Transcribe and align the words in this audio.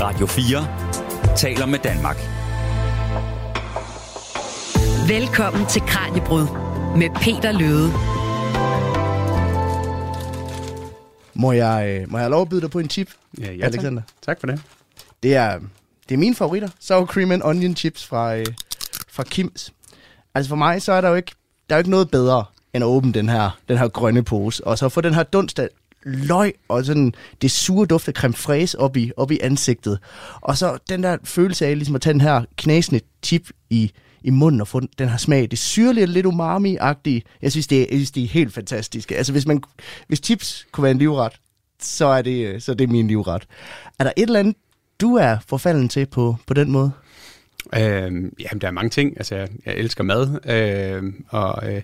Radio 0.00 0.26
4 0.26 1.36
taler 1.36 1.66
med 1.66 1.78
Danmark. 1.78 2.16
Velkommen 5.08 5.66
til 5.66 5.82
Kranjebrud 5.82 6.46
med 6.96 7.10
Peter 7.14 7.52
Løde. 7.52 7.90
Må 11.34 11.52
jeg, 11.52 12.00
øh, 12.02 12.10
må 12.10 12.18
jeg 12.18 12.30
lov 12.30 12.42
at 12.42 12.48
byde 12.48 12.60
dig 12.60 12.70
på 12.70 12.78
en 12.78 12.90
chip, 12.90 13.08
Ja, 13.38 13.52
ja 13.52 13.64
Alexander? 13.64 14.02
Tak. 14.02 14.22
tak 14.22 14.40
for 14.40 14.46
det. 14.46 14.62
Det 15.22 15.34
er, 15.34 15.58
det 16.08 16.14
er 16.14 16.18
mine 16.18 16.34
favoritter. 16.34 16.68
Sour 16.80 17.06
cream 17.06 17.32
and 17.32 17.42
onion 17.44 17.76
chips 17.76 18.06
fra, 18.06 18.36
øh, 18.36 18.46
fra 19.08 19.22
Kims. 19.22 19.72
Altså 20.34 20.48
for 20.48 20.56
mig, 20.56 20.82
så 20.82 20.92
er 20.92 21.00
der 21.00 21.08
jo 21.08 21.14
ikke, 21.14 21.32
der 21.68 21.74
er 21.74 21.78
jo 21.78 21.80
ikke 21.80 21.90
noget 21.90 22.10
bedre, 22.10 22.44
end 22.74 22.84
at 22.84 22.88
åbne 22.88 23.12
den 23.12 23.28
her, 23.28 23.58
den 23.68 23.78
her 23.78 23.88
grønne 23.88 24.22
pose, 24.22 24.66
og 24.66 24.78
så 24.78 24.88
få 24.88 25.00
den 25.00 25.14
her 25.14 25.22
dunst 25.22 25.58
af 25.58 25.68
løg 26.02 26.54
og 26.68 26.84
sådan 26.84 27.14
det 27.42 27.50
sure 27.50 27.86
duft 27.86 28.08
af 28.08 28.14
creme 28.14 28.34
fraise 28.34 28.78
op 28.78 28.96
i, 28.96 29.12
op 29.16 29.30
i 29.30 29.38
ansigtet. 29.42 29.98
Og 30.40 30.56
så 30.56 30.78
den 30.88 31.02
der 31.02 31.16
følelse 31.24 31.66
af 31.66 31.76
ligesom 31.76 31.94
at 31.94 32.00
tage 32.00 32.12
den 32.12 32.20
her 32.20 32.44
knasende 32.56 33.00
chip 33.22 33.48
i, 33.70 33.92
i 34.22 34.30
munden 34.30 34.60
og 34.60 34.68
få 34.68 34.80
den, 34.80 34.88
den 34.98 35.08
her 35.08 35.16
smag. 35.16 35.50
Det 35.50 35.58
syrlige, 35.58 36.06
lidt 36.06 36.26
umami-agtige. 36.26 37.22
Jeg 37.42 37.52
synes, 37.52 37.66
det 37.66 37.78
er, 37.82 37.86
jeg 37.90 37.98
synes, 37.98 38.10
det 38.10 38.22
er 38.22 38.28
helt 38.28 38.54
fantastisk. 38.54 39.10
Altså 39.10 39.32
hvis, 39.32 39.46
man, 39.46 39.62
hvis 40.08 40.20
chips 40.24 40.66
kunne 40.72 40.82
være 40.82 40.92
en 40.92 40.98
livret, 40.98 41.32
så 41.82 42.06
er 42.06 42.22
det, 42.22 42.62
så 42.62 42.72
er 42.72 42.76
det 42.76 42.88
min 42.88 43.08
livret. 43.08 43.46
Er 43.98 44.04
der 44.04 44.12
et 44.16 44.22
eller 44.22 44.40
andet, 44.40 44.56
du 45.00 45.14
er 45.14 45.36
forfalden 45.48 45.88
til 45.88 46.06
på, 46.06 46.36
på 46.46 46.54
den 46.54 46.70
måde? 46.70 46.92
Øhm, 47.74 48.34
jamen, 48.40 48.60
der 48.60 48.66
er 48.66 48.70
mange 48.70 48.90
ting. 48.90 49.14
Altså, 49.16 49.36
jeg, 49.36 49.48
jeg 49.66 49.74
elsker 49.74 50.04
mad, 50.04 50.50
øhm, 50.50 51.24
og 51.28 51.74
øh, 51.74 51.82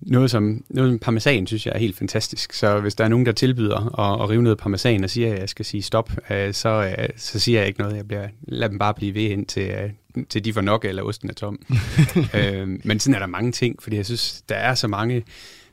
noget 0.00 0.30
som, 0.30 0.64
noget 0.68 0.90
som 0.90 0.98
parmesan 0.98 1.46
synes 1.46 1.66
jeg 1.66 1.74
er 1.74 1.78
helt 1.78 1.96
fantastisk. 1.96 2.52
Så 2.52 2.80
hvis 2.80 2.94
der 2.94 3.04
er 3.04 3.08
nogen, 3.08 3.26
der 3.26 3.32
tilbyder 3.32 4.00
at, 4.00 4.22
at 4.22 4.30
rive 4.30 4.42
noget 4.42 4.58
parmesan 4.58 5.04
og 5.04 5.10
siger, 5.10 5.32
at 5.32 5.40
jeg 5.40 5.48
skal 5.48 5.64
sige 5.64 5.82
stop, 5.82 6.10
øh, 6.30 6.54
så, 6.54 6.94
øh, 6.98 7.08
så 7.16 7.38
siger 7.38 7.58
jeg 7.58 7.68
ikke 7.68 7.80
noget. 7.80 7.96
Jeg 7.96 8.08
bliver, 8.08 8.28
lad 8.42 8.68
dem 8.68 8.78
bare 8.78 8.94
blive 8.94 9.14
ved 9.14 9.22
ind 9.22 9.46
til, 9.46 9.70
øh, 9.70 10.24
til 10.28 10.44
de 10.44 10.52
får 10.52 10.60
nok, 10.60 10.84
eller 10.84 11.02
osten 11.02 11.30
er 11.30 11.34
tom. 11.34 11.58
øhm, 12.38 12.80
men 12.84 13.00
sådan 13.00 13.14
er 13.14 13.18
der 13.18 13.26
mange 13.26 13.52
ting, 13.52 13.82
fordi 13.82 13.96
jeg 13.96 14.06
synes, 14.06 14.42
der 14.48 14.54
er 14.54 14.74
så 14.74 14.88
mange... 14.88 15.24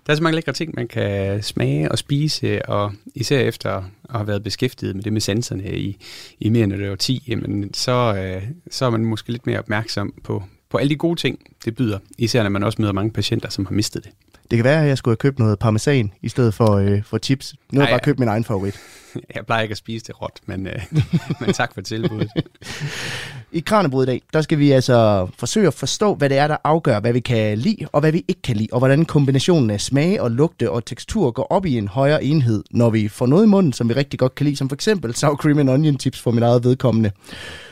Der 0.07 0.13
er 0.13 0.17
så 0.17 0.23
mange 0.23 0.35
lækre 0.35 0.53
ting, 0.53 0.73
man 0.75 0.87
kan 0.87 1.43
smage 1.43 1.91
og 1.91 1.97
spise, 1.97 2.69
og 2.69 2.93
især 3.15 3.39
efter 3.39 3.71
at 3.75 3.83
have 4.09 4.27
været 4.27 4.43
beskæftiget 4.43 4.95
med 4.95 5.03
det 5.03 5.13
med 5.13 5.21
sanserne 5.21 5.77
i, 5.77 5.97
i 6.39 6.49
mere 6.49 6.63
end 6.63 6.73
et 6.73 6.89
år 6.89 6.95
10, 6.95 7.23
jamen, 7.27 7.73
så, 7.73 8.15
øh, 8.15 8.43
så 8.71 8.85
er 8.85 8.89
man 8.89 9.05
måske 9.05 9.31
lidt 9.31 9.45
mere 9.45 9.59
opmærksom 9.59 10.13
på, 10.23 10.43
på 10.69 10.77
alle 10.77 10.89
de 10.89 10.95
gode 10.95 11.19
ting, 11.19 11.39
det 11.65 11.75
byder. 11.75 11.99
Især 12.17 12.43
når 12.43 12.49
man 12.49 12.63
også 12.63 12.81
møder 12.81 12.93
mange 12.93 13.11
patienter, 13.11 13.49
som 13.49 13.65
har 13.65 13.73
mistet 13.73 14.03
det. 14.03 14.11
Det 14.51 14.57
kan 14.57 14.63
være, 14.63 14.81
at 14.81 14.87
jeg 14.87 14.97
skulle 14.97 15.13
have 15.13 15.17
købt 15.17 15.39
noget 15.39 15.59
parmesan 15.59 16.13
i 16.21 16.29
stedet 16.29 16.53
for, 16.53 16.71
øh, 16.71 17.03
for 17.03 17.17
chips. 17.17 17.55
Nu 17.71 17.79
har 17.79 17.87
jeg 17.87 17.93
bare 17.93 17.99
købt 18.03 18.19
min 18.19 18.27
egen 18.27 18.43
favorit. 18.43 18.79
Jeg 19.35 19.45
plejer 19.45 19.61
ikke 19.61 19.71
at 19.71 19.77
spise 19.77 20.05
det 20.05 20.21
råt, 20.21 20.39
men, 20.45 20.67
øh, 20.67 20.85
men 21.41 21.53
tak 21.53 21.73
for 21.73 21.81
tilbuddet. 21.81 22.31
I 23.51 23.59
Kranebrud 23.59 24.03
i 24.03 24.05
dag, 24.05 24.21
der 24.33 24.41
skal 24.41 24.59
vi 24.59 24.71
altså 24.71 25.27
forsøge 25.37 25.67
at 25.67 25.73
forstå, 25.73 26.15
hvad 26.15 26.29
det 26.29 26.37
er, 26.37 26.47
der 26.47 26.57
afgør, 26.63 26.99
hvad 26.99 27.13
vi 27.13 27.19
kan 27.19 27.57
lide 27.57 27.87
og 27.91 27.99
hvad 27.99 28.11
vi 28.11 28.25
ikke 28.27 28.41
kan 28.41 28.55
lide, 28.55 28.67
og 28.71 28.79
hvordan 28.79 29.05
kombinationen 29.05 29.69
af 29.69 29.81
smag 29.81 30.21
og 30.21 30.31
lugte 30.31 30.71
og 30.71 30.85
tekstur 30.85 31.31
går 31.31 31.47
op 31.49 31.65
i 31.65 31.77
en 31.77 31.87
højere 31.87 32.23
enhed, 32.23 32.63
når 32.71 32.89
vi 32.89 33.07
får 33.07 33.25
noget 33.25 33.43
i 33.43 33.47
munden, 33.47 33.73
som 33.73 33.89
vi 33.89 33.93
rigtig 33.93 34.19
godt 34.19 34.35
kan 34.35 34.45
lide, 34.45 34.55
som 34.55 34.69
for 34.69 34.75
eksempel 34.75 35.15
sour 35.15 35.35
cream 35.35 35.59
and 35.59 35.69
onion 35.69 35.99
chips 35.99 36.21
for 36.21 36.31
min 36.31 36.43
eget 36.43 36.63
vedkommende. 36.63 37.11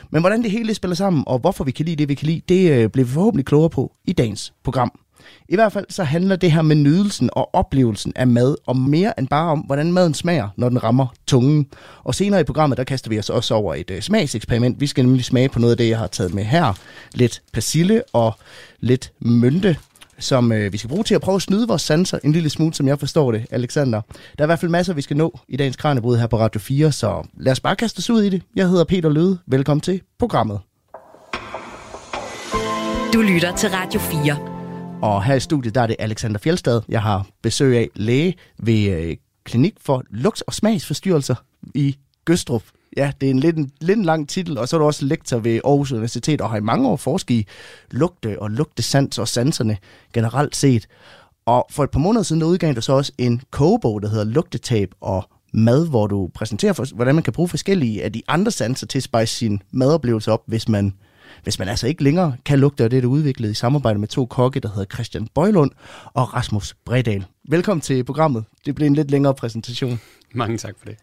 Men 0.09 0.21
hvordan 0.21 0.43
det 0.43 0.51
hele 0.51 0.73
spiller 0.73 0.95
sammen, 0.95 1.23
og 1.27 1.39
hvorfor 1.39 1.63
vi 1.63 1.71
kan 1.71 1.85
lide 1.85 1.95
det, 1.95 2.09
vi 2.09 2.13
kan 2.13 2.27
lide, 2.27 2.41
det 2.49 2.71
øh, 2.71 2.89
bliver 2.89 3.05
vi 3.05 3.11
forhåbentlig 3.11 3.45
klogere 3.45 3.69
på 3.69 3.91
i 4.05 4.13
dagens 4.13 4.53
program. 4.63 4.99
I 5.49 5.55
hvert 5.55 5.73
fald 5.73 5.85
så 5.89 6.03
handler 6.03 6.35
det 6.35 6.51
her 6.51 6.61
med 6.61 6.75
nydelsen 6.75 7.29
og 7.33 7.55
oplevelsen 7.55 8.13
af 8.15 8.27
mad 8.27 8.55
om 8.67 8.77
mere 8.77 9.19
end 9.19 9.27
bare 9.27 9.51
om, 9.51 9.59
hvordan 9.59 9.93
maden 9.93 10.13
smager, 10.13 10.49
når 10.57 10.69
den 10.69 10.83
rammer 10.83 11.07
tungen. 11.27 11.67
Og 12.03 12.15
senere 12.15 12.41
i 12.41 12.43
programmet, 12.43 12.77
der 12.77 12.83
kaster 12.83 13.09
vi 13.09 13.19
os 13.19 13.29
også 13.29 13.53
over 13.53 13.75
et 13.75 13.91
uh, 13.91 13.99
smagseksperiment. 13.99 14.79
Vi 14.79 14.87
skal 14.87 15.05
nemlig 15.05 15.25
smage 15.25 15.49
på 15.49 15.59
noget 15.59 15.71
af 15.71 15.77
det, 15.77 15.89
jeg 15.89 15.97
har 15.97 16.07
taget 16.07 16.33
med 16.33 16.43
her. 16.43 16.73
Lidt 17.13 17.41
persille 17.53 18.03
og 18.13 18.33
lidt 18.79 19.11
mynte 19.19 19.77
som 20.19 20.51
øh, 20.51 20.73
vi 20.73 20.77
skal 20.77 20.89
bruge 20.89 21.03
til 21.03 21.15
at 21.15 21.21
prøve 21.21 21.35
at 21.35 21.41
snyde 21.41 21.67
vores 21.67 21.81
sanser 21.81 22.19
en 22.23 22.31
lille 22.31 22.49
smule, 22.49 22.73
som 22.73 22.87
jeg 22.87 22.99
forstår 22.99 23.31
det, 23.31 23.45
Alexander. 23.51 24.01
Der 24.11 24.43
er 24.43 24.43
i 24.43 24.45
hvert 24.45 24.59
fald 24.59 24.71
masser, 24.71 24.93
vi 24.93 25.01
skal 25.01 25.17
nå 25.17 25.39
i 25.47 25.57
dagens 25.57 25.75
Kranjebrud 25.75 26.17
her 26.17 26.27
på 26.27 26.39
Radio 26.39 26.59
4, 26.59 26.91
så 26.91 27.27
lad 27.37 27.51
os 27.51 27.59
bare 27.59 27.75
kaste 27.75 27.99
os 27.99 28.09
ud 28.09 28.23
i 28.23 28.29
det. 28.29 28.41
Jeg 28.55 28.69
hedder 28.69 28.83
Peter 28.83 29.09
Løde. 29.09 29.37
Velkommen 29.47 29.81
til 29.81 30.01
programmet. 30.19 30.59
Du 33.13 33.21
lytter 33.21 33.55
til 33.55 33.69
Radio 33.69 33.99
4. 33.99 34.54
Og 35.01 35.23
her 35.23 35.35
i 35.35 35.39
studiet, 35.39 35.75
der 35.75 35.81
er 35.81 35.87
det 35.87 35.95
Alexander 35.99 36.39
Fjeldstad. 36.39 36.81
Jeg 36.89 37.01
har 37.01 37.27
besøg 37.41 37.77
af 37.77 37.89
læge 37.95 38.33
ved 38.57 38.89
øh, 38.89 39.17
Klinik 39.43 39.73
for 39.81 40.03
Lugt- 40.09 40.43
og 40.47 40.53
Smagsforstyrrelser 40.53 41.35
i 41.73 41.97
Gøstrup. 42.25 42.63
Ja, 42.97 43.11
det 43.21 43.27
er 43.27 43.31
en 43.31 43.39
lidt, 43.39 43.57
en 43.57 43.71
lidt 43.81 44.05
lang 44.05 44.29
titel, 44.29 44.57
og 44.57 44.67
så 44.67 44.75
er 44.75 44.79
du 44.79 44.85
også 44.85 45.05
lektor 45.05 45.37
ved 45.37 45.59
Aarhus 45.65 45.91
Universitet, 45.91 46.41
og 46.41 46.49
har 46.49 46.57
i 46.57 46.61
mange 46.61 46.89
år 46.89 46.95
forsket 46.95 47.35
i 47.35 47.47
lugte 47.91 48.41
og 48.41 48.51
lugtesans 48.51 49.19
og 49.19 49.27
sanserne 49.27 49.77
generelt 50.13 50.55
set. 50.55 50.87
Og 51.45 51.67
for 51.71 51.83
et 51.83 51.91
par 51.91 51.99
måneder 51.99 52.23
siden, 52.23 52.41
der 52.41 52.47
udgav 52.47 52.73
du 52.73 52.81
så 52.81 52.93
også 52.93 53.11
en 53.17 53.41
kogebog, 53.51 54.01
der 54.01 54.09
hedder 54.09 54.23
Lugtetab 54.23 54.89
og 55.01 55.29
mad, 55.53 55.87
hvor 55.87 56.07
du 56.07 56.29
præsenterer, 56.33 56.73
for, 56.73 56.95
hvordan 56.95 57.15
man 57.15 57.23
kan 57.23 57.33
bruge 57.33 57.49
forskellige 57.49 58.03
af 58.03 58.13
de 58.13 58.21
andre 58.27 58.51
sanser 58.51 58.87
til 58.87 58.99
at 58.99 59.03
spice 59.03 59.35
sin 59.35 59.61
madoplevelse 59.71 60.31
op, 60.31 60.43
hvis 60.47 60.69
man 60.69 60.93
hvis 61.45 61.59
man 61.59 61.67
altså 61.67 61.87
ikke 61.87 62.03
længere 62.03 62.35
kan 62.45 62.59
lugte, 62.59 62.83
og 62.83 62.91
det 62.91 62.97
er 62.97 63.01
det 63.01 63.07
udviklet 63.07 63.51
i 63.51 63.53
samarbejde 63.53 63.99
med 63.99 64.07
to 64.07 64.25
kokke, 64.25 64.59
der 64.59 64.69
hedder 64.69 64.85
Christian 64.93 65.27
Bøjlund 65.35 65.71
og 66.13 66.33
Rasmus 66.33 66.75
Bredal. 66.85 67.25
Velkommen 67.49 67.81
til 67.81 68.03
programmet. 68.03 68.43
Det 68.65 68.75
bliver 68.75 68.87
en 68.87 68.95
lidt 68.95 69.11
længere 69.11 69.33
præsentation. 69.33 69.99
Mange 70.33 70.57
tak 70.57 70.75
for 70.79 70.85
det. 70.85 70.95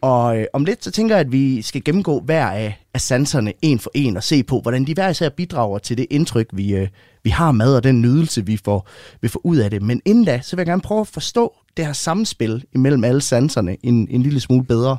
Og 0.00 0.38
øh, 0.38 0.46
om 0.52 0.64
lidt, 0.64 0.84
så 0.84 0.90
tænker 0.90 1.14
jeg, 1.14 1.20
at 1.20 1.32
vi 1.32 1.62
skal 1.62 1.84
gennemgå 1.84 2.20
hver 2.20 2.46
af, 2.46 2.84
af 2.94 3.00
sanserne 3.00 3.52
en 3.62 3.78
for 3.78 3.90
en 3.94 4.16
og 4.16 4.22
se 4.22 4.42
på, 4.42 4.60
hvordan 4.60 4.86
de 4.86 4.94
hver 4.94 5.08
især 5.08 5.28
bidrager 5.28 5.78
til 5.78 5.98
det 5.98 6.06
indtryk, 6.10 6.46
vi, 6.52 6.74
øh, 6.74 6.88
vi 7.22 7.30
har 7.30 7.52
med, 7.52 7.76
og 7.76 7.84
den 7.84 8.00
nydelse, 8.00 8.46
vi 8.46 8.56
får, 8.64 8.88
vi 9.20 9.28
får 9.28 9.40
ud 9.44 9.56
af 9.56 9.70
det. 9.70 9.82
Men 9.82 10.02
inden 10.04 10.24
da, 10.24 10.40
så 10.42 10.56
vil 10.56 10.60
jeg 10.60 10.66
gerne 10.66 10.82
prøve 10.82 11.00
at 11.00 11.06
forstå 11.06 11.54
det 11.76 11.86
her 11.86 11.92
samspil 11.92 12.64
imellem 12.74 13.04
alle 13.04 13.20
sanserne 13.20 13.76
en, 13.82 14.08
en 14.10 14.22
lille 14.22 14.40
smule 14.40 14.64
bedre. 14.64 14.96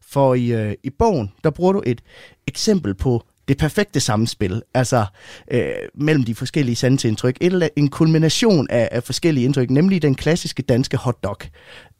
For 0.00 0.34
i, 0.34 0.52
øh, 0.52 0.74
i 0.82 0.90
bogen, 0.90 1.32
der 1.44 1.50
bruger 1.50 1.72
du 1.72 1.82
et 1.86 2.00
eksempel 2.46 2.94
på 2.94 3.22
det 3.48 3.58
perfekte 3.58 4.00
samspil, 4.00 4.62
altså 4.74 5.04
øh, 5.50 5.70
mellem 5.94 6.24
de 6.24 6.34
forskellige 6.34 6.76
sanseindtryk. 6.76 7.36
Et, 7.40 7.52
eller- 7.52 7.68
en 7.76 7.88
kulmination 7.88 8.66
af, 8.70 8.88
af 8.92 9.02
forskellige 9.02 9.44
indtryk, 9.44 9.70
nemlig 9.70 10.02
den 10.02 10.14
klassiske 10.14 10.62
danske 10.62 10.96
hotdog, 10.96 11.36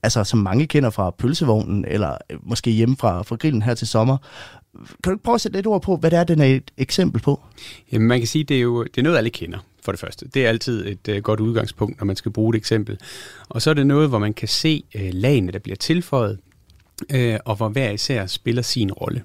altså 0.03 0.25
som 0.25 0.39
mange 0.39 0.67
kender 0.67 0.91
fra 0.91 1.11
pølsevognen, 1.11 1.85
eller 1.89 2.17
øh, 2.31 2.39
måske 2.43 2.71
hjemme 2.71 2.97
fra, 2.97 3.23
fra 3.23 3.37
grillen 3.37 3.63
her 3.63 3.75
til 3.75 3.87
sommer. 3.87 4.17
Kan 4.75 4.87
du 5.05 5.11
ikke 5.11 5.23
prøve 5.25 5.35
at 5.35 5.41
sætte 5.41 5.59
lidt 5.59 5.67
ord 5.67 5.83
på, 5.83 5.97
hvad 5.97 6.11
det 6.11 6.19
er, 6.19 6.25
den 6.25 6.41
er 6.41 6.45
et 6.47 6.71
eksempel 6.79 7.23
på? 7.23 7.41
Jamen, 7.93 8.09
man 8.09 8.19
kan 8.19 8.29
sige, 8.29 8.45
det 8.45 8.57
er 8.57 8.61
jo 8.61 8.83
det 8.85 8.99
er 8.99 9.03
noget, 9.03 9.17
alle 9.19 9.31
kender, 9.31 9.59
for 9.85 9.93
det 9.93 10.01
første. 10.01 10.29
Det 10.35 10.45
er 10.45 10.49
altid 10.49 10.87
et 10.87 11.09
øh, 11.09 11.23
godt 11.23 11.41
udgangspunkt, 11.41 11.99
når 12.01 12.05
man 12.05 12.17
skal 12.17 12.33
bruge 12.33 12.55
et 12.55 12.59
eksempel. 12.59 12.99
Og 13.49 13.63
så 13.63 13.71
er 13.71 13.75
det 13.75 13.87
noget, 13.87 14.09
hvor 14.09 14.19
man 14.19 14.35
kan 14.35 14.49
se 14.49 14.83
øh, 14.95 15.11
lagene, 15.13 15.53
der 15.53 15.59
bliver 15.59 15.77
tilføjet, 15.77 16.39
øh, 17.15 17.39
og 17.45 17.57
hvor 17.57 17.69
hver 17.69 17.91
især 17.91 18.27
spiller 18.27 18.63
sin 18.63 18.93
rolle. 18.93 19.23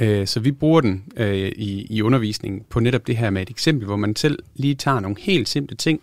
Øh, 0.00 0.26
så 0.26 0.40
vi 0.40 0.52
bruger 0.52 0.80
den 0.80 1.04
øh, 1.16 1.52
i, 1.56 1.86
i 1.90 2.02
undervisningen 2.02 2.62
på 2.70 2.80
netop 2.80 3.06
det 3.06 3.16
her 3.16 3.30
med 3.30 3.42
et 3.42 3.50
eksempel, 3.50 3.86
hvor 3.86 3.96
man 3.96 4.16
selv 4.16 4.38
lige 4.56 4.74
tager 4.74 5.00
nogle 5.00 5.16
helt 5.20 5.48
simple 5.48 5.76
ting, 5.76 6.00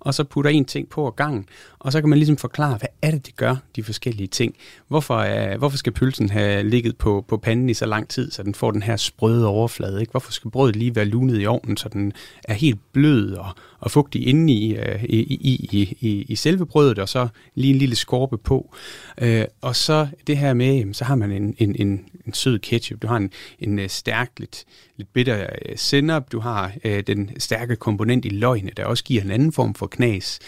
og 0.00 0.14
så 0.14 0.24
putter 0.24 0.50
en 0.50 0.64
ting 0.64 0.88
på 0.88 1.06
ad 1.06 1.12
gangen, 1.16 1.46
og 1.78 1.92
så 1.92 2.00
kan 2.00 2.08
man 2.08 2.18
ligesom 2.18 2.36
forklare, 2.36 2.76
hvad 2.76 2.88
er 3.02 3.10
det, 3.10 3.26
det 3.26 3.36
gør, 3.36 3.56
de 3.76 3.82
forskellige 3.82 4.26
ting. 4.26 4.54
Hvorfor, 4.88 5.16
øh, 5.16 5.58
hvorfor 5.58 5.76
skal 5.76 5.92
pølsen 5.92 6.30
have 6.30 6.62
ligget 6.62 6.96
på, 6.96 7.24
på 7.28 7.36
panden 7.36 7.70
i 7.70 7.74
så 7.74 7.86
lang 7.86 8.08
tid, 8.08 8.30
så 8.30 8.42
den 8.42 8.54
får 8.54 8.70
den 8.70 8.82
her 8.82 8.96
sprøde 8.96 9.46
overflade? 9.46 10.00
Ikke? 10.00 10.10
Hvorfor 10.10 10.32
skal 10.32 10.50
brødet 10.50 10.76
lige 10.76 10.96
være 10.96 11.04
lunet 11.04 11.42
i 11.42 11.46
ovnen, 11.46 11.76
så 11.76 11.88
den 11.88 12.12
er 12.44 12.54
helt 12.54 12.78
blød 12.92 13.32
og, 13.32 13.48
og 13.80 13.90
fugtig 13.90 14.26
inde 14.26 14.52
i, 14.52 14.76
øh, 14.76 15.04
i, 15.04 15.18
i, 15.18 15.68
i, 15.72 15.96
i, 16.00 16.24
i 16.28 16.36
selve 16.36 16.66
brødet, 16.66 16.98
og 16.98 17.08
så 17.08 17.28
lige 17.54 17.72
en 17.72 17.78
lille 17.78 17.96
skorpe 17.96 18.38
på. 18.38 18.74
Øh, 19.18 19.44
og 19.60 19.76
så 19.76 20.08
det 20.26 20.36
her 20.36 20.54
med, 20.54 20.94
så 20.94 21.04
har 21.04 21.14
man 21.14 21.32
en, 21.32 21.54
en, 21.58 21.76
en, 21.78 22.04
en 22.26 22.34
sød 22.34 22.58
ketchup, 22.58 23.04
har 23.08 23.16
en, 23.16 23.30
en 23.58 23.78
øh, 23.78 23.88
stærk, 23.88 24.30
lidt, 24.36 24.64
lidt 24.96 25.12
bitter 25.12 25.46
øh, 25.66 25.76
sennep, 25.76 26.22
du 26.32 26.40
har 26.40 26.72
øh, 26.84 27.02
den 27.06 27.30
stærke 27.38 27.76
komponent 27.76 28.24
i 28.24 28.28
løgene, 28.28 28.70
der 28.76 28.84
også 28.84 29.04
giver 29.04 29.22
en 29.22 29.30
anden 29.30 29.52
form 29.52 29.74
for 29.74 29.86
knas. 29.86 30.38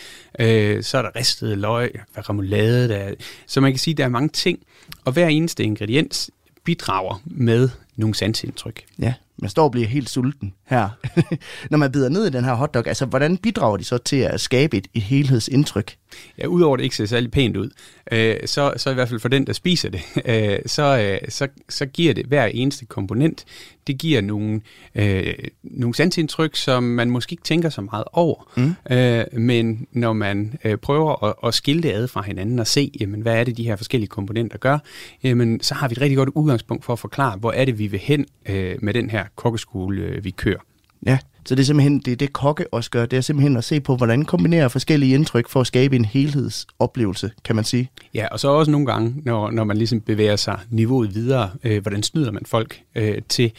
Øh, 0.40 0.82
så 0.82 0.98
er 0.98 1.02
der 1.02 1.16
ristede 1.16 1.56
løg, 1.56 2.00
remoulade, 2.16 2.88
der, 2.88 3.14
så 3.46 3.60
man 3.60 3.72
kan 3.72 3.78
sige, 3.78 3.92
at 3.92 3.98
der 3.98 4.04
er 4.04 4.08
mange 4.08 4.28
ting, 4.28 4.58
og 5.04 5.12
hver 5.12 5.28
eneste 5.28 5.64
ingrediens 5.64 6.30
bidrager 6.64 7.22
med 7.24 7.68
nogle 7.96 8.14
sansindtryk. 8.14 8.84
Ja, 8.98 9.14
man 9.40 9.50
står 9.50 9.64
og 9.64 9.72
bliver 9.72 9.86
helt 9.86 10.10
sulten 10.10 10.54
her. 10.66 10.88
Når 11.70 11.78
man 11.78 11.92
bider 11.92 12.08
ned 12.08 12.26
i 12.26 12.30
den 12.30 12.44
her 12.44 12.54
hotdog, 12.54 12.86
altså 12.86 13.06
hvordan 13.06 13.36
bidrager 13.36 13.76
de 13.76 13.84
så 13.84 13.98
til 13.98 14.16
at 14.16 14.40
skabe 14.40 14.76
et, 14.76 14.88
et 14.94 15.02
helhedsindtryk? 15.02 15.96
Ja, 16.38 16.46
udover 16.46 16.76
det 16.76 16.84
ikke 16.84 16.96
ser 16.96 17.06
særlig 17.06 17.30
pænt 17.30 17.56
ud, 17.56 17.70
øh, 18.12 18.36
så, 18.46 18.72
så 18.76 18.90
i 18.90 18.94
hvert 18.94 19.08
fald 19.08 19.20
for 19.20 19.28
den, 19.28 19.46
der 19.46 19.52
spiser 19.52 19.88
det, 19.90 20.00
øh, 20.24 20.58
så, 20.66 21.18
øh, 21.22 21.28
så, 21.28 21.48
så 21.68 21.86
giver 21.86 22.14
det 22.14 22.26
hver 22.26 22.46
eneste 22.46 22.86
komponent, 22.86 23.44
det 23.86 23.98
giver 23.98 24.20
nogle, 24.20 24.60
øh, 24.94 25.34
nogle 25.62 25.94
sansindtryk, 25.94 26.56
som 26.56 26.82
man 26.82 27.10
måske 27.10 27.32
ikke 27.32 27.42
tænker 27.42 27.68
så 27.68 27.80
meget 27.80 28.04
over. 28.12 28.50
Mm. 28.56 28.94
Øh, 28.96 29.24
men 29.32 29.86
når 29.92 30.12
man 30.12 30.58
øh, 30.64 30.76
prøver 30.76 31.24
at, 31.24 31.34
at 31.44 31.54
skille 31.54 31.82
det 31.82 31.90
ad 31.90 32.08
fra 32.08 32.22
hinanden 32.22 32.58
og 32.58 32.66
se, 32.66 32.92
jamen, 33.00 33.20
hvad 33.20 33.36
er 33.36 33.44
det, 33.44 33.56
de 33.56 33.64
her 33.64 33.76
forskellige 33.76 34.08
komponenter 34.08 34.58
gør, 34.58 34.78
jamen, 35.22 35.62
så 35.62 35.74
har 35.74 35.88
vi 35.88 35.92
et 35.92 36.00
rigtig 36.00 36.16
godt 36.16 36.28
udgangspunkt 36.28 36.84
for 36.84 36.92
at 36.92 36.98
forklare, 36.98 37.36
hvor 37.36 37.52
er 37.52 37.64
det, 37.64 37.78
vi 37.80 37.86
vil 37.86 38.00
hen 38.00 38.26
øh, 38.46 38.76
med 38.82 38.94
den 38.94 39.10
her 39.10 39.24
kokkeskole, 39.36 40.02
øh, 40.02 40.24
vi 40.24 40.30
kører. 40.30 40.58
Ja, 41.06 41.18
så 41.44 41.54
det 41.54 41.62
er 41.62 41.66
simpelthen 41.66 41.98
det, 41.98 42.20
det 42.20 42.32
kokke 42.32 42.74
også 42.74 42.90
gør, 42.90 43.06
det 43.06 43.16
er 43.16 43.20
simpelthen 43.20 43.56
at 43.56 43.64
se 43.64 43.80
på, 43.80 43.96
hvordan 43.96 44.24
kombinerer 44.24 44.68
forskellige 44.68 45.14
indtryk 45.14 45.48
for 45.48 45.60
at 45.60 45.66
skabe 45.66 45.96
en 45.96 46.04
helhedsoplevelse, 46.04 47.30
kan 47.44 47.56
man 47.56 47.64
sige. 47.64 47.90
Ja, 48.14 48.26
og 48.32 48.40
så 48.40 48.48
også 48.48 48.70
nogle 48.70 48.86
gange, 48.86 49.14
når, 49.24 49.50
når 49.50 49.64
man 49.64 49.76
ligesom 49.76 50.00
bevæger 50.00 50.36
sig 50.36 50.58
niveauet 50.70 51.14
videre, 51.14 51.50
øh, 51.64 51.82
hvordan 51.82 52.02
snyder 52.02 52.32
man 52.32 52.42
folk 52.46 52.80
øh, 52.94 53.22
til, 53.28 53.52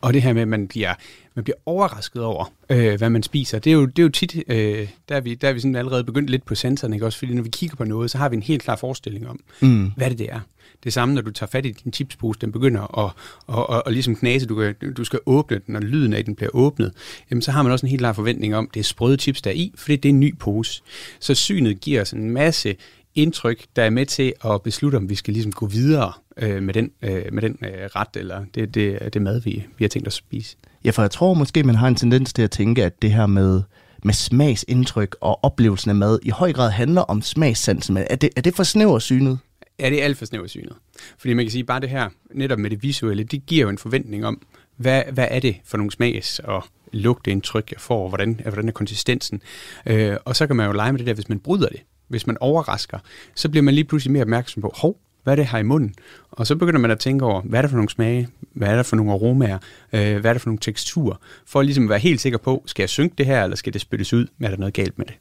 og 0.00 0.14
det 0.14 0.22
her 0.22 0.32
med, 0.32 0.42
at 0.42 0.48
man 0.48 0.68
bliver, 0.68 0.94
man 1.34 1.44
bliver 1.44 1.56
overrasket 1.66 2.22
over, 2.22 2.52
øh, 2.70 2.98
hvad 2.98 3.10
man 3.10 3.22
spiser. 3.22 3.58
Det 3.58 3.70
er 3.70 3.74
jo, 3.74 3.86
det 3.86 3.98
er 3.98 4.02
jo 4.02 4.08
tit, 4.08 4.36
øh, 4.48 4.88
der, 5.08 5.16
er 5.16 5.20
vi, 5.20 5.34
der 5.34 5.48
er 5.48 5.52
vi 5.52 5.60
sådan 5.60 5.76
allerede 5.76 6.04
begyndt 6.04 6.30
lidt 6.30 6.44
på 6.44 6.54
sensoren, 6.54 6.94
ikke? 6.94 7.06
også 7.06 7.18
fordi 7.18 7.34
når 7.34 7.42
vi 7.42 7.48
kigger 7.48 7.76
på 7.76 7.84
noget, 7.84 8.10
så 8.10 8.18
har 8.18 8.28
vi 8.28 8.36
en 8.36 8.42
helt 8.42 8.62
klar 8.62 8.76
forestilling 8.76 9.28
om, 9.28 9.40
mm. 9.60 9.92
hvad 9.96 10.10
det, 10.10 10.18
det 10.18 10.28
er. 10.32 10.40
Det 10.84 10.92
samme, 10.92 11.14
når 11.14 11.22
du 11.22 11.30
tager 11.30 11.50
fat 11.50 11.66
i 11.66 11.70
din 11.70 11.92
chipspose, 11.92 12.40
den 12.40 12.52
begynder 12.52 12.98
at, 13.04 13.12
at, 13.48 13.76
at, 13.76 13.82
at 13.86 13.92
ligesom 13.92 14.16
knase, 14.16 14.46
du, 14.46 14.72
du 14.96 15.04
skal 15.04 15.18
åbne 15.26 15.56
den, 15.66 15.74
når 15.74 15.80
lyden 15.80 16.12
af 16.12 16.24
den 16.24 16.34
bliver 16.34 16.50
åbnet, 16.54 16.92
jamen, 17.30 17.42
så 17.42 17.50
har 17.50 17.62
man 17.62 17.72
også 17.72 17.86
en 17.86 17.90
helt 17.90 18.00
klar 18.00 18.12
forventning 18.12 18.56
om, 18.56 18.70
det 18.74 18.80
er 18.80 18.84
sprøde 18.84 19.16
chips, 19.16 19.42
der 19.42 19.50
er 19.50 19.54
i, 19.54 19.72
fordi 19.76 19.96
det 19.96 20.08
er 20.08 20.12
en 20.12 20.20
ny 20.20 20.38
pose. 20.38 20.82
Så 21.20 21.34
synet 21.34 21.80
giver 21.80 22.00
os 22.00 22.12
en 22.12 22.30
masse 22.30 22.76
indtryk, 23.14 23.64
der 23.76 23.82
er 23.82 23.90
med 23.90 24.06
til 24.06 24.32
at 24.44 24.62
beslutte, 24.62 24.96
om 24.96 25.08
vi 25.08 25.14
skal 25.14 25.34
ligesom 25.34 25.52
gå 25.52 25.66
videre 25.66 26.12
øh, 26.36 26.62
med 26.62 26.74
den, 26.74 26.90
øh, 27.02 27.22
med 27.32 27.42
den 27.42 27.58
øh, 27.62 27.70
ret, 27.70 28.08
eller 28.16 28.44
det, 28.54 28.74
det, 28.74 29.14
det 29.14 29.22
mad, 29.22 29.40
vi, 29.40 29.66
vi 29.78 29.84
har 29.84 29.88
tænkt 29.88 30.08
os 30.08 30.14
at 30.14 30.16
spise. 30.16 30.56
Ja, 30.84 30.90
for 30.90 31.02
jeg 31.02 31.10
tror 31.10 31.34
måske, 31.34 31.62
man 31.62 31.74
har 31.74 31.88
en 31.88 31.94
tendens 31.94 32.32
til 32.32 32.42
at 32.42 32.50
tænke, 32.50 32.84
at 32.84 33.02
det 33.02 33.12
her 33.12 33.26
med, 33.26 33.62
med 34.04 34.14
smagsindtryk 34.14 35.16
og 35.20 35.44
oplevelsen 35.44 35.90
af 35.90 35.94
mad 35.94 36.18
i 36.22 36.30
høj 36.30 36.52
grad 36.52 36.70
handler 36.70 37.00
om 37.00 37.22
smagssansen. 37.22 37.94
Men 37.94 38.04
er 38.10 38.16
det, 38.16 38.30
er 38.36 38.40
det 38.40 38.54
for 38.54 38.62
snæver 38.62 38.98
synet? 38.98 39.38
Er 39.78 39.90
det 39.90 40.00
alt 40.00 40.18
for 40.18 40.24
snævert 40.24 40.50
synet. 40.50 40.72
Fordi 41.18 41.34
man 41.34 41.44
kan 41.44 41.52
sige, 41.52 41.64
bare 41.64 41.80
det 41.80 41.88
her, 41.88 42.08
netop 42.30 42.58
med 42.58 42.70
det 42.70 42.82
visuelle, 42.82 43.24
det 43.24 43.46
giver 43.46 43.62
jo 43.62 43.68
en 43.68 43.78
forventning 43.78 44.26
om, 44.26 44.42
hvad, 44.76 45.02
hvad 45.12 45.28
er 45.30 45.40
det 45.40 45.56
for 45.64 45.76
nogle 45.76 45.90
smags- 45.92 46.38
og 46.38 46.64
lugteindtryk, 46.92 47.72
jeg 47.72 47.80
får, 47.80 48.08
hvordan, 48.08 48.40
hvordan 48.42 48.68
er 48.68 48.72
konsistensen. 48.72 49.42
Øh, 49.86 50.16
og 50.24 50.36
så 50.36 50.46
kan 50.46 50.56
man 50.56 50.66
jo 50.66 50.72
lege 50.72 50.92
med 50.92 50.98
det 50.98 51.06
der, 51.06 51.14
hvis 51.14 51.28
man 51.28 51.38
bryder 51.38 51.68
det 51.68 51.80
hvis 52.08 52.26
man 52.26 52.36
overrasker, 52.40 52.98
så 53.34 53.48
bliver 53.48 53.62
man 53.62 53.74
lige 53.74 53.84
pludselig 53.84 54.12
mere 54.12 54.22
opmærksom 54.22 54.62
på, 54.62 54.72
hov, 54.76 54.98
hvad 55.24 55.34
er 55.34 55.36
det 55.36 55.46
her 55.46 55.58
i 55.58 55.62
munden? 55.62 55.94
Og 56.30 56.46
så 56.46 56.56
begynder 56.56 56.80
man 56.80 56.90
at 56.90 56.98
tænke 56.98 57.24
over, 57.24 57.42
hvad 57.42 57.58
er 57.58 57.62
det 57.62 57.70
for 57.70 57.76
nogle 57.76 57.90
smage, 57.90 58.28
hvad 58.52 58.68
er 58.68 58.76
det 58.76 58.86
for 58.86 58.96
nogle 58.96 59.12
aromaer, 59.12 59.58
øh, 59.92 60.16
hvad 60.16 60.30
er 60.30 60.32
det 60.32 60.42
for 60.42 60.48
nogle 60.48 60.58
teksturer, 60.60 61.16
for 61.46 61.62
ligesom 61.62 61.84
at 61.84 61.90
være 61.90 61.98
helt 61.98 62.20
sikker 62.20 62.38
på, 62.38 62.62
skal 62.66 62.82
jeg 62.82 62.90
synke 62.90 63.14
det 63.18 63.26
her, 63.26 63.44
eller 63.44 63.56
skal 63.56 63.72
det 63.72 63.80
spyttes 63.80 64.12
ud, 64.12 64.26
er 64.40 64.50
der 64.50 64.56
noget 64.56 64.74
galt 64.74 64.98
med 64.98 65.06
det? 65.06 65.14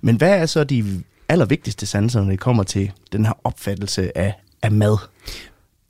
Men 0.00 0.16
hvad 0.16 0.38
er 0.38 0.46
så 0.46 0.64
de 0.64 1.02
allervigtigste 1.30 1.86
sanser, 1.86 2.20
når 2.22 2.30
det 2.30 2.40
kommer 2.40 2.62
til 2.62 2.92
den 3.12 3.26
her 3.26 3.32
opfattelse 3.44 4.18
af, 4.18 4.34
af 4.62 4.72
mad? 4.72 4.98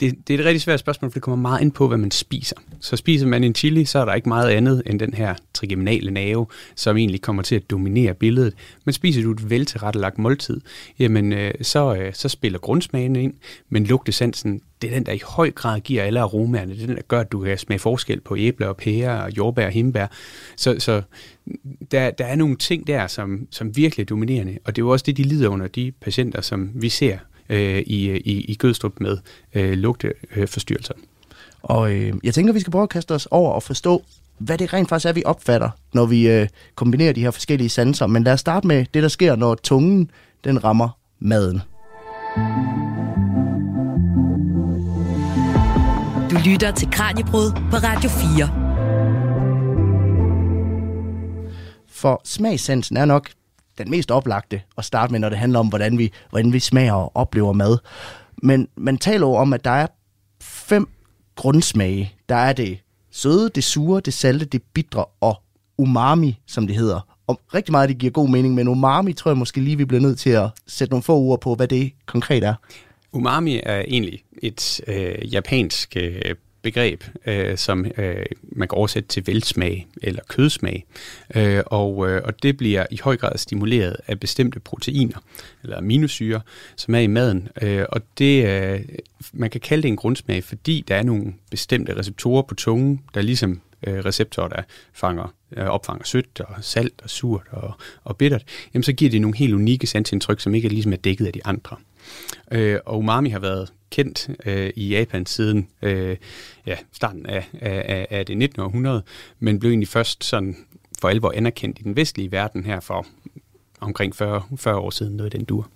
Det, 0.01 0.29
det 0.29 0.35
er 0.35 0.39
et 0.39 0.45
rigtig 0.45 0.61
svært 0.61 0.81
spørgsmål, 0.81 1.11
for 1.11 1.15
det 1.15 1.23
kommer 1.23 1.49
meget 1.49 1.61
ind 1.61 1.73
på, 1.73 1.89
hvad 1.89 1.99
man 1.99 2.11
spiser. 2.11 2.57
Så 2.81 2.97
spiser 2.97 3.27
man 3.27 3.45
en 3.45 3.55
chili, 3.55 3.85
så 3.85 3.99
er 3.99 4.05
der 4.05 4.15
ikke 4.15 4.29
meget 4.29 4.51
andet 4.51 4.83
end 4.87 5.01
den 5.01 5.15
her 5.15 5.35
trigeminale 5.55 6.11
nerve, 6.11 6.47
som 6.75 6.97
egentlig 6.97 7.23
kommer 7.23 7.43
til 7.43 7.55
at 7.55 7.71
dominere 7.71 8.15
billedet. 8.15 8.55
Men 8.85 8.93
spiser 8.93 9.23
du 9.23 9.31
et 9.31 9.51
veltilrettelagt 9.51 10.19
måltid, 10.19 10.61
jamen 10.99 11.33
øh, 11.33 11.55
så, 11.63 11.95
øh, 11.95 12.15
så 12.15 12.29
spiller 12.29 12.59
grundsmagen 12.59 13.17
ind, 13.17 13.35
men 13.69 13.85
lugtesansen, 13.85 14.61
det 14.83 14.91
er 14.91 14.95
den, 14.95 15.07
der 15.07 15.13
i 15.13 15.21
høj 15.25 15.51
grad 15.51 15.81
giver 15.81 16.03
alle 16.03 16.21
aromaerne. 16.21 16.75
Det 16.75 16.83
er 16.83 16.87
den, 16.87 16.97
der 16.97 17.03
gør, 17.03 17.21
at 17.21 17.33
du 17.33 17.41
kan 17.41 17.59
smage 17.59 17.79
forskel 17.79 18.21
på 18.21 18.37
æbler 18.37 18.67
og 18.67 18.77
pærer 18.77 19.23
og 19.23 19.37
jordbær 19.37 19.67
og 19.67 19.73
himbær. 19.73 20.07
Så, 20.57 20.77
så 20.79 21.03
der, 21.91 22.11
der 22.11 22.25
er 22.25 22.37
nogle 22.37 22.57
ting 22.57 22.87
der, 22.87 23.07
som, 23.07 23.47
som 23.51 23.77
virkelig 23.77 24.03
er 24.03 24.07
dominerende, 24.07 24.59
og 24.65 24.77
det 24.77 24.83
er 24.83 24.87
jo 24.87 24.89
også 24.89 25.03
det, 25.07 25.17
de 25.17 25.23
lider 25.23 25.49
under, 25.49 25.67
de 25.67 25.93
patienter, 26.01 26.41
som 26.41 26.71
vi 26.75 26.89
ser 26.89 27.19
øh, 27.51 27.79
i, 27.79 28.11
i, 28.11 28.45
i 28.45 28.55
Gødstrup 28.55 28.93
med 29.01 29.19
øh, 29.55 29.73
lugteforstyrrelser. 29.73 30.95
Og 31.63 31.93
øh, 31.93 32.15
jeg 32.25 32.35
tænker, 32.35 32.53
vi 32.53 32.61
skal 32.61 32.71
prøve 32.71 32.83
at 32.83 32.89
kaste 32.89 33.13
os 33.15 33.29
over 33.31 33.53
og 33.53 33.63
forstå, 33.63 34.03
hvad 34.39 34.59
det 34.59 34.73
rent 34.73 34.89
faktisk 34.89 35.09
er, 35.09 35.13
vi 35.13 35.23
opfatter, 35.25 35.71
når 35.93 36.07
vi 36.07 36.29
øh, 36.29 36.49
kombinerer 36.75 37.13
de 37.13 37.21
her 37.21 37.31
forskellige 37.31 37.69
sanser. 37.69 38.07
Men 38.07 38.25
lad 38.25 38.33
os 38.33 38.41
starte 38.41 38.67
med 38.67 38.87
det, 38.95 39.03
der 39.03 39.09
sker, 39.09 39.37
når 39.37 39.55
tungen 39.55 40.11
den 40.45 40.65
rammer 40.65 40.89
maden. 41.19 41.63
Du 46.31 46.37
lytter 46.51 46.71
til 46.71 46.91
Kranjebrud 46.91 47.53
på 47.71 47.77
Radio 47.77 48.11
4. 48.11 48.71
For 51.89 52.21
smagssansen 52.25 52.97
er 52.97 53.05
nok 53.05 53.31
den 53.81 53.91
mest 53.91 54.11
oplagte 54.11 54.63
at 54.79 54.85
starte 54.85 55.13
med, 55.13 55.21
når 55.21 55.29
det 55.29 55.39
handler 55.39 55.59
om, 55.59 55.69
hvordan 55.69 55.99
vi, 55.99 56.13
hvordan 56.31 56.53
vi 56.53 56.61
smager 56.61 56.93
og 56.93 57.17
oplever 57.17 57.53
mad. 57.53 57.79
Men 58.43 58.69
man 58.77 58.99
taler 58.99 59.27
jo 59.27 59.35
om, 59.35 59.53
at 59.53 59.65
der 59.65 59.71
er 59.71 59.87
fem 60.43 60.89
grundsmage. 61.37 62.13
Der 62.29 62.35
er 62.35 62.53
det 62.53 62.79
søde, 63.11 63.51
det 63.55 63.65
sure, 63.65 64.01
det 64.01 64.15
salte, 64.15 64.45
det 64.45 64.63
bitre 64.75 65.05
og 65.21 65.43
umami, 65.79 66.39
som 66.47 66.67
det 66.67 66.77
hedder. 66.77 67.17
Og 67.27 67.41
rigtig 67.55 67.73
meget 67.73 67.89
det 67.89 67.99
giver 67.99 68.13
god 68.13 68.29
mening, 68.29 68.55
men 68.55 68.69
umami 68.69 69.13
tror 69.13 69.31
jeg 69.31 69.39
måske 69.39 69.61
lige, 69.61 69.77
vi 69.77 69.85
bliver 69.85 70.01
nødt 70.01 70.19
til 70.19 70.31
at 70.31 70.51
sætte 70.67 70.93
nogle 70.93 71.03
få 71.03 71.17
ord 71.17 71.41
på, 71.41 71.55
hvad 71.55 71.69
det 71.69 71.93
konkret 72.07 72.45
er. 72.45 72.55
Umami 73.13 73.61
er 73.63 73.79
egentlig 73.79 74.23
et 74.43 74.81
øh, 74.87 75.33
japansk 75.33 75.97
øh, 75.97 76.35
begreb, 76.63 77.05
øh, 77.27 77.57
som 77.57 77.87
øh, 77.99 78.27
man 78.43 78.69
kan 78.69 78.77
oversætte 78.77 79.09
til 79.09 79.27
velsmag 79.27 79.87
eller 80.03 80.23
kødsmag. 80.29 80.85
Øh, 81.35 81.63
og, 81.67 82.11
øh, 82.11 82.23
og 82.25 82.43
det 82.43 82.57
bliver 82.57 82.87
i 82.91 82.99
høj 83.03 83.17
grad 83.17 83.39
stimuleret 83.39 83.97
af 84.07 84.21
bestemte 84.21 84.61
proteiner, 84.61 85.19
eller 85.63 85.79
aminosyre, 85.79 86.41
som 86.77 86.95
er 86.95 86.99
i 86.99 87.07
maden. 87.07 87.49
Øh, 87.63 87.85
og 87.89 88.01
det, 88.19 88.47
øh, 88.47 88.81
man 89.33 89.51
kan 89.51 89.61
kalde 89.61 89.83
det 89.83 89.89
en 89.89 89.97
grundsmag, 89.97 90.45
fordi 90.45 90.85
der 90.89 90.97
er 90.97 91.03
nogle 91.03 91.35
bestemte 91.51 91.97
receptorer 91.97 92.43
på 92.43 92.55
tungen, 92.55 93.01
der 93.15 93.23
ligesom 93.23 93.61
øh, 93.87 93.99
receptorer, 93.99 94.49
der 94.49 94.63
fanger, 94.93 95.35
øh, 95.57 95.67
opfanger 95.67 96.05
sødt 96.05 96.41
og 96.41 96.55
salt 96.61 97.01
og 97.03 97.11
surt 97.11 97.47
og, 97.51 97.73
og 98.05 98.17
bittert, 98.17 98.45
jamen 98.75 98.83
så 98.83 98.93
giver 98.93 99.11
det 99.11 99.21
nogle 99.21 99.37
helt 99.37 99.55
unikke 99.55 99.87
sansindtryk, 99.87 100.41
som 100.41 100.55
ikke 100.55 100.67
er 100.67 100.73
ligesom 100.73 100.93
er 100.93 100.97
dækket 100.97 101.27
af 101.27 101.33
de 101.33 101.47
andre. 101.47 101.77
Øh, 102.53 102.79
og 102.87 102.99
umami 102.99 103.29
har 103.29 103.39
været 103.39 103.73
kendt 103.91 104.31
øh, 104.47 104.71
i 104.77 104.89
Japan 104.89 105.27
siden 105.27 105.69
øh, 105.83 106.17
ja, 106.67 106.77
starten 106.93 107.27
af, 107.27 107.49
af, 107.61 108.07
af 108.11 108.27
det 108.27 108.39
19. 108.39 108.63
århundrede, 108.63 109.03
men 109.39 109.61
blev 109.61 109.71
egentlig 109.71 109.89
først 109.89 110.25
sådan 110.25 110.57
for 111.01 111.09
alvor 111.09 111.33
anerkendt 111.37 111.79
i 111.79 111.83
den 111.83 111.97
vestlige 111.97 112.33
verden 112.33 112.65
her 112.65 112.81
for 112.81 113.07
omkring 113.81 114.17
40, 114.17 114.43
40 114.57 114.77
år 114.77 114.91
siden, 114.91 115.17
noget 115.17 115.33
den 115.33 115.45
dur. 115.45 115.69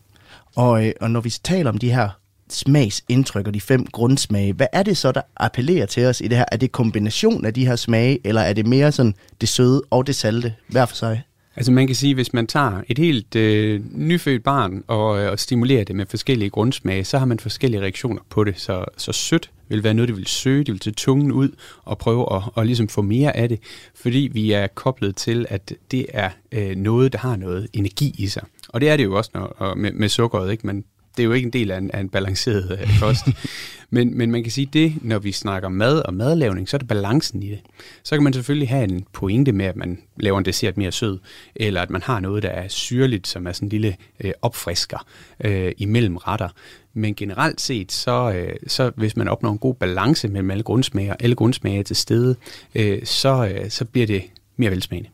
Og, 0.56 0.86
øh, 0.86 0.92
og 1.00 1.10
når 1.10 1.20
vi 1.20 1.30
taler 1.30 1.70
om 1.70 1.78
de 1.78 1.92
her 1.92 2.08
smagsindtryk 2.50 3.46
og 3.46 3.54
de 3.54 3.60
fem 3.60 3.86
grundsmage, 3.86 4.52
hvad 4.52 4.66
er 4.72 4.82
det 4.82 4.96
så, 4.96 5.12
der 5.12 5.22
appellerer 5.36 5.86
til 5.86 6.06
os 6.06 6.20
i 6.20 6.28
det 6.28 6.36
her? 6.36 6.44
Er 6.52 6.56
det 6.56 6.72
kombination 6.72 7.44
af 7.44 7.54
de 7.54 7.66
her 7.66 7.76
smage, 7.76 8.18
eller 8.24 8.40
er 8.40 8.52
det 8.52 8.66
mere 8.66 8.92
sådan 8.92 9.14
det 9.40 9.48
søde 9.48 9.82
og 9.90 10.06
det 10.06 10.14
salte, 10.14 10.54
hver 10.68 10.86
for 10.86 10.96
sig? 10.96 11.22
Altså 11.56 11.72
man 11.72 11.86
kan 11.86 11.96
sige, 11.96 12.14
hvis 12.14 12.32
man 12.32 12.46
tager 12.46 12.82
et 12.88 12.98
helt 12.98 13.36
øh, 13.36 13.80
nyfødt 13.92 14.42
barn 14.42 14.84
og, 14.86 15.20
øh, 15.20 15.30
og 15.30 15.38
stimulerer 15.38 15.84
det 15.84 15.96
med 15.96 16.06
forskellige 16.06 16.50
grundsmage, 16.50 17.04
så 17.04 17.18
har 17.18 17.26
man 17.26 17.38
forskellige 17.38 17.80
reaktioner 17.80 18.22
på 18.30 18.44
det. 18.44 18.60
Så, 18.60 18.84
så 18.96 19.12
sødt 19.12 19.50
vil 19.68 19.84
være 19.84 19.94
noget, 19.94 20.08
det 20.08 20.16
vil 20.16 20.26
søge, 20.26 20.64
det 20.64 20.72
vil 20.72 20.80
tage 20.80 20.94
tungen 20.94 21.32
ud 21.32 21.48
og 21.84 21.98
prøve 21.98 22.36
at 22.36 22.42
og 22.54 22.66
ligesom 22.66 22.88
få 22.88 23.02
mere 23.02 23.36
af 23.36 23.48
det, 23.48 23.60
fordi 23.94 24.30
vi 24.32 24.52
er 24.52 24.66
koblet 24.66 25.16
til, 25.16 25.46
at 25.48 25.74
det 25.90 26.06
er 26.08 26.30
øh, 26.52 26.76
noget, 26.76 27.12
der 27.12 27.18
har 27.18 27.36
noget 27.36 27.68
energi 27.72 28.14
i 28.18 28.26
sig. 28.26 28.44
Og 28.68 28.80
det 28.80 28.88
er 28.88 28.96
det 28.96 29.04
jo 29.04 29.16
også 29.16 29.30
når, 29.34 29.74
med, 29.74 29.92
med 29.92 30.08
sukkeret, 30.08 30.52
ikke? 30.52 30.66
men 30.66 30.84
det 31.16 31.22
er 31.22 31.24
jo 31.24 31.32
ikke 31.32 31.46
en 31.46 31.52
del 31.52 31.70
af 31.70 31.78
en, 31.78 31.90
af 31.90 32.00
en 32.00 32.08
balanceret 32.08 32.78
øh, 32.80 33.00
kost. 33.00 33.24
men, 33.94 34.18
men 34.18 34.30
man 34.30 34.42
kan 34.42 34.52
sige, 34.52 34.68
det, 34.72 34.94
når 35.02 35.18
vi 35.18 35.32
snakker 35.32 35.68
mad 35.68 36.02
og 36.02 36.14
madlavning, 36.14 36.68
så 36.68 36.76
er 36.76 36.78
det 36.78 36.88
balancen 36.88 37.42
i 37.42 37.50
det. 37.50 37.60
Så 38.02 38.16
kan 38.16 38.22
man 38.24 38.32
selvfølgelig 38.32 38.68
have 38.68 38.84
en 38.84 39.06
pointe 39.12 39.52
med, 39.52 39.66
at 39.66 39.76
man 39.76 39.98
laver 40.16 40.38
en 40.38 40.44
dessert 40.44 40.76
mere 40.76 40.92
sød, 40.92 41.18
eller 41.56 41.82
at 41.82 41.90
man 41.90 42.02
har 42.02 42.20
noget, 42.20 42.42
der 42.42 42.48
er 42.48 42.68
syrligt, 42.68 43.26
som 43.26 43.46
er 43.46 43.52
sådan 43.52 43.66
en 43.66 43.70
lille 43.70 43.96
øh, 44.20 44.32
opfrisker 44.42 45.06
øh, 45.44 45.72
imellem 45.78 46.16
retter. 46.16 46.48
Men 46.94 47.14
generelt 47.14 47.60
set, 47.60 47.92
så, 47.92 48.32
øh, 48.32 48.56
så 48.66 48.92
hvis 48.96 49.16
man 49.16 49.28
opnår 49.28 49.50
en 49.50 49.58
god 49.58 49.74
balance 49.74 50.28
mellem 50.28 50.50
alle 50.50 50.62
grundsmager, 50.62 51.14
alle 51.20 51.36
grundsmager 51.36 51.82
til 51.82 51.96
stede, 51.96 52.36
øh, 52.74 53.04
så, 53.04 53.54
øh, 53.54 53.70
så 53.70 53.84
bliver 53.84 54.06
det 54.06 54.22
mere 54.56 54.70
velsmagende. 54.70 55.10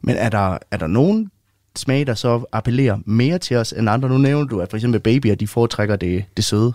Men 0.00 0.16
er 0.16 0.28
der, 0.28 0.58
er 0.70 0.76
der 0.76 0.86
nogen 0.86 1.30
smage, 1.76 2.04
der 2.04 2.14
så 2.14 2.44
appellerer 2.52 2.98
mere 3.04 3.38
til 3.38 3.56
os 3.56 3.72
end 3.72 3.90
andre. 3.90 4.08
Nu 4.08 4.18
nævner 4.18 4.46
du, 4.46 4.60
at 4.60 4.70
for 4.70 4.76
eksempel 4.76 5.00
babyer, 5.00 5.34
de 5.34 5.46
foretrækker 5.46 5.96
det, 5.96 6.24
det 6.36 6.44
søde. 6.44 6.72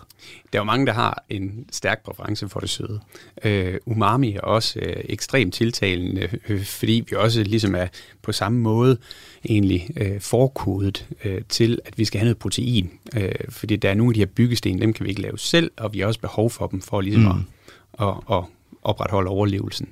Der 0.53 0.59
er 0.59 0.61
jo 0.61 0.63
mange, 0.63 0.85
der 0.85 0.93
har 0.93 1.23
en 1.29 1.65
stærk 1.71 2.03
præference 2.03 2.49
for 2.49 2.59
det 2.59 2.69
søde. 2.69 2.99
Uh, 3.45 3.93
umami 3.93 4.33
er 4.33 4.41
også 4.41 4.79
uh, 4.79 5.01
ekstremt 5.05 5.53
tiltalende, 5.53 6.29
uh, 6.49 6.63
fordi 6.63 7.03
vi 7.09 7.15
også 7.15 7.43
ligesom 7.43 7.75
er 7.75 7.87
på 8.21 8.31
samme 8.31 8.59
måde 8.59 8.97
egentlig 9.45 9.89
uh, 10.01 10.21
forkodet 10.21 11.07
uh, 11.25 11.31
til, 11.49 11.79
at 11.85 11.97
vi 11.97 12.05
skal 12.05 12.19
have 12.19 12.25
noget 12.25 12.37
protein. 12.37 12.91
Uh, 13.15 13.21
fordi 13.49 13.75
der 13.75 13.89
er 13.89 13.93
nogle 13.93 14.09
af 14.09 14.13
de 14.13 14.19
her 14.19 14.25
byggesten, 14.25 14.81
dem 14.81 14.93
kan 14.93 15.03
vi 15.03 15.09
ikke 15.09 15.21
lave 15.21 15.39
selv, 15.39 15.71
og 15.77 15.93
vi 15.93 15.99
har 15.99 16.07
også 16.07 16.19
behov 16.19 16.49
for 16.49 16.67
dem 16.67 16.81
for 16.81 17.01
ligesom 17.01 17.21
mm. 17.21 17.29
at, 17.99 18.07
at, 18.07 18.37
at 18.37 18.43
opretholde 18.83 19.29
overlevelsen. 19.29 19.89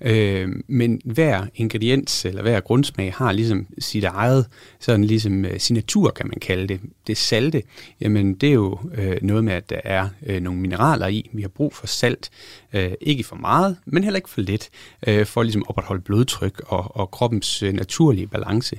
Øh, 0.00 0.48
men 0.66 1.00
hver 1.04 1.46
ingrediens 1.54 2.24
eller 2.24 2.42
hver 2.42 2.60
grundsmag 2.60 3.12
har 3.14 3.32
ligesom 3.32 3.66
sit 3.78 4.04
eget 4.04 4.46
sådan 4.80 5.04
ligesom 5.04 5.44
uh, 5.44 5.50
signatur, 5.58 6.10
kan 6.10 6.26
man 6.26 6.40
kalde 6.40 6.68
det. 6.68 6.80
Det 7.06 7.16
salte, 7.16 7.62
jamen 8.00 8.34
det 8.34 8.48
er 8.48 8.52
jo 8.52 8.78
uh, 8.82 9.14
noget 9.22 9.44
med, 9.44 9.52
at 9.52 9.70
der 9.70 9.80
er 9.84 10.08
uh, 10.28 10.36
nogle 10.36 10.60
mineraler 10.60 11.06
i. 11.06 11.30
Vi 11.32 11.42
har 11.42 11.48
brug 11.48 11.74
for 11.74 11.86
salt. 11.86 12.30
Uh, 12.74 12.80
ikke 13.00 13.24
for 13.24 13.36
meget, 13.36 13.76
men 13.86 14.04
heller 14.04 14.16
ikke 14.16 14.30
for 14.30 14.40
lidt, 14.40 14.68
uh, 15.08 15.24
for 15.24 15.42
ligesom 15.42 15.62
at 15.62 15.68
opretholde 15.68 16.02
blodtryk 16.02 16.62
og, 16.66 16.96
og 16.96 17.10
kroppens 17.10 17.62
uh, 17.62 17.68
naturlige 17.72 18.26
balance. 18.26 18.76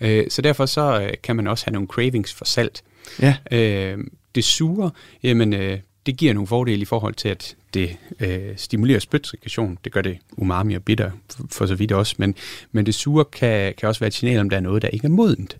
Uh, 0.00 0.08
så 0.28 0.42
derfor 0.42 0.66
så 0.66 1.00
uh, 1.02 1.08
kan 1.22 1.36
man 1.36 1.46
også 1.46 1.64
have 1.64 1.72
nogle 1.72 1.88
cravings 1.88 2.34
for 2.34 2.44
salt. 2.44 2.82
Ja. 3.22 3.36
Uh, 3.52 4.04
det 4.34 4.44
sure, 4.44 4.90
jamen 5.22 5.52
uh, 5.52 5.78
det 6.08 6.16
giver 6.16 6.34
nogle 6.34 6.46
fordele 6.46 6.82
i 6.82 6.84
forhold 6.84 7.14
til, 7.14 7.28
at 7.28 7.56
det 7.74 7.96
øh, 8.20 8.56
stimulerer 8.56 8.98
spytsekretion. 8.98 9.78
Det 9.84 9.92
gør 9.92 10.02
det 10.02 10.18
umami 10.36 10.74
og 10.74 10.82
bitter 10.82 11.10
for, 11.30 11.46
for 11.50 11.66
så 11.66 11.74
vidt 11.74 11.92
også, 11.92 12.14
men, 12.18 12.34
men 12.72 12.86
det 12.86 12.94
sure 12.94 13.24
kan, 13.24 13.74
kan 13.78 13.88
også 13.88 14.00
være 14.00 14.08
et 14.08 14.14
signal 14.14 14.40
om, 14.40 14.50
der 14.50 14.56
er 14.56 14.60
noget, 14.60 14.82
der 14.82 14.88
ikke 14.88 15.04
er 15.04 15.10
modent. 15.10 15.56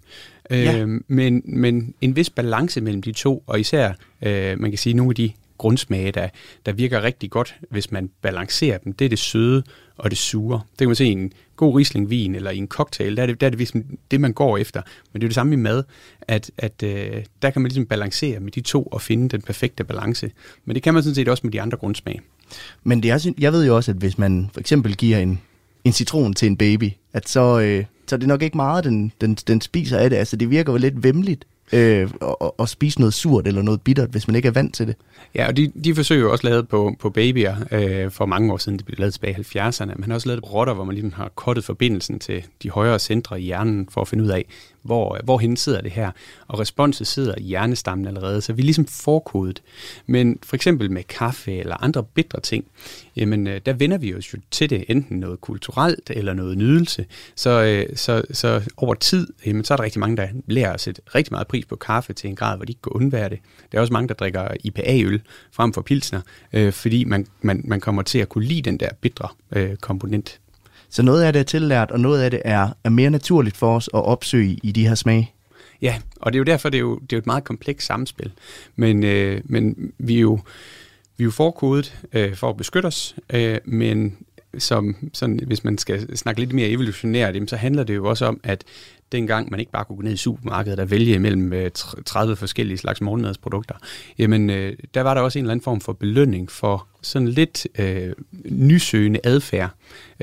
Ja. 0.51 0.79
Øh, 0.79 1.01
men, 1.09 1.43
men 1.45 1.95
en 2.01 2.17
vis 2.17 2.31
balance 2.31 2.81
mellem 2.81 3.03
de 3.03 3.13
to, 3.13 3.43
og 3.47 3.61
især, 3.61 3.93
øh, 4.23 4.61
man 4.61 4.71
kan 4.71 4.79
sige, 4.79 4.95
nogle 4.95 5.11
af 5.11 5.15
de 5.15 5.33
grundsmage, 5.59 6.13
der, 6.13 6.29
der 6.67 6.73
virker 6.73 7.03
rigtig 7.03 7.31
godt, 7.31 7.57
hvis 7.71 7.91
man 7.91 8.11
balancerer 8.23 8.79
dem, 8.79 8.93
det 8.93 9.05
er 9.05 9.09
det 9.09 9.19
søde 9.19 9.63
og 9.97 10.11
det 10.11 10.19
sure. 10.19 10.61
Det 10.71 10.79
kan 10.79 10.89
man 10.89 10.97
se 10.97 11.05
i 11.07 11.13
en 11.13 11.33
god 11.57 11.79
rislingvin 11.79 12.35
eller 12.35 12.51
i 12.51 12.57
en 12.57 12.69
cocktail, 12.69 13.17
der 13.17 13.23
er 13.23 13.27
det, 13.27 13.41
der 13.41 13.47
er 13.47 13.51
det 13.51 13.59
ligesom 13.59 13.85
det, 14.11 14.21
man 14.21 14.33
går 14.33 14.59
efter. 14.59 14.83
Men 15.13 15.21
det 15.21 15.27
er 15.27 15.29
det 15.29 15.35
samme 15.35 15.53
i 15.53 15.57
mad, 15.57 15.85
at, 16.21 16.51
at 16.59 16.83
øh, 16.83 17.25
der 17.43 17.51
kan 17.51 17.63
man 17.63 17.69
ligesom 17.69 17.87
balancere 17.87 18.41
med 18.41 18.53
de 18.53 18.61
to 18.61 18.83
og 18.83 19.03
finde 19.03 19.29
den 19.29 19.43
perfekte 19.43 19.85
balance. 19.85 20.31
Men 20.65 20.75
det 20.75 20.83
kan 20.83 20.95
man 20.95 21.03
sådan 21.03 21.15
set 21.15 21.29
også 21.29 21.41
med 21.45 21.53
de 21.53 21.63
andre 21.63 21.79
grundsmage. 21.79 22.21
Men 22.85 23.03
det 23.03 23.11
er, 23.11 23.33
jeg 23.39 23.53
ved 23.53 23.67
jo 23.67 23.77
også, 23.77 23.91
at 23.91 23.97
hvis 23.97 24.19
man 24.19 24.51
for 24.53 24.61
eksempel 24.61 24.97
giver 24.97 25.19
en, 25.19 25.41
en 25.85 25.93
citron 25.93 26.35
til 26.35 26.47
en 26.47 26.57
baby, 26.57 26.91
at 27.13 27.29
så, 27.29 27.61
øh, 27.61 27.85
så 28.07 28.17
er 28.17 28.19
det 28.19 28.29
nok 28.29 28.43
ikke 28.43 28.57
meget, 28.57 28.85
den, 28.85 29.13
den, 29.21 29.35
den 29.35 29.61
spiser 29.61 29.99
af 29.99 30.11
det. 30.11 30.17
Altså 30.17 30.37
det 30.37 30.51
virker 30.51 30.73
jo 30.73 30.79
lidt 30.79 31.03
vemmeligt 31.03 31.45
øh, 31.73 32.11
at, 32.23 32.37
og 32.41 32.69
spise 32.69 33.01
noget 33.01 33.15
surt 33.15 33.47
eller 33.47 33.63
noget 33.63 33.81
bittert, 33.81 34.11
hvis 34.11 34.27
man 34.27 34.37
ikke 34.37 34.49
er 34.49 34.53
vant 34.53 34.75
til 34.75 34.87
det. 34.87 34.97
Ja, 35.35 35.47
og 35.47 35.57
de, 35.57 35.73
de 35.85 35.95
forsøger 35.95 36.23
jo 36.23 36.33
også 36.33 36.47
lavet 36.47 36.69
på, 36.69 36.97
på 37.01 37.11
babyer 37.11 37.57
øh, 37.71 38.11
for 38.11 38.27
mange 38.27 38.53
år 38.53 38.57
siden. 38.57 38.79
Det 38.79 38.87
blev 38.87 38.99
lavet 38.99 39.13
tilbage 39.15 39.37
i 39.41 39.59
70'erne. 39.59 39.95
Man 39.97 40.05
har 40.11 40.15
også 40.15 40.29
lavet 40.29 40.43
på 40.43 40.49
rotter, 40.49 40.75
hvor 40.75 40.85
man 40.85 40.95
ligesom 40.95 41.13
har 41.13 41.31
kottet 41.35 41.65
forbindelsen 41.65 42.19
til 42.19 42.45
de 42.63 42.71
højere 42.71 42.99
centre 42.99 43.41
i 43.41 43.45
hjernen 43.45 43.89
for 43.91 44.01
at 44.01 44.09
finde 44.09 44.25
ud 44.25 44.29
af, 44.29 44.45
hvor, 44.83 45.19
hvor 45.25 45.39
hen 45.39 45.57
sidder 45.57 45.81
det 45.81 45.91
her. 45.91 46.11
Og 46.49 46.59
responset 46.59 47.07
sidder 47.07 47.35
i 47.39 47.43
hjernestammen 47.43 48.07
allerede, 48.07 48.41
så 48.41 48.53
vi 48.53 48.63
er 48.63 48.65
ligesom 48.65 48.87
forkodet. 48.87 49.63
Men 50.07 50.39
for 50.43 50.57
eksempel 50.57 50.91
med 50.91 51.03
kaffe 51.03 51.57
eller 51.57 51.83
andre 51.83 52.05
bitre 52.05 52.41
ting, 52.41 52.65
jamen 53.17 53.47
øh, 53.47 53.61
der 53.67 53.73
vender 53.73 53.99
vi 53.99 54.15
os 54.15 54.35
jo 54.35 54.39
til 54.51 54.71
det, 54.71 54.85
enten 54.89 55.21
noget 55.21 55.41
kulturelt 55.41 56.11
eller 56.11 56.35
noget 56.35 56.59
nydelse. 56.59 57.07
Så, 57.35 57.51
øh, 57.51 57.97
så, 57.97 58.23
så 58.31 58.63
over 58.77 58.95
tid, 58.95 59.27
jamen, 59.47 59.65
så 59.65 59.75
er 59.75 59.77
der 59.77 59.85
rigtig 59.85 60.01
mange, 60.01 60.17
der 60.17 60.29
lærer 60.47 60.73
at 60.73 60.81
sætte 60.81 61.03
rigtig 61.15 61.33
meget 61.33 61.47
pris 61.47 61.58
på 61.67 61.77
kaffe 61.77 62.13
til 62.13 62.31
en 62.31 62.37
grad, 62.37 62.57
hvor 62.57 62.65
de 62.65 62.71
ikke 62.71 62.83
kan 62.83 62.93
undvære 62.93 63.29
det. 63.29 63.39
Der 63.73 63.79
er 63.79 63.83
også 63.83 63.93
mange, 63.93 64.09
der 64.09 64.15
drikker 64.15 64.49
IPA-øl 64.65 65.21
frem 65.53 65.73
for 65.73 65.83
pilsner, 65.83 66.21
øh, 66.53 66.73
fordi 66.73 67.05
man, 67.05 67.27
man, 67.41 67.61
man 67.65 67.81
kommer 67.81 68.03
til 68.03 68.19
at 68.19 68.29
kunne 68.29 68.45
lide 68.45 68.63
den 68.63 68.81
der 68.81 68.89
bitre 69.01 69.29
øh, 69.53 69.77
komponent. 69.77 70.41
Så 70.91 71.03
noget 71.03 71.23
af 71.23 71.33
det 71.33 71.41
er 71.41 71.45
tillært, 71.45 71.91
og 71.91 72.01
noget 72.01 72.23
af 72.23 72.31
det 72.31 72.43
er, 72.45 72.69
er 72.85 72.91
mere 72.91 73.11
naturligt 73.11 73.57
for 73.57 73.77
os 73.77 73.91
at 73.95 74.05
opsøge 74.05 74.59
i 74.63 74.73
de 74.73 74.89
her 74.89 74.95
smage? 74.95 75.33
Ja, 75.83 75.99
og 76.21 76.33
det 76.33 76.37
er 76.37 76.41
jo 76.41 76.45
derfor, 76.45 76.69
det 76.69 76.79
er 76.79 76.81
jo, 76.81 76.95
det 76.99 77.13
er 77.13 77.17
jo 77.17 77.19
et 77.19 77.27
meget 77.27 77.45
komplekst 77.45 77.87
samspil. 77.87 78.33
Men, 78.77 79.05
øh, 79.05 79.41
men 79.45 79.93
vi 79.99 80.17
er 80.17 80.21
jo, 80.21 80.41
vi 81.17 81.23
er 81.23 81.25
jo 81.25 81.31
forkodet 81.31 81.99
øh, 82.13 82.35
for 82.35 82.51
at 82.51 82.57
beskytte 82.57 82.87
os, 82.87 83.17
øh, 83.31 83.59
men 83.65 84.17
som, 84.59 84.97
sådan, 85.13 85.41
hvis 85.47 85.65
man 85.65 85.79
skal 85.79 86.17
snakke 86.17 86.41
lidt 86.41 86.53
mere 86.53 86.69
evolutionært, 86.69 87.37
så 87.47 87.57
handler 87.57 87.85
det 87.85 87.95
jo 87.95 88.09
også 88.09 88.27
om, 88.27 88.41
at 88.43 88.65
dengang 89.13 89.51
man 89.51 89.61
ikke 89.61 89.73
bare 89.73 89.85
kunne 89.85 89.97
gå 89.97 90.03
ned 90.03 90.13
i 90.13 90.17
supermarkedet 90.17 90.81
og 90.81 90.91
vælge 90.91 91.19
mellem 91.19 91.71
30 92.07 92.31
øh, 92.31 92.37
forskellige 92.37 92.79
slags 92.79 93.01
morgenmadsprodukter, 93.01 93.75
jamen 94.19 94.51
øh, 94.51 94.77
der 94.95 95.01
var 95.01 95.15
der 95.15 95.21
også 95.21 95.39
en 95.39 95.45
eller 95.45 95.53
anden 95.53 95.65
form 95.65 95.81
for 95.81 95.93
belønning 95.93 96.51
for 96.51 96.87
sådan 97.03 97.29
lidt 97.29 97.67
øh, 97.79 98.13
nysøgende 98.45 99.21
adfærd. 99.25 99.71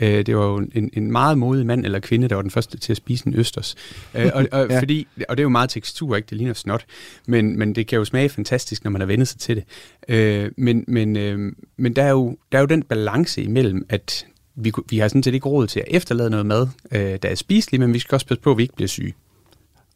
Øh, 0.01 0.25
det 0.25 0.37
var 0.37 0.45
jo 0.45 0.57
en, 0.57 0.89
en 0.93 1.11
meget 1.11 1.37
modig 1.37 1.65
mand 1.65 1.85
eller 1.85 1.99
kvinde, 1.99 2.27
der 2.27 2.35
var 2.35 2.41
den 2.41 2.51
første 2.51 2.77
til 2.77 2.93
at 2.93 2.97
spise 2.97 3.27
en 3.27 3.33
østers. 3.35 3.75
Øh, 4.15 4.31
og, 4.33 4.47
og, 4.51 4.67
ja. 4.69 4.79
fordi, 4.79 5.07
og 5.29 5.37
det 5.37 5.41
er 5.41 5.45
jo 5.45 5.49
meget 5.49 5.69
tekstur, 5.69 6.15
ikke? 6.15 6.27
Det 6.29 6.37
ligner 6.37 6.53
snot. 6.53 6.85
Men, 7.27 7.59
men 7.59 7.75
det 7.75 7.87
kan 7.87 7.97
jo 7.97 8.05
smage 8.05 8.29
fantastisk, 8.29 8.83
når 8.83 8.91
man 8.91 9.01
har 9.01 9.05
vendt 9.05 9.27
sig 9.27 9.39
til 9.39 9.55
det. 9.55 9.63
Øh, 10.07 10.51
men 10.57 10.85
men, 10.87 11.15
øh, 11.15 11.51
men 11.77 11.93
der, 11.93 12.03
er 12.03 12.11
jo, 12.11 12.37
der 12.51 12.57
er 12.57 12.61
jo 12.61 12.67
den 12.67 12.83
balance 12.83 13.43
imellem, 13.43 13.85
at 13.89 14.25
vi, 14.55 14.71
vi 14.89 14.97
har 14.97 15.07
sådan 15.07 15.23
set 15.23 15.33
ikke 15.33 15.49
råd 15.49 15.67
til 15.67 15.79
at 15.79 15.85
efterlade 15.87 16.29
noget 16.29 16.45
mad, 16.45 16.67
øh, 16.91 17.19
der 17.21 17.29
er 17.29 17.35
spiseligt, 17.35 17.81
men 17.81 17.93
vi 17.93 17.99
skal 17.99 18.15
også 18.15 18.27
passe 18.27 18.41
på, 18.41 18.51
at 18.51 18.57
vi 18.57 18.63
ikke 18.63 18.75
bliver 18.75 18.87
syge. 18.87 19.13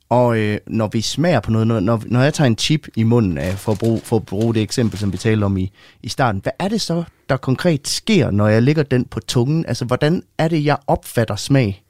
Og 0.09 0.37
øh, 0.39 0.57
når 0.67 0.87
vi 0.87 1.01
smager 1.01 1.39
på 1.39 1.51
noget, 1.51 1.67
når, 1.83 2.03
når 2.05 2.21
jeg 2.21 2.33
tager 2.33 2.47
en 2.47 2.57
chip 2.57 2.87
i 2.95 3.03
munden, 3.03 3.37
af, 3.37 3.53
for, 3.53 3.71
at 3.71 3.79
bruge, 3.79 3.99
for 4.03 4.15
at 4.15 4.25
bruge 4.25 4.53
det 4.53 4.61
eksempel, 4.61 4.99
som 4.99 5.13
vi 5.13 5.17
talte 5.17 5.43
om 5.43 5.57
i, 5.57 5.71
i 6.03 6.09
starten, 6.09 6.41
hvad 6.41 6.51
er 6.59 6.67
det 6.67 6.81
så, 6.81 7.03
der 7.29 7.37
konkret 7.37 7.87
sker, 7.87 8.31
når 8.31 8.47
jeg 8.47 8.63
lægger 8.63 8.83
den 8.83 9.05
på 9.05 9.19
tungen? 9.19 9.65
Altså, 9.65 9.85
hvordan 9.85 10.23
er 10.37 10.47
det, 10.47 10.65
jeg 10.65 10.77
opfatter 10.87 11.35
smag? 11.35 11.83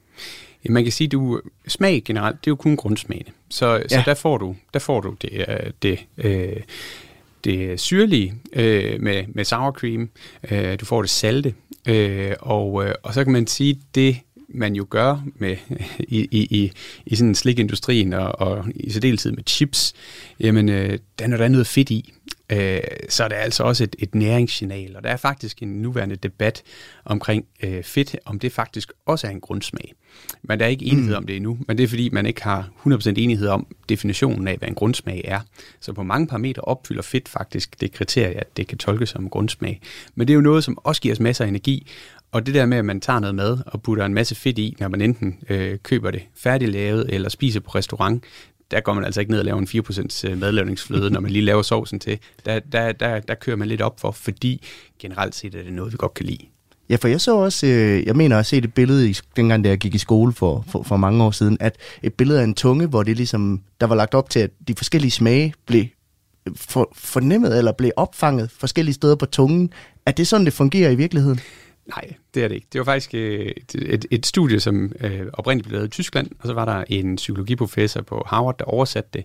Ja, 0.66 0.72
man 0.72 0.84
kan 0.84 0.92
sige, 0.92 1.08
du 1.08 1.42
smag 1.68 2.02
generelt, 2.06 2.36
det 2.36 2.48
er 2.48 2.52
jo 2.52 2.56
kun 2.56 2.76
grundsmagene. 2.76 3.32
Så, 3.50 3.76
ja. 3.76 3.88
så 3.88 4.02
der 4.06 4.14
får 4.14 4.38
du, 4.38 4.56
der 4.74 4.80
får 4.80 5.02
du 5.02 5.16
det, 5.22 5.46
det, 5.82 6.00
øh, 6.18 6.56
det 7.44 7.80
syrlige 7.80 8.34
øh, 8.54 9.02
med, 9.02 9.24
med 9.28 9.44
sour 9.44 9.72
cream, 9.72 10.10
øh, 10.52 10.80
du 10.80 10.86
får 10.86 11.02
det 11.02 11.10
salte, 11.10 11.54
øh, 11.88 12.34
og, 12.40 12.86
øh, 12.86 12.94
og 13.04 13.14
så 13.14 13.24
kan 13.24 13.34
man 13.34 13.48
sige, 13.48 13.80
det 13.96 14.18
man 14.54 14.76
jo 14.76 14.88
gør 14.90 15.24
med, 15.36 15.56
i, 16.00 16.28
i, 16.32 16.48
i, 16.64 16.72
i 17.06 17.16
sådan 17.16 17.36
slikindustrien 17.36 18.14
og, 18.14 18.40
og 18.42 18.66
i 18.76 18.92
særdeleshed 18.92 19.32
med 19.32 19.44
chips, 19.48 19.94
jamen 20.40 20.70
øh, 20.70 21.00
der 21.20 21.38
er 21.38 21.48
noget 21.48 21.68
fedt 21.68 21.90
i. 21.90 22.14
Øh, 22.52 22.80
så 23.10 23.24
er 23.24 23.28
det 23.28 23.36
altså 23.36 23.64
også 23.64 23.84
et, 23.84 23.96
et 24.00 24.16
næringssignal, 24.16 24.96
og 24.96 25.04
der 25.04 25.10
er 25.10 25.18
faktisk 25.18 25.64
en 25.64 25.82
nuværende 25.82 26.16
debat 26.16 26.64
omkring 27.06 27.46
øh, 27.64 27.84
fedt, 27.84 28.16
om 28.26 28.40
det 28.40 28.52
faktisk 28.52 28.92
også 29.06 29.28
er 29.28 29.32
en 29.32 29.42
grundsmag. 29.42 29.94
Men 30.42 30.60
der 30.60 30.66
er 30.66 30.70
ikke 30.70 30.86
enighed 30.86 31.10
mm. 31.10 31.18
om 31.18 31.26
det 31.26 31.36
endnu, 31.36 31.58
men 31.68 31.78
det 31.78 31.84
er 31.84 31.88
fordi, 31.88 32.10
man 32.10 32.26
ikke 32.26 32.44
har 32.44 32.70
100% 32.88 33.10
enighed 33.18 33.48
om 33.48 33.68
definitionen 33.90 34.48
af, 34.48 34.58
hvad 34.58 34.68
en 34.70 34.76
grundsmag 34.76 35.22
er. 35.26 35.40
Så 35.80 35.94
på 35.94 36.04
mange 36.04 36.28
parametre 36.28 36.62
opfylder 36.62 37.02
fedt 37.02 37.30
faktisk 37.30 37.82
det 37.82 37.92
kriterie, 37.92 38.34
at 38.34 38.58
det 38.58 38.68
kan 38.68 38.78
tolkes 38.78 39.10
som 39.10 39.30
grundsmag. 39.30 39.82
Men 40.16 40.28
det 40.28 40.34
er 40.34 40.36
jo 40.36 40.42
noget, 40.42 40.64
som 40.64 40.78
også 40.84 41.02
giver 41.02 41.16
os 41.16 41.20
masser 41.20 41.44
af 41.44 41.48
energi, 41.48 41.88
og 42.32 42.46
det 42.46 42.54
der 42.54 42.66
med, 42.66 42.78
at 42.78 42.86
man 42.86 43.02
tager 43.02 43.20
noget 43.20 43.36
mad 43.36 43.58
og 43.66 43.82
putter 43.82 44.06
en 44.06 44.14
masse 44.14 44.36
fedt 44.36 44.58
i, 44.58 44.76
når 44.80 44.88
man 44.88 45.02
enten 45.02 45.40
øh, 45.50 45.78
køber 45.84 46.12
det 46.12 46.22
færdiglavet 46.36 47.06
eller 47.14 47.30
spiser 47.30 47.60
på 47.60 47.70
restaurant, 47.70 48.24
der 48.72 48.80
går 48.80 48.94
man 48.94 49.04
altså 49.04 49.20
ikke 49.20 49.32
ned 49.32 49.40
og 49.40 49.46
laver 49.46 49.60
en 49.60 49.68
4% 50.26 50.30
øh, 50.30 50.40
madlavningsfløde, 50.40 51.12
når 51.14 51.20
man 51.20 51.32
lige 51.32 51.46
laver 51.46 51.62
sovsen 51.62 52.00
til. 52.00 52.20
Der, 52.46 52.60
der, 52.60 52.92
der, 52.92 53.20
der 53.20 53.36
kører 53.36 53.58
man 53.58 53.68
lidt 53.68 53.82
op 53.82 54.00
for, 54.00 54.12
fordi 54.12 54.66
generelt 55.00 55.36
set 55.36 55.56
er 55.56 55.64
det 55.64 55.74
noget, 55.74 55.92
vi 55.92 55.98
godt 55.98 56.14
kan 56.14 56.26
lide. 56.26 56.46
Ja, 56.90 56.96
for 56.96 57.08
jeg 57.08 57.22
så 57.22 57.36
også, 57.36 57.68
øh, 57.68 58.06
jeg 58.06 58.16
mener 58.16 58.40
at 58.40 58.46
se 58.46 58.58
et 58.58 58.74
billede, 58.74 59.10
i, 59.10 59.18
dengang 59.36 59.64
da 59.64 59.70
jeg 59.70 59.78
gik 59.78 59.96
i 59.96 59.98
skole 59.98 60.34
for, 60.34 60.66
for, 60.68 60.84
for 60.84 60.98
mange 60.98 61.24
år 61.24 61.32
siden, 61.32 61.58
at 61.60 61.76
et 62.04 62.14
billede 62.14 62.40
af 62.40 62.44
en 62.44 62.54
tunge, 62.54 62.88
hvor 62.88 63.04
det 63.04 63.18
ligesom, 63.18 63.62
der 63.82 63.88
var 63.88 63.96
lagt 63.96 64.14
op 64.14 64.30
til, 64.30 64.40
at 64.40 64.52
de 64.68 64.76
forskellige 64.76 65.12
smage 65.12 65.54
blev 65.66 65.86
for, 66.56 66.92
fornemmet 66.94 67.58
eller 67.58 67.72
blev 67.72 67.92
opfanget 67.96 68.52
forskellige 68.52 68.94
steder 68.94 69.16
på 69.16 69.26
tungen. 69.26 69.74
Er 70.06 70.12
det 70.12 70.28
sådan, 70.28 70.46
det 70.46 70.54
fungerer 70.54 70.92
i 70.92 70.96
virkeligheden? 70.96 71.40
Nej, 71.90 72.14
det 72.34 72.44
er 72.44 72.48
det 72.48 72.56
ikke. 72.56 72.68
Det 72.74 72.80
var 72.80 72.86
faktisk 72.86 73.14
øh, 73.14 73.46
et, 73.58 73.76
et, 73.76 74.06
et 74.12 74.26
studie, 74.26 74.60
som 74.60 74.92
øh, 75.00 75.26
oprindeligt 75.34 75.68
blev 75.68 75.78
lavet 75.78 75.88
i 75.88 75.92
Tyskland, 75.92 76.28
og 76.40 76.48
så 76.48 76.54
var 76.54 76.66
der 76.66 76.84
en 76.88 77.16
psykologiprofessor 77.16 78.02
på 78.02 78.24
Harvard, 78.28 78.58
der 78.58 78.66
oversatte 78.66 79.10
det, 79.14 79.24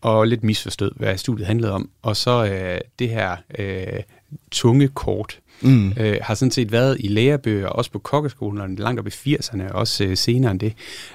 og 0.00 0.26
lidt 0.26 0.44
misforstod, 0.44 0.90
hvad 0.96 1.16
studiet 1.16 1.46
handlede 1.46 1.72
om. 1.72 1.90
Og 2.02 2.16
så 2.16 2.44
øh, 2.44 2.80
det 2.98 3.08
her 3.08 3.36
øh, 3.58 4.02
tunge 4.50 4.88
kort 4.88 5.40
mm. 5.62 5.92
øh, 6.00 6.16
har 6.22 6.34
sådan 6.34 6.50
set 6.50 6.72
været 6.72 6.96
i 7.00 7.08
lærebøger, 7.08 7.68
også 7.68 7.90
på 7.90 7.98
kokkeskolen, 7.98 8.76
langt 8.76 9.00
op 9.00 9.06
i 9.06 9.10
80'erne, 9.10 9.72
også 9.72 10.04
øh, 10.04 10.16
senere 10.16 10.50
end 10.50 10.60
det. 10.60 10.74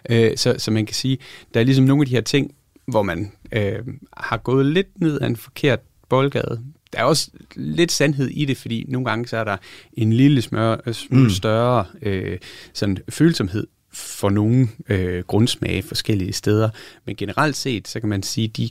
Øh, 0.10 0.38
så, 0.38 0.56
så 0.58 0.72
man 0.72 0.86
kan 0.86 0.96
sige, 0.96 1.18
der 1.54 1.60
er 1.60 1.64
ligesom 1.64 1.86
nogle 1.86 2.02
af 2.02 2.06
de 2.06 2.16
her 2.16 2.22
ting, 2.22 2.56
hvor 2.86 3.02
man 3.02 3.32
øh, 3.52 3.80
har 4.18 4.38
gået 4.38 4.66
lidt 4.66 5.02
ned 5.02 5.22
ad 5.22 5.28
en 5.28 5.36
forkert 5.36 5.80
boldgade 6.10 6.62
der 6.94 7.00
er 7.00 7.04
også 7.04 7.30
lidt 7.56 7.92
sandhed 7.92 8.28
i 8.28 8.46
det, 8.46 8.58
fordi 8.58 8.86
nogle 8.88 9.10
gange 9.10 9.28
så 9.28 9.38
er 9.38 9.44
der 9.44 9.58
en 9.94 10.14
lille 10.14 10.42
smør, 10.42 10.78
øh, 10.86 10.94
smule 10.94 11.24
mm. 11.24 11.30
større 11.30 11.86
øh, 12.02 12.38
sådan 12.74 12.98
følsomhed 13.10 13.68
for 13.94 14.30
nogle 14.30 14.68
øh, 14.90 15.24
grundsmage 15.24 15.84
forskellige 15.84 16.34
steder. 16.34 16.70
Men 17.06 17.16
generelt 17.16 17.56
set, 17.56 17.88
så 17.88 18.00
kan 18.00 18.10
man 18.10 18.24
sige, 18.24 18.48
de 18.48 18.70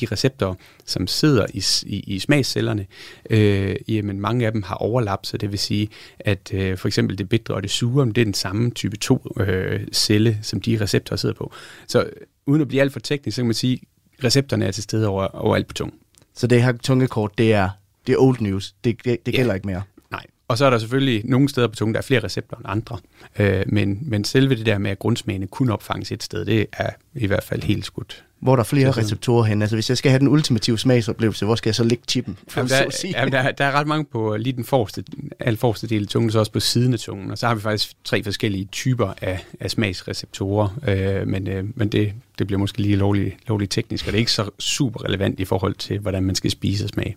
de 0.00 0.06
receptorer, 0.12 0.54
som 0.86 1.06
sidder 1.06 1.46
i, 1.54 1.64
i, 1.86 2.00
i 2.00 2.18
smagscellerne, 2.18 2.86
øh, 3.30 3.76
jamen 3.88 4.20
mange 4.20 4.46
af 4.46 4.52
dem 4.52 4.62
har 4.62 4.74
overlap, 4.74 5.26
så 5.26 5.36
det 5.36 5.50
vil 5.50 5.58
sige, 5.58 5.88
at 6.20 6.54
øh, 6.54 6.78
for 6.78 6.88
eksempel 6.88 7.18
det 7.18 7.28
bitre 7.28 7.54
og 7.54 7.62
det 7.62 7.70
sure, 7.70 8.06
det 8.06 8.18
er 8.18 8.24
den 8.24 8.34
samme 8.34 8.70
type 8.70 8.96
2 8.96 9.36
øh, 9.40 9.80
celle, 9.92 10.38
som 10.42 10.60
de 10.60 10.80
receptorer 10.80 11.16
sidder 11.16 11.34
på. 11.34 11.52
Så 11.86 12.10
uden 12.46 12.62
at 12.62 12.68
blive 12.68 12.80
alt 12.80 12.92
for 12.92 13.00
teknisk, 13.00 13.34
så 13.34 13.40
kan 13.42 13.46
man 13.46 13.54
sige, 13.54 13.80
at 14.18 14.24
receptorerne 14.24 14.64
er 14.64 14.70
til 14.70 14.82
stede 14.82 15.08
over, 15.08 15.26
overalt 15.26 15.66
på 15.66 15.74
tungen. 15.74 15.98
Så 16.34 16.46
det 16.46 16.62
her 16.62 16.72
tungekort, 16.72 17.38
det 17.38 17.52
er, 17.52 17.70
det 18.06 18.12
er 18.12 18.16
old 18.18 18.40
news. 18.40 18.74
Det, 18.84 19.04
det, 19.04 19.26
det 19.26 19.34
gælder 19.34 19.52
ja. 19.52 19.54
ikke 19.54 19.66
mere. 19.66 19.82
Nej. 20.10 20.26
Og 20.48 20.58
så 20.58 20.64
er 20.64 20.70
der 20.70 20.78
selvfølgelig 20.78 21.22
nogle 21.24 21.48
steder 21.48 21.68
på 21.68 21.74
tungen, 21.74 21.94
der 21.94 21.98
er 21.98 22.02
flere 22.02 22.24
receptorer 22.24 22.60
end 22.60 22.68
andre. 22.68 22.98
Øh, 23.38 23.64
men, 23.66 23.98
men 24.02 24.24
selve 24.24 24.54
det 24.54 24.66
der 24.66 24.78
med, 24.78 24.90
at 24.90 24.98
grundsmagene 24.98 25.46
kun 25.46 25.70
opfanges 25.70 26.12
et 26.12 26.22
sted, 26.22 26.44
det 26.44 26.66
er 26.72 26.90
i 27.14 27.26
hvert 27.26 27.44
fald 27.44 27.62
helt 27.62 27.84
skudt. 27.84 28.24
Hvor 28.42 28.56
der 28.56 28.60
er 28.60 28.64
flere 28.64 28.90
receptorer 28.90 29.44
hen. 29.44 29.62
Altså 29.62 29.76
hvis 29.76 29.88
jeg 29.88 29.98
skal 29.98 30.10
have 30.10 30.18
den 30.18 30.28
ultimative 30.28 30.78
smagsoplevelse, 30.78 31.44
hvor 31.44 31.54
skal 31.54 31.68
jeg 31.68 31.74
så 31.74 31.84
lægge 31.84 32.04
chippen? 32.08 32.38
Jamen, 32.56 32.68
der, 32.68 33.10
jamen, 33.14 33.32
der, 33.32 33.50
der 33.50 33.64
er 33.64 33.72
ret 33.72 33.86
mange 33.86 34.04
på 34.04 34.36
lige 34.36 34.52
den 34.52 34.64
forreste, 34.64 35.04
al 35.40 35.56
forreste 35.56 35.86
del 35.86 36.02
af 36.02 36.08
tungen, 36.08 36.30
så 36.30 36.38
også 36.38 36.52
på 36.52 36.60
siden 36.60 36.92
af 36.92 36.98
tungen. 36.98 37.30
Og 37.30 37.38
så 37.38 37.46
har 37.46 37.54
vi 37.54 37.60
faktisk 37.60 37.92
tre 38.04 38.24
forskellige 38.24 38.64
typer 38.64 39.12
af, 39.20 39.44
af 39.60 39.70
smagsreceptorer. 39.70 40.78
Øh, 40.88 41.28
men 41.28 41.48
øh, 41.48 41.64
men 41.74 41.88
det, 41.88 42.12
det 42.38 42.46
bliver 42.46 42.60
måske 42.60 42.82
lige 42.82 42.96
lovligt, 42.96 43.34
lovligt 43.48 43.72
teknisk, 43.72 44.06
og 44.06 44.12
det 44.12 44.18
er 44.18 44.20
ikke 44.20 44.32
så 44.32 44.50
super 44.58 45.04
relevant 45.04 45.40
i 45.40 45.44
forhold 45.44 45.74
til, 45.74 45.98
hvordan 45.98 46.22
man 46.22 46.34
skal 46.34 46.50
spise 46.50 46.84
og 46.84 46.88
smage. 46.88 47.16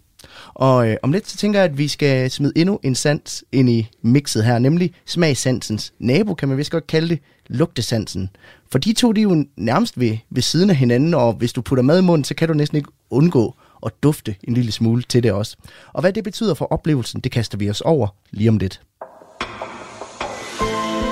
Og 0.54 0.90
øh, 0.90 0.98
om 1.04 1.12
lidt 1.12 1.30
så 1.30 1.38
tænker 1.38 1.60
jeg, 1.60 1.70
at 1.70 1.78
vi 1.78 1.88
skal 1.88 2.32
smide 2.32 2.54
endnu 2.56 2.80
en 2.84 2.96
sans 2.96 3.44
ind 3.52 3.70
i 3.70 3.90
mixet 4.02 4.44
her, 4.44 4.60
nemlig 4.60 4.94
smagsansens 5.06 5.94
nabo, 6.00 6.34
kan 6.34 6.48
man 6.50 6.58
vist 6.58 6.72
godt 6.72 6.88
kalde 6.88 7.10
det, 7.10 7.20
lugtesansen. 7.48 8.30
For 8.72 8.80
de 8.80 8.94
to, 8.94 9.12
de 9.12 9.22
er 9.22 9.24
jo 9.24 9.46
nærmest 9.58 10.00
ved, 10.00 10.18
ved 10.30 10.42
siden 10.42 10.70
af 10.70 10.76
hinanden, 10.76 11.14
og 11.14 11.34
hvis 11.34 11.54
du 11.54 11.62
putter 11.62 11.84
mad 11.84 12.00
i 12.00 12.04
munden, 12.04 12.24
så 12.24 12.36
kan 12.36 12.48
du 12.48 12.54
næsten 12.54 12.78
ikke 12.78 12.90
undgå 13.10 13.56
at 13.86 13.92
dufte 14.04 14.36
en 14.44 14.54
lille 14.54 14.72
smule 14.72 15.02
til 15.02 15.24
det 15.24 15.32
også. 15.32 15.58
Og 15.94 16.02
hvad 16.02 16.14
det 16.14 16.24
betyder 16.24 16.54
for 16.54 16.66
oplevelsen, 16.66 17.20
det 17.22 17.32
kaster 17.32 17.58
vi 17.58 17.70
os 17.70 17.82
over 17.82 18.08
lige 18.32 18.50
om 18.50 18.58
lidt. 18.58 18.82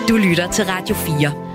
Du 0.10 0.17
lytter 0.17 0.51
til 0.51 0.65
Radio 0.65 0.95
4. 0.95 1.53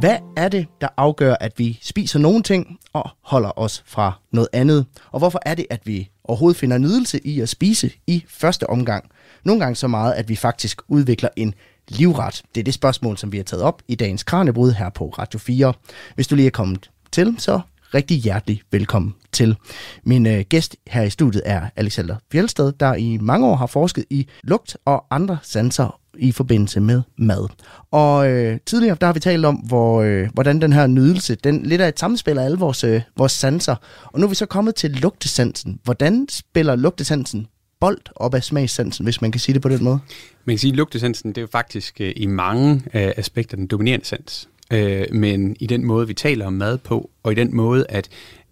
Hvad 0.00 0.16
er 0.36 0.48
det, 0.48 0.66
der 0.80 0.88
afgør, 0.96 1.34
at 1.40 1.52
vi 1.56 1.78
spiser 1.82 2.18
nogle 2.18 2.42
ting 2.42 2.78
og 2.92 3.10
holder 3.22 3.58
os 3.58 3.82
fra 3.86 4.12
noget 4.32 4.48
andet? 4.52 4.86
Og 5.10 5.18
hvorfor 5.18 5.40
er 5.46 5.54
det, 5.54 5.66
at 5.70 5.80
vi 5.84 6.10
overhovedet 6.24 6.56
finder 6.60 6.78
nydelse 6.78 7.26
i 7.26 7.40
at 7.40 7.48
spise 7.48 7.90
i 8.06 8.24
første 8.28 8.70
omgang? 8.70 9.10
Nogle 9.44 9.60
gange 9.60 9.76
så 9.76 9.88
meget, 9.88 10.12
at 10.12 10.28
vi 10.28 10.36
faktisk 10.36 10.80
udvikler 10.88 11.28
en 11.36 11.54
livret? 11.88 12.42
Det 12.54 12.60
er 12.60 12.64
det 12.64 12.74
spørgsmål, 12.74 13.18
som 13.18 13.32
vi 13.32 13.36
har 13.36 13.44
taget 13.44 13.62
op 13.62 13.82
i 13.88 13.94
dagens 13.94 14.22
Kranjebrud 14.22 14.72
her 14.72 14.90
på 14.90 15.08
Radio 15.08 15.38
4. 15.38 15.72
Hvis 16.14 16.26
du 16.26 16.34
lige 16.34 16.46
er 16.46 16.50
kommet 16.50 16.90
til, 17.12 17.34
så 17.38 17.60
rigtig 17.94 18.16
hjertelig 18.16 18.60
velkommen 18.70 19.14
til. 19.32 19.56
Min 20.04 20.26
øh, 20.26 20.44
gæst 20.48 20.76
her 20.86 21.02
i 21.02 21.10
studiet 21.10 21.42
er 21.46 21.60
Alexander 21.76 22.16
Fjelsted, 22.32 22.72
der 22.72 22.94
i 22.94 23.18
mange 23.20 23.46
år 23.46 23.56
har 23.56 23.66
forsket 23.66 24.04
i 24.10 24.28
lugt 24.42 24.76
og 24.84 25.04
andre 25.10 25.38
sanser 25.42 26.00
i 26.18 26.32
forbindelse 26.32 26.80
med 26.80 27.02
mad. 27.18 27.48
Og 27.90 28.30
øh, 28.30 28.58
tidligere 28.66 28.96
der 29.00 29.06
har 29.06 29.12
vi 29.12 29.20
talt 29.20 29.44
om, 29.44 29.54
hvor, 29.54 30.02
øh, 30.02 30.28
hvordan 30.34 30.60
den 30.60 30.72
her 30.72 30.86
nydelse, 30.86 31.34
den 31.34 31.62
lidt 31.62 31.80
af 31.80 31.88
et 31.88 31.98
samspil 31.98 32.38
af 32.38 32.44
alle 32.44 32.58
vores, 32.58 32.84
øh, 32.84 33.02
vores 33.16 33.32
sanser. 33.32 33.76
Og 34.04 34.20
nu 34.20 34.26
er 34.26 34.28
vi 34.28 34.34
så 34.34 34.46
kommet 34.46 34.74
til 34.74 34.90
lugtesansen. 34.90 35.80
Hvordan 35.84 36.26
spiller 36.30 36.76
lugtesansen 36.76 37.46
bold 37.80 38.00
op 38.16 38.34
af 38.34 38.44
smagssansen, 38.44 39.04
hvis 39.04 39.20
man 39.20 39.32
kan 39.32 39.40
sige 39.40 39.54
det 39.54 39.62
på 39.62 39.68
den 39.68 39.84
måde? 39.84 39.98
Man 40.44 40.54
kan 40.54 40.58
sige, 40.58 40.70
at 40.70 40.76
lugtesansen 40.76 41.30
det 41.30 41.38
er 41.38 41.42
jo 41.42 41.48
faktisk 41.52 42.00
øh, 42.00 42.12
i 42.16 42.26
mange 42.26 42.74
øh, 42.74 43.12
aspekter 43.16 43.56
den 43.56 43.66
dominerende 43.66 44.06
sans. 44.06 44.48
Øh, 44.72 45.06
men 45.12 45.56
i 45.60 45.66
den 45.66 45.84
måde, 45.84 46.06
vi 46.06 46.14
taler 46.14 46.46
om 46.46 46.52
mad 46.52 46.78
på, 46.78 47.10
og 47.22 47.32
i 47.32 47.34
den 47.34 47.56
måde, 47.56 47.86
at 47.88 48.08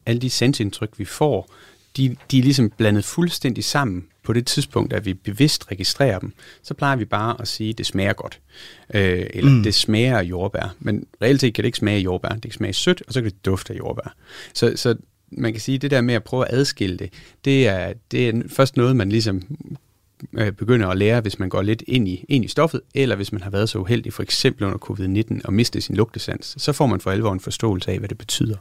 alle 0.06 0.20
de 0.20 0.30
sansindtryk, 0.30 0.90
vi 0.96 1.04
får, 1.04 1.50
de, 1.96 2.16
de 2.30 2.38
er 2.38 2.42
ligesom 2.42 2.70
blandet 2.70 3.04
fuldstændig 3.04 3.64
sammen 3.64 4.04
på 4.22 4.32
det 4.32 4.46
tidspunkt, 4.46 4.92
at 4.92 5.04
vi 5.04 5.14
bevidst 5.14 5.70
registrerer 5.70 6.18
dem, 6.18 6.32
så 6.62 6.74
plejer 6.74 6.96
vi 6.96 7.04
bare 7.04 7.40
at 7.40 7.48
sige, 7.48 7.70
at 7.70 7.78
det 7.78 7.86
smager 7.86 8.12
godt. 8.12 8.40
Øh, 8.94 9.26
eller 9.30 9.50
mm. 9.50 9.62
det 9.62 9.74
smager 9.74 10.18
af 10.18 10.22
jordbær. 10.22 10.74
Men 10.80 11.06
reelt 11.22 11.40
set 11.40 11.54
kan 11.54 11.62
det 11.62 11.66
ikke 11.66 11.78
smage 11.78 11.96
af 11.96 12.04
jordbær. 12.04 12.28
Det 12.28 12.42
kan 12.42 12.52
smage 12.52 12.72
sødt, 12.72 13.02
og 13.06 13.12
så 13.12 13.22
kan 13.22 13.30
det 13.30 13.44
dufte 13.44 13.72
af 13.72 13.78
jordbær. 13.78 14.14
Så, 14.54 14.72
så 14.76 14.96
man 15.32 15.52
kan 15.52 15.60
sige, 15.60 15.78
det 15.78 15.90
der 15.90 16.00
med 16.00 16.14
at 16.14 16.24
prøve 16.24 16.48
at 16.48 16.54
adskille 16.54 16.96
det, 16.96 17.12
det 17.44 17.68
er, 17.68 17.92
det 18.10 18.28
er 18.28 18.42
først 18.48 18.76
noget, 18.76 18.96
man 18.96 19.08
ligesom 19.08 19.42
øh, 20.32 20.52
begynder 20.52 20.88
at 20.88 20.96
lære, 20.96 21.20
hvis 21.20 21.38
man 21.38 21.48
går 21.48 21.62
lidt 21.62 21.82
ind 21.86 22.08
i, 22.08 22.24
ind 22.28 22.44
i 22.44 22.48
stoffet, 22.48 22.80
eller 22.94 23.16
hvis 23.16 23.32
man 23.32 23.42
har 23.42 23.50
været 23.50 23.68
så 23.68 23.78
uheldig, 23.78 24.12
for 24.12 24.22
eksempel 24.22 24.64
under 24.64 24.78
covid-19, 24.78 25.40
og 25.44 25.52
mistet 25.52 25.82
sin 25.82 25.96
lugtesans, 25.96 26.54
så 26.58 26.72
får 26.72 26.86
man 26.86 27.00
for 27.00 27.10
alvor 27.10 27.32
en 27.32 27.40
forståelse 27.40 27.90
af, 27.90 27.98
hvad 27.98 28.08
det 28.08 28.18
betyder. 28.18 28.56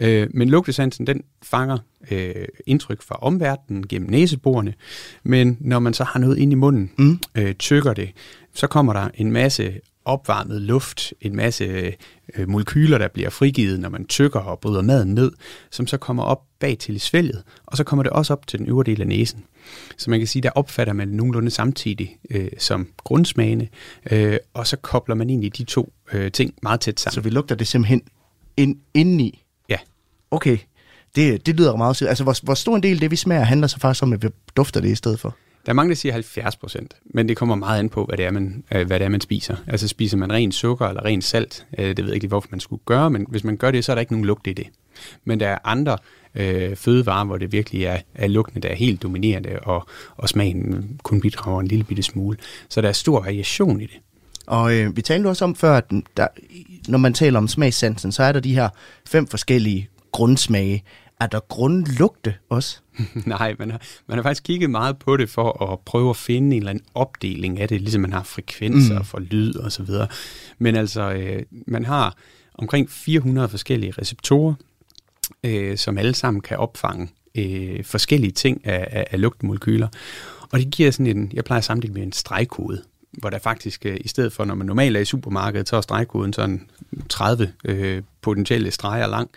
Øh, 0.00 0.28
men 0.34 0.48
lugtesansen, 0.48 1.06
den 1.06 1.22
fanger 1.42 1.78
øh, 2.10 2.46
indtryk 2.66 3.02
fra 3.02 3.14
omverdenen 3.22 3.88
gennem 3.88 4.10
næseborene, 4.10 4.74
men 5.22 5.56
når 5.60 5.78
man 5.78 5.94
så 5.94 6.04
har 6.04 6.20
noget 6.20 6.38
ind 6.38 6.52
i 6.52 6.54
munden, 6.54 6.90
mm. 6.98 7.18
øh, 7.34 7.54
tykker 7.54 7.92
det, 7.94 8.10
så 8.54 8.66
kommer 8.66 8.92
der 8.92 9.08
en 9.14 9.32
masse 9.32 9.80
opvarmet 10.04 10.62
luft, 10.62 11.12
en 11.20 11.36
masse 11.36 11.94
øh, 12.36 12.48
molekyler, 12.48 12.98
der 12.98 13.08
bliver 13.08 13.30
frigivet, 13.30 13.80
når 13.80 13.88
man 13.88 14.06
tykker 14.06 14.40
og 14.40 14.60
bryder 14.60 14.82
maden 14.82 15.14
ned, 15.14 15.32
som 15.70 15.86
så 15.86 15.96
kommer 15.96 16.22
op 16.22 16.42
bag 16.58 16.78
til 16.78 16.96
i 16.96 16.98
svælget, 16.98 17.42
og 17.66 17.76
så 17.76 17.84
kommer 17.84 18.02
det 18.02 18.12
også 18.12 18.32
op 18.32 18.46
til 18.46 18.58
den 18.58 18.68
øvre 18.68 18.84
del 18.84 19.00
af 19.00 19.06
næsen. 19.06 19.44
Så 19.96 20.10
man 20.10 20.20
kan 20.20 20.26
sige, 20.26 20.42
der 20.42 20.50
opfatter 20.50 20.92
man 20.92 21.08
nogenlunde 21.08 21.50
samtidig 21.50 22.16
øh, 22.30 22.48
som 22.58 22.88
grundsmagene, 22.96 23.68
øh, 24.10 24.36
og 24.54 24.66
så 24.66 24.76
kobler 24.76 25.14
man 25.14 25.30
egentlig 25.30 25.58
de 25.58 25.64
to 25.64 25.92
øh, 26.12 26.32
ting 26.32 26.54
meget 26.62 26.80
tæt 26.80 27.00
sammen. 27.00 27.14
Så 27.14 27.20
vi 27.20 27.30
lugter 27.30 27.54
det 27.54 27.66
simpelthen 27.66 28.02
ind, 28.56 28.76
indeni? 28.94 29.44
Ja. 29.68 29.76
Okay, 30.30 30.58
det, 31.14 31.46
det 31.46 31.56
lyder 31.56 31.76
meget 31.76 32.02
Altså, 32.02 32.24
hvor, 32.24 32.44
hvor 32.44 32.54
stor 32.54 32.76
en 32.76 32.82
del 32.82 32.94
af 32.94 33.00
det, 33.00 33.10
vi 33.10 33.16
smager, 33.16 33.42
handler 33.42 33.66
så 33.66 33.80
faktisk 33.80 34.02
om, 34.02 34.12
at 34.12 34.22
vi 34.22 34.28
dufter 34.56 34.80
det 34.80 34.88
i 34.88 34.94
stedet 34.94 35.20
for? 35.20 35.36
Der 35.66 35.72
er 35.72 35.74
mange, 35.74 35.90
der 35.90 35.96
siger 35.96 36.12
70 36.12 36.56
procent, 36.56 36.96
men 37.04 37.28
det 37.28 37.36
kommer 37.36 37.54
meget 37.54 37.78
an 37.78 37.88
på, 37.88 38.04
hvad 38.04 38.16
det, 38.16 38.24
er, 38.24 38.30
man, 38.30 38.64
øh, 38.74 38.86
hvad 38.86 38.98
det 38.98 39.04
er, 39.04 39.08
man 39.08 39.20
spiser. 39.20 39.56
Altså 39.66 39.88
spiser 39.88 40.16
man 40.16 40.32
ren 40.32 40.52
sukker 40.52 40.86
eller 40.86 41.04
ren 41.04 41.22
salt, 41.22 41.66
øh, 41.78 41.86
det 41.88 41.98
ved 41.98 42.06
jeg 42.06 42.14
ikke 42.14 42.26
hvorfor 42.26 42.48
man 42.50 42.60
skulle 42.60 42.82
gøre, 42.86 43.10
men 43.10 43.26
hvis 43.28 43.44
man 43.44 43.56
gør 43.56 43.70
det, 43.70 43.84
så 43.84 43.92
er 43.92 43.94
der 43.94 44.00
ikke 44.00 44.12
nogen 44.12 44.24
lugt 44.24 44.46
i 44.46 44.52
det. 44.52 44.66
Men 45.24 45.40
der 45.40 45.48
er 45.48 45.58
andre 45.64 45.98
øh, 46.34 46.76
fødevarer, 46.76 47.24
hvor 47.24 47.36
det 47.36 47.52
virkelig 47.52 47.84
er, 47.84 47.98
er 48.14 48.26
lugtene, 48.26 48.62
der 48.62 48.68
er 48.68 48.74
helt 48.74 49.02
dominerende, 49.02 49.58
og, 49.62 49.86
og 50.16 50.28
smagen 50.28 51.00
kun 51.02 51.20
bidrager 51.20 51.60
en 51.60 51.66
lille 51.66 51.84
bitte 51.84 52.02
smule. 52.02 52.38
Så 52.68 52.80
der 52.80 52.88
er 52.88 52.92
stor 52.92 53.20
variation 53.20 53.80
i 53.80 53.86
det. 53.86 53.98
Og 54.46 54.74
øh, 54.74 54.96
vi 54.96 55.02
talte 55.02 55.26
også 55.28 55.44
om 55.44 55.54
før, 55.54 55.76
at 55.76 55.84
der, 56.16 56.26
når 56.88 56.98
man 56.98 57.14
taler 57.14 57.38
om 57.38 57.48
smagssansen, 57.48 58.12
så 58.12 58.22
er 58.22 58.32
der 58.32 58.40
de 58.40 58.54
her 58.54 58.68
fem 59.06 59.26
forskellige 59.26 59.88
grundsmage. 60.12 60.84
Er 61.20 61.26
der 61.26 61.40
grundlugte 61.40 62.34
også? 62.48 62.78
Nej, 63.26 63.54
man 63.58 63.70
har, 63.70 63.80
man 64.06 64.18
har 64.18 64.22
faktisk 64.22 64.42
kigget 64.42 64.70
meget 64.70 64.98
på 64.98 65.16
det 65.16 65.30
for 65.30 65.72
at 65.72 65.80
prøve 65.80 66.10
at 66.10 66.16
finde 66.16 66.56
en 66.56 66.62
eller 66.62 66.70
anden 66.70 66.84
opdeling 66.94 67.60
af 67.60 67.68
det, 67.68 67.80
ligesom 67.80 68.02
man 68.02 68.12
har 68.12 68.22
frekvenser 68.22 68.98
mm. 68.98 69.04
for 69.04 69.18
lyd 69.18 69.56
og 69.56 69.72
så 69.72 69.82
videre. 69.82 70.08
Men 70.58 70.76
altså, 70.76 71.12
øh, 71.12 71.42
man 71.66 71.84
har 71.84 72.16
omkring 72.54 72.90
400 72.90 73.48
forskellige 73.48 73.92
receptorer, 73.98 74.54
øh, 75.44 75.78
som 75.78 75.98
alle 75.98 76.14
sammen 76.14 76.40
kan 76.40 76.56
opfange 76.56 77.08
øh, 77.34 77.84
forskellige 77.84 78.32
ting 78.32 78.66
af, 78.66 78.88
af, 78.90 79.06
af 79.10 79.20
lugtmolekyler. 79.20 79.88
Og 80.52 80.58
det 80.58 80.70
giver 80.70 80.90
sådan 80.90 81.16
en, 81.16 81.30
jeg 81.34 81.44
plejer 81.44 81.58
at 81.58 81.64
sammenligne 81.64 81.94
med 81.94 82.02
en 82.02 82.12
stregkode, 82.12 82.82
hvor 83.12 83.30
der 83.30 83.38
faktisk, 83.38 83.86
øh, 83.86 83.96
i 84.00 84.08
stedet 84.08 84.32
for 84.32 84.44
når 84.44 84.54
man 84.54 84.66
normalt 84.66 84.96
er 84.96 85.00
i 85.00 85.04
supermarkedet, 85.04 85.68
så 85.68 85.76
er 85.76 85.80
stregkoden 85.80 86.32
sådan 86.32 86.70
30 87.08 87.52
øh, 87.64 88.02
potentielle 88.22 88.70
streger 88.70 89.06
lang. 89.06 89.30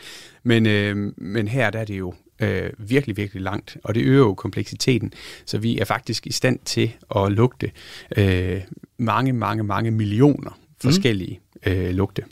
Men, 0.43 0.65
øh, 0.65 1.13
men 1.17 1.47
her 1.47 1.69
der 1.69 1.79
er 1.79 1.86
det 1.86 1.99
jo 1.99 2.13
øh, 2.39 2.69
virkelig, 2.77 3.17
virkelig 3.17 3.43
langt, 3.43 3.77
og 3.84 3.95
det 3.95 4.03
øger 4.03 4.19
jo 4.19 4.34
kompleksiteten, 4.34 5.13
så 5.45 5.58
vi 5.58 5.79
er 5.79 5.86
faktisk 5.86 6.27
i 6.27 6.32
stand 6.32 6.60
til 6.65 6.93
at 7.15 7.32
lugte 7.32 7.71
øh, 8.17 8.62
mange, 8.97 9.34
mange, 9.34 9.63
mange 9.63 9.91
millioner 9.91 10.60
forskellige 10.82 11.39
mm. 11.65 11.71
øh, 11.71 11.89
lugte. 11.89 12.23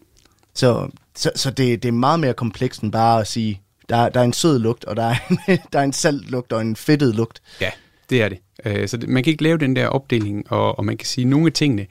Så, 0.54 0.89
så, 1.15 1.32
så 1.36 1.52
det, 1.52 1.84
det 1.84 1.89
er 1.89 1.93
meget 1.93 2.19
mere 2.19 2.34
komplekst 2.34 2.82
end 2.82 2.91
bare 2.91 3.21
at 3.21 3.28
sige, 3.28 3.62
der, 3.89 4.10
der 4.10 4.19
er 4.19 4.24
en 4.24 4.34
sød 4.34 4.60
lugt, 4.60 4.86
og 4.86 4.95
der 4.95 5.04
er 5.04 5.15
en, 5.30 5.39
der 5.74 5.80
er 5.80 5.84
en 5.84 5.93
salt 5.93 6.32
lugt 6.32 6.54
og 6.54 6.62
en 6.62 6.76
fedtet 6.76 7.15
lugt. 7.15 7.41
Ja, 7.62 7.71
det 8.10 8.21
er 8.21 8.30
det. 8.30 8.38
Øh, 8.65 8.88
så 8.88 8.97
det, 8.97 9.10
man 9.10 9.24
kan 9.24 9.32
ikke 9.32 9.43
lave 9.43 9.58
den 9.58 9.76
der 9.76 9.88
opdeling, 9.88 10.52
og, 10.52 10.80
og 10.80 10.86
man 10.86 10.97
kan 10.97 11.08
sige, 11.08 11.24
at 11.24 11.30
nogle 11.30 11.45
af 11.45 11.54
tingene, 11.54 11.88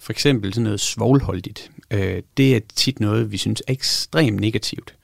for 0.00 0.12
eksempel 0.12 0.54
sådan 0.54 0.64
noget 0.64 0.80
svovlholdigt, 0.80 1.70
øh, 1.90 2.22
det 2.36 2.56
er 2.56 2.60
tit 2.74 3.00
noget, 3.00 3.32
vi 3.32 3.36
synes 3.36 3.62
er 3.66 3.72
ekstremt 3.72 4.40
negativt 4.40 4.94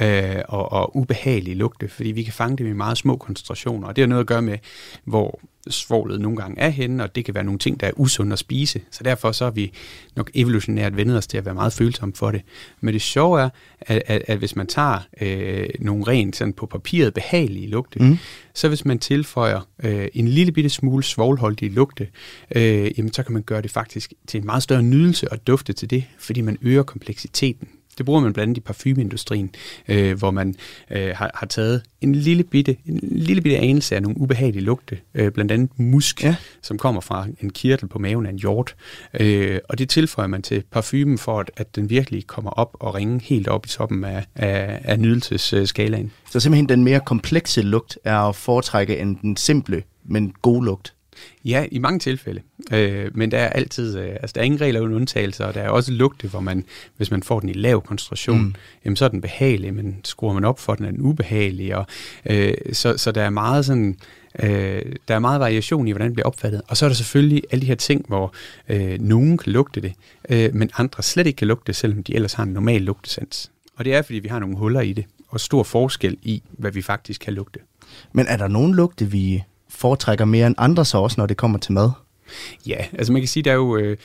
øh, 0.00 0.42
og, 0.48 0.72
og 0.72 0.96
ubehagelige 0.96 1.54
lugte, 1.54 1.88
fordi 1.88 2.12
vi 2.12 2.22
kan 2.22 2.32
fange 2.32 2.56
dem 2.56 2.66
i 2.66 2.72
meget 2.72 2.98
små 2.98 3.16
koncentrationer, 3.16 3.88
og 3.88 3.96
det 3.96 4.02
har 4.02 4.08
noget 4.08 4.20
at 4.20 4.26
gøre 4.26 4.42
med, 4.42 4.58
hvor 5.04 5.40
svovlet 5.70 6.20
nogle 6.20 6.36
gange 6.36 6.60
er 6.60 6.68
henne, 6.68 7.02
og 7.02 7.14
det 7.14 7.24
kan 7.24 7.34
være 7.34 7.44
nogle 7.44 7.58
ting, 7.58 7.80
der 7.80 7.86
er 7.86 7.92
usunde 7.96 8.32
at 8.32 8.38
spise. 8.38 8.80
Så 8.90 9.02
derfor 9.04 9.32
så 9.32 9.44
har 9.44 9.50
vi 9.50 9.72
nok 10.16 10.30
evolutionært 10.34 10.96
vendet 10.96 11.16
os 11.16 11.26
til 11.26 11.38
at 11.38 11.44
være 11.44 11.54
meget 11.54 11.72
følsomme 11.72 12.14
for 12.14 12.30
det. 12.30 12.42
Men 12.80 12.94
det 12.94 13.02
sjove 13.02 13.40
er, 13.40 13.48
at, 13.80 14.02
at, 14.06 14.22
at 14.26 14.38
hvis 14.38 14.56
man 14.56 14.66
tager 14.66 14.98
øh, 15.20 15.68
nogle 15.80 16.04
rent 16.04 16.36
sådan 16.36 16.52
på 16.52 16.66
papiret 16.66 17.14
behagelige 17.14 17.68
lugte, 17.68 17.98
mm. 17.98 18.18
så 18.54 18.68
hvis 18.68 18.84
man 18.84 18.98
tilføjer 18.98 19.60
øh, 19.82 20.08
en 20.14 20.28
lille 20.28 20.52
bitte 20.52 20.70
smule 20.70 21.02
svovlholdige 21.02 21.72
lugte, 21.72 22.08
øh, 22.54 22.98
jamen 22.98 23.12
så 23.12 23.22
kan 23.22 23.32
man 23.32 23.42
gøre 23.42 23.62
det 23.62 23.70
faktisk 23.70 24.12
til 24.26 24.40
en 24.40 24.46
meget 24.46 24.62
større 24.62 24.82
nydelse 24.82 25.32
at 25.32 25.46
dufte 25.46 25.72
til 25.72 25.90
det, 25.90 26.04
fordi 26.18 26.40
man 26.40 26.58
øger 26.62 26.82
kompleksiteten 26.82 27.68
det 27.98 28.06
bruger 28.06 28.20
man 28.20 28.32
blandt 28.32 28.48
andet 28.48 28.56
i 28.56 28.60
parfumeindustrien, 28.60 29.50
øh, 29.88 30.18
hvor 30.18 30.30
man 30.30 30.54
øh, 30.90 31.12
har, 31.16 31.30
har 31.34 31.46
taget 31.46 31.82
en 32.00 32.14
lille 32.14 32.42
bitte, 32.42 32.76
en 32.86 33.00
lille 33.02 33.42
bitte 33.42 33.58
anelse 33.58 33.96
af 33.96 34.02
nogle 34.02 34.20
ubehagelige 34.20 34.64
lugte, 34.64 34.98
øh, 35.14 35.32
blandt 35.32 35.52
andet 35.52 35.70
musk, 35.76 36.24
ja. 36.24 36.36
som 36.62 36.78
kommer 36.78 37.00
fra 37.00 37.26
en 37.40 37.50
kirtel 37.50 37.88
på 37.88 37.98
maven 37.98 38.26
af 38.26 38.30
en 38.30 38.38
hjort. 38.38 38.76
Øh, 39.20 39.58
og 39.68 39.78
det 39.78 39.88
tilføjer 39.88 40.28
man 40.28 40.42
til 40.42 40.62
parfumen 40.70 41.18
for, 41.18 41.40
at, 41.40 41.50
at 41.56 41.76
den 41.76 41.90
virkelig 41.90 42.26
kommer 42.26 42.50
op 42.50 42.76
og 42.80 42.94
ringe 42.94 43.20
helt 43.22 43.48
op 43.48 43.66
i 43.66 43.68
toppen 43.68 44.04
af, 44.04 44.26
af, 44.34 44.80
af 44.84 45.00
nydelsesskalaen. 45.00 46.12
Så 46.30 46.40
simpelthen 46.40 46.68
den 46.68 46.84
mere 46.84 47.00
komplekse 47.00 47.62
lugt 47.62 47.98
er 48.04 48.18
at 48.18 48.36
foretrække 48.36 48.98
end 48.98 49.16
den 49.22 49.36
simple, 49.36 49.82
men 50.04 50.32
gode 50.42 50.64
lugt? 50.64 50.93
Ja, 51.44 51.66
i 51.70 51.78
mange 51.78 51.98
tilfælde. 51.98 52.40
Øh, 52.72 53.10
men 53.14 53.30
der 53.30 53.38
er 53.38 53.48
altid, 53.48 53.98
øh, 53.98 54.08
altså 54.08 54.32
der 54.34 54.40
er 54.40 54.44
ingen 54.44 54.60
regler 54.60 54.80
uden 54.80 54.94
undtagelser, 54.94 55.44
og 55.44 55.54
der 55.54 55.60
er 55.60 55.68
også 55.68 55.92
lugte, 55.92 56.28
hvor 56.28 56.40
man, 56.40 56.64
hvis 56.96 57.10
man 57.10 57.22
får 57.22 57.40
den 57.40 57.48
i 57.48 57.52
lav 57.52 57.82
koncentration, 57.82 58.40
mm. 58.40 58.54
jamen 58.84 58.96
så 58.96 59.04
er 59.04 59.08
den 59.08 59.20
behagelig, 59.20 59.74
men 59.74 59.96
skruer 60.04 60.32
man 60.32 60.44
op 60.44 60.58
for 60.58 60.74
den, 60.74 60.84
er 60.84 60.90
den 60.90 61.00
ubehagelig. 61.00 61.76
Og, 61.76 61.86
øh, 62.26 62.54
så, 62.72 62.96
så 62.96 63.12
der 63.12 63.22
er 63.22 63.30
meget 63.30 63.66
sådan, 63.66 63.96
øh, 64.42 64.82
der 65.08 65.14
er 65.14 65.18
meget 65.18 65.40
variation 65.40 65.88
i, 65.88 65.90
hvordan 65.90 66.08
det 66.08 66.14
bliver 66.14 66.26
opfattet. 66.26 66.62
Og 66.68 66.76
så 66.76 66.84
er 66.84 66.88
der 66.88 66.96
selvfølgelig 66.96 67.42
alle 67.50 67.62
de 67.62 67.66
her 67.66 67.74
ting, 67.74 68.04
hvor 68.08 68.34
øh, 68.68 69.00
nogen 69.00 69.38
kan 69.38 69.52
lugte 69.52 69.80
det, 69.80 69.92
øh, 70.28 70.54
men 70.54 70.70
andre 70.78 71.02
slet 71.02 71.26
ikke 71.26 71.36
kan 71.36 71.48
lugte 71.48 71.66
det, 71.66 71.76
selvom 71.76 72.02
de 72.02 72.14
ellers 72.14 72.32
har 72.32 72.42
en 72.42 72.52
normal 72.52 72.82
lugtesans. 72.82 73.50
Og 73.76 73.84
det 73.84 73.94
er, 73.94 74.02
fordi 74.02 74.18
vi 74.18 74.28
har 74.28 74.38
nogle 74.38 74.56
huller 74.56 74.80
i 74.80 74.92
det, 74.92 75.04
og 75.28 75.40
stor 75.40 75.62
forskel 75.62 76.16
i, 76.22 76.42
hvad 76.50 76.70
vi 76.70 76.82
faktisk 76.82 77.20
kan 77.20 77.32
lugte. 77.32 77.60
Men 78.12 78.26
er 78.26 78.36
der 78.36 78.48
nogen 78.48 78.74
lugte, 78.74 79.10
vi 79.10 79.42
foretrækker 79.74 80.24
mere 80.24 80.46
end 80.46 80.54
andre 80.58 80.84
så 80.84 80.98
også, 80.98 81.14
når 81.18 81.26
det 81.26 81.36
kommer 81.36 81.58
til 81.58 81.72
mad? 81.72 81.90
Ja, 82.66 82.86
altså 82.92 83.12
man 83.12 83.22
kan 83.22 83.28
sige, 83.28 83.42
der 83.42 83.50
er 83.50 83.54
jo 83.54 83.76
øh, 83.76 83.96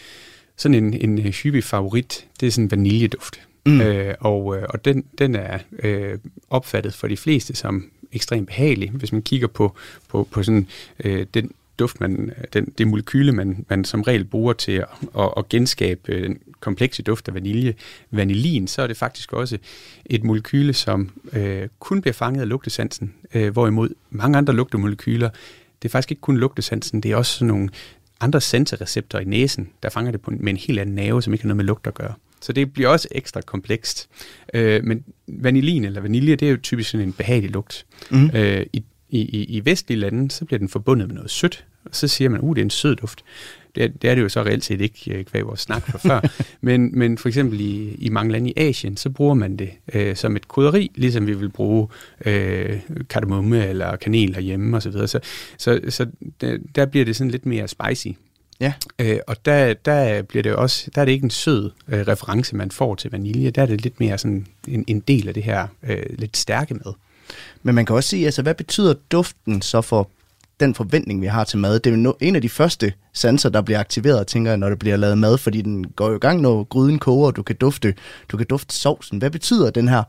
sådan 0.58 0.84
en, 0.84 0.94
en 0.94 1.18
hyppig 1.18 1.64
favorit, 1.64 2.26
det 2.40 2.48
er 2.48 2.52
sådan 2.52 2.72
vaniljeduft. 2.72 3.40
Mm. 3.66 3.82
Øh, 3.82 4.16
og 4.20 4.58
øh, 4.58 4.64
og 4.70 4.86
den, 4.86 5.06
den 5.18 5.36
er 5.36 5.60
øh, 5.80 6.18
opfattet 6.50 6.94
for 6.94 7.08
de 7.08 7.18
fleste 7.18 7.56
som 7.56 7.90
ekstremt 8.12 8.48
behagelig. 8.48 8.90
Hvis 8.92 9.12
man 9.12 9.22
kigger 9.22 9.48
på, 9.48 9.76
på, 10.08 10.28
på 10.32 10.44
sådan, 10.44 10.68
øh, 11.04 11.26
den 11.34 11.52
duft, 11.80 12.00
man, 12.00 12.32
den, 12.54 12.74
det 12.78 12.88
molekyle, 12.88 13.32
man, 13.32 13.66
man 13.70 13.86
som 13.86 14.02
regel 14.02 14.26
bruger 14.26 14.54
til 14.54 14.72
at, 14.72 14.88
at, 15.18 15.34
at 15.38 15.50
genskabe 15.50 16.12
øh, 16.12 16.24
den 16.24 16.40
komplekse 16.60 17.04
duft 17.04 17.28
af 17.28 17.34
vanilje, 17.34 17.74
vanilin, 18.12 18.68
så 18.68 18.82
er 18.82 18.88
det 18.88 18.98
faktisk 18.98 19.34
også 19.34 19.58
et 20.06 20.24
molekyle, 20.24 20.74
som 20.74 21.10
øh, 21.34 21.68
kun 21.80 22.02
bliver 22.02 22.14
fanget 22.14 22.42
af 22.42 22.50
lugtesansen, 22.50 23.14
øh, 23.34 23.54
hvorimod 23.54 23.90
mange 24.10 24.38
andre 24.38 24.54
lugtemolekyler, 24.54 25.30
det 25.82 25.90
er 25.90 25.92
faktisk 25.92 26.12
ikke 26.12 26.22
kun 26.22 26.38
lugtesansen, 26.38 27.02
det 27.02 27.12
er 27.12 27.16
også 27.16 27.34
sådan 27.34 27.48
nogle 27.48 27.70
andre 28.20 28.42
sensorreceptorer 28.42 29.22
i 29.22 29.26
næsen, 29.26 29.70
der 29.84 29.90
fanger 29.90 30.12
det 30.12 30.22
på, 30.22 30.32
med 30.32 30.50
en 30.50 30.58
helt 30.58 30.80
anden 30.80 30.96
nerve, 30.96 31.22
som 31.22 31.34
ikke 31.34 31.44
har 31.44 31.48
noget 31.48 31.58
med 31.58 31.66
lugt 31.66 31.88
at 31.88 31.94
gøre. 31.94 32.14
Så 32.42 32.54
det 32.54 32.74
bliver 32.74 32.90
også 32.90 33.08
ekstra 33.12 33.42
komplekst. 33.42 34.10
Øh, 34.54 34.84
men 34.84 35.04
vanilin 35.28 35.86
eller 35.86 36.02
vanilje, 36.02 36.36
det 36.36 36.48
er 36.48 36.52
jo 36.52 36.58
typisk 36.58 36.90
sådan 36.90 37.08
en 37.08 37.14
behagelig 37.14 37.52
lugt. 37.52 37.86
Mm. 38.12 38.32
Øh, 38.34 38.66
i, 38.74 38.84
i, 39.10 39.44
I 39.44 39.66
vestlige 39.66 40.00
lande, 40.00 40.32
så 40.32 40.46
bliver 40.46 40.60
den 40.60 40.70
forbundet 40.70 41.08
med 41.08 41.16
noget 41.16 41.32
sødt, 41.32 41.66
og 41.86 41.96
så 41.96 42.08
siger 42.08 42.30
man, 42.30 42.42
uh, 42.42 42.56
det 42.56 42.62
er 42.62 42.66
en 42.66 42.70
sød 42.70 42.96
duft. 42.96 43.24
Det 43.76 43.84
er, 43.84 43.88
det 43.88 44.10
er 44.10 44.16
det 44.16 44.22
jo 44.22 44.30
så 44.30 44.44
reelt 44.44 44.66
set 44.66 44.82
ikke 44.82 45.14
øh, 45.14 45.26
kvæg 45.26 45.46
vores 45.46 45.60
snak 45.60 45.92
fra 45.92 45.98
før. 45.98 46.22
men, 46.62 47.00
men 47.00 47.18
for 47.18 47.28
eksempel 47.28 47.62
i, 47.62 47.96
i 48.00 48.10
mange 48.10 48.32
lande 48.32 48.50
i 48.50 48.54
Asien, 48.58 48.98
så 48.98 49.10
bruger 49.10 49.34
man 49.34 49.58
det 49.58 49.70
øh, 49.94 50.16
som 50.16 50.36
et 50.36 50.48
krydderi, 50.48 50.92
ligesom 50.96 51.28
vi 51.28 51.34
vil 51.34 51.50
bruge 51.50 51.88
øh, 52.26 52.80
kardemomme 53.10 53.68
eller 53.68 53.96
kanel 53.96 54.34
herhjemme 54.34 54.78
osv. 54.78 54.92
Så, 54.92 55.08
så, 55.08 55.20
så, 55.58 55.80
så 55.90 56.06
der, 56.42 56.58
der 56.76 56.86
bliver 56.86 57.06
det 57.06 57.16
sådan 57.16 57.32
lidt 57.32 57.46
mere 57.46 57.68
spicy. 57.68 58.08
Ja. 58.60 58.74
Øh, 59.00 59.20
og 59.28 59.46
der, 59.46 59.74
der 59.74 60.22
bliver 60.22 60.44
det 60.44 60.56
også, 60.56 60.92
der 60.96 61.02
er 61.02 61.06
det 61.06 61.12
ikke 61.12 61.24
en 61.24 61.30
sød 61.30 61.72
øh, 61.88 62.08
reference, 62.08 62.56
man 62.56 62.72
får 62.72 62.96
til 62.96 63.12
vanilje. 63.12 63.50
Der 63.50 63.62
er 63.62 63.66
det 63.66 63.82
lidt 63.82 64.00
mere 64.00 64.18
sådan 64.18 64.48
en, 64.68 64.84
en 64.88 65.00
del 65.00 65.28
af 65.28 65.34
det 65.34 65.44
her 65.44 65.68
øh, 65.84 66.04
lidt 66.10 66.38
stærke 66.38 66.74
med. 66.74 66.94
Men 67.64 67.76
man 67.76 67.86
kan 67.86 67.96
også 67.96 68.10
sige, 68.10 68.26
altså 68.26 68.42
hvad 68.42 68.56
betyder 68.56 68.94
duften 69.12 69.62
så 69.62 69.82
for 69.82 70.10
den 70.60 70.76
forventning, 70.76 71.22
vi 71.22 71.28
har 71.28 71.44
til 71.44 71.60
mad. 71.60 71.80
Det 71.80 71.94
er 71.94 71.98
jo 71.98 72.16
en 72.22 72.36
af 72.36 72.42
de 72.42 72.50
første 72.50 72.94
sanser, 73.14 73.50
der 73.50 73.62
bliver 73.62 73.80
aktiveret, 73.80 74.28
tænker 74.28 74.52
jeg, 74.52 74.58
når 74.58 74.70
der 74.70 74.76
bliver 74.76 74.98
lavet 74.98 75.18
mad, 75.18 75.38
fordi 75.38 75.62
den 75.62 75.84
går 75.90 76.10
jo 76.10 76.16
i 76.16 76.20
gang, 76.20 76.42
når 76.42 76.64
gryden 76.64 77.00
koger, 77.00 77.28
og 77.28 77.36
du 77.36 77.44
kan 77.44 77.56
dufte, 77.56 77.94
du 78.32 78.38
kan 78.38 78.46
dufte 78.50 78.76
sovsen. 78.76 79.18
Hvad 79.18 79.32
betyder 79.32 79.70
den 79.70 79.88
her 79.88 80.04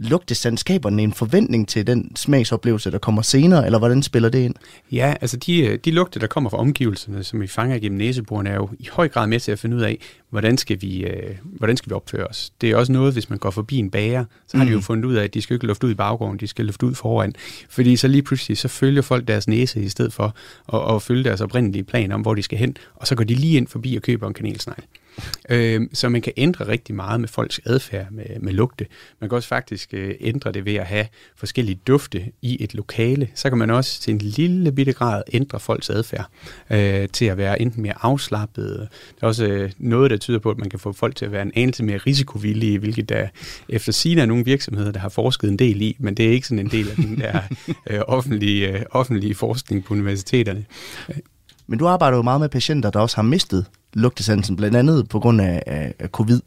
lugtesandskaberne 0.00 1.02
en 1.02 1.12
forventning 1.12 1.68
til 1.68 1.86
den 1.86 2.16
smagsoplevelse, 2.16 2.90
der 2.90 2.98
kommer 2.98 3.22
senere, 3.22 3.66
eller 3.66 3.78
hvordan 3.78 4.02
spiller 4.02 4.28
det 4.28 4.38
ind? 4.38 4.54
Ja, 4.92 5.14
altså 5.20 5.36
de, 5.36 5.76
de 5.76 5.90
lugte, 5.90 6.20
der 6.20 6.26
kommer 6.26 6.50
fra 6.50 6.58
omgivelserne, 6.58 7.24
som 7.24 7.40
vi 7.40 7.46
fanger 7.46 7.78
gennem 7.78 7.98
næseborene, 7.98 8.50
er 8.50 8.54
jo 8.54 8.68
i 8.78 8.88
høj 8.92 9.08
grad 9.08 9.26
med 9.26 9.40
til 9.40 9.52
at 9.52 9.58
finde 9.58 9.76
ud 9.76 9.82
af, 9.82 9.98
hvordan 10.30 10.58
skal 10.58 10.82
vi, 10.82 11.04
øh, 11.04 11.36
hvordan 11.42 11.76
skal 11.76 11.90
vi 11.90 11.94
opføre 11.94 12.26
os. 12.26 12.52
Det 12.60 12.70
er 12.70 12.76
også 12.76 12.92
noget, 12.92 13.12
hvis 13.12 13.30
man 13.30 13.38
går 13.38 13.50
forbi 13.50 13.76
en 13.76 13.90
bager, 13.90 14.24
så 14.46 14.56
har 14.56 14.64
mm. 14.64 14.68
de 14.68 14.72
jo 14.72 14.78
mm. 14.78 14.82
fundet 14.82 15.04
ud 15.04 15.14
af, 15.14 15.24
at 15.24 15.34
de 15.34 15.42
skal 15.42 15.54
ikke 15.54 15.66
lufte 15.66 15.86
ud 15.86 15.92
i 15.92 15.94
baggården, 15.94 16.38
de 16.38 16.46
skal 16.46 16.64
lufte 16.64 16.86
ud 16.86 16.94
foran. 16.94 17.34
Fordi 17.68 17.96
så 17.96 18.08
lige 18.08 18.22
pludselig, 18.22 18.58
så 18.58 18.68
følger 18.68 19.02
folk 19.02 19.28
deres 19.28 19.48
næse 19.48 19.82
i 19.82 19.88
stedet 19.88 20.12
for 20.12 20.34
at, 20.72 20.94
at 20.94 21.02
følge 21.02 21.24
deres 21.24 21.40
oprindelige 21.40 21.84
plan 21.84 22.12
om, 22.12 22.20
hvor 22.20 22.34
de 22.34 22.42
skal 22.42 22.58
hen, 22.58 22.76
og 22.94 23.06
så 23.06 23.14
går 23.14 23.24
de 23.24 23.34
lige 23.34 23.56
ind 23.56 23.66
forbi 23.66 23.96
og 23.96 24.02
køber 24.02 24.28
en 24.28 24.34
kanelsnegl. 24.34 24.82
Øh, 25.48 25.80
så 25.92 26.08
man 26.08 26.22
kan 26.22 26.32
ændre 26.36 26.68
rigtig 26.68 26.94
meget 26.94 27.20
med 27.20 27.28
folks 27.28 27.60
adfærd 27.66 28.06
med, 28.10 28.24
med 28.40 28.52
lugte. 28.52 28.86
Man 29.20 29.30
kan 29.30 29.36
også 29.36 29.48
faktisk 29.48 29.94
øh, 29.94 30.14
ændre 30.20 30.52
det 30.52 30.64
ved 30.64 30.74
at 30.74 30.86
have 30.86 31.06
forskellige 31.36 31.80
dufte 31.86 32.32
i 32.42 32.64
et 32.64 32.74
lokale. 32.74 33.28
Så 33.34 33.48
kan 33.48 33.58
man 33.58 33.70
også 33.70 34.00
til 34.00 34.14
en 34.14 34.18
lille 34.18 34.72
bitte 34.72 34.92
grad 34.92 35.22
ændre 35.32 35.60
folks 35.60 35.90
adfærd 35.90 36.26
øh, 36.70 37.08
til 37.08 37.24
at 37.24 37.36
være 37.36 37.62
enten 37.62 37.82
mere 37.82 37.94
afslappet. 38.00 38.88
Der 39.20 39.24
er 39.24 39.26
også 39.26 39.46
øh, 39.46 39.70
noget, 39.78 40.10
der 40.10 40.16
tyder 40.16 40.38
på, 40.38 40.50
at 40.50 40.58
man 40.58 40.70
kan 40.70 40.78
få 40.78 40.92
folk 40.92 41.16
til 41.16 41.24
at 41.24 41.32
være 41.32 41.42
en 41.42 41.52
anelse 41.54 41.84
mere 41.84 41.98
risikovillige, 41.98 42.78
hvilket 42.78 43.08
der 43.08 43.28
efter 43.68 43.92
sine 43.92 44.20
er 44.20 44.26
nogle 44.26 44.44
virksomheder, 44.44 44.92
der 44.92 45.00
har 45.00 45.08
forsket 45.08 45.50
en 45.50 45.58
del 45.58 45.82
i, 45.82 45.96
men 45.98 46.14
det 46.14 46.26
er 46.26 46.30
ikke 46.30 46.46
sådan 46.46 46.58
en 46.58 46.70
del 46.70 46.90
af 46.90 46.96
den 46.96 47.20
der 47.20 47.40
øh, 47.90 48.00
offentlige, 48.06 48.68
øh, 48.68 48.82
offentlige 48.90 49.34
forskning 49.34 49.84
på 49.84 49.94
universiteterne. 49.94 50.64
Men 51.66 51.78
du 51.78 51.86
arbejder 51.86 52.16
jo 52.16 52.22
meget 52.22 52.40
med 52.40 52.48
patienter, 52.48 52.90
der 52.90 53.00
også 53.00 53.16
har 53.16 53.22
mistet 53.22 53.66
lugtesansen, 53.94 54.56
blandt 54.56 54.76
andet 54.76 55.08
på 55.08 55.20
grund 55.20 55.40
af, 55.40 55.62
af, 55.66 55.94
af 55.98 56.08
covid. 56.08 56.40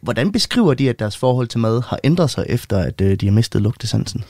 Hvordan 0.00 0.32
beskriver 0.32 0.74
de, 0.74 0.88
at 0.88 0.98
deres 0.98 1.16
forhold 1.16 1.46
til 1.46 1.60
mad 1.60 1.82
har 1.82 1.98
ændret 2.04 2.30
sig 2.30 2.46
efter, 2.48 2.78
at 2.78 3.00
øh, 3.00 3.16
de 3.16 3.26
har 3.26 3.32
mistet 3.32 3.62
lugtesansen? 3.62 4.24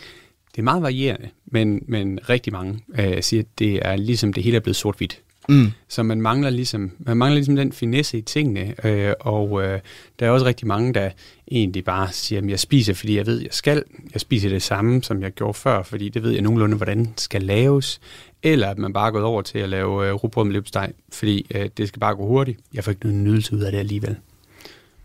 Det 0.52 0.58
er 0.58 0.62
meget 0.62 0.82
varierende, 0.82 1.28
men, 1.46 1.82
men 1.88 2.18
rigtig 2.28 2.52
mange 2.52 2.80
øh, 2.98 3.22
siger, 3.22 3.42
at 3.42 3.58
det 3.58 3.86
er 3.86 3.96
ligesom 3.96 4.32
det 4.32 4.42
hele 4.42 4.56
er 4.56 4.60
blevet 4.60 4.76
sort-hvidt. 4.76 5.20
Mm. 5.48 5.70
Så 5.88 6.02
man 6.02 6.20
mangler 6.20 6.50
ligesom, 6.50 6.92
man 6.98 7.16
mangler 7.16 7.34
ligesom 7.34 7.56
den 7.56 7.72
finesse 7.72 8.18
i 8.18 8.20
tingene, 8.20 8.74
øh, 8.86 9.12
og 9.20 9.62
øh, 9.62 9.80
der 10.18 10.26
er 10.26 10.30
også 10.30 10.46
rigtig 10.46 10.66
mange, 10.66 10.94
der 10.94 11.10
egentlig 11.50 11.84
bare 11.84 12.12
siger, 12.12 12.42
at 12.42 12.48
jeg 12.48 12.60
spiser, 12.60 12.94
fordi 12.94 13.16
jeg 13.16 13.26
ved, 13.26 13.40
jeg 13.40 13.52
skal. 13.52 13.82
Jeg 14.12 14.20
spiser 14.20 14.48
det 14.48 14.62
samme, 14.62 15.02
som 15.02 15.22
jeg 15.22 15.32
gjorde 15.32 15.54
før, 15.54 15.82
fordi 15.82 16.08
det 16.08 16.22
ved 16.22 16.30
jeg 16.30 16.42
nogenlunde, 16.42 16.76
hvordan 16.76 17.14
skal 17.16 17.42
laves. 17.42 18.00
Eller 18.42 18.68
at 18.68 18.78
man 18.78 18.92
bare 18.92 19.06
er 19.06 19.10
gået 19.10 19.24
over 19.24 19.42
til 19.42 19.58
at 19.58 19.68
lave 19.68 20.08
øh, 20.08 20.14
rugbrød 20.14 20.44
med 20.44 20.52
løbsteg, 20.52 20.92
fordi 21.12 21.46
øh, 21.54 21.68
det 21.76 21.88
skal 21.88 22.00
bare 22.00 22.14
gå 22.14 22.26
hurtigt. 22.26 22.58
Jeg 22.74 22.84
får 22.84 22.90
ikke 22.90 23.06
noget 23.06 23.24
nydelse 23.24 23.56
ud 23.56 23.60
af 23.60 23.72
det 23.72 23.78
alligevel. 23.78 24.16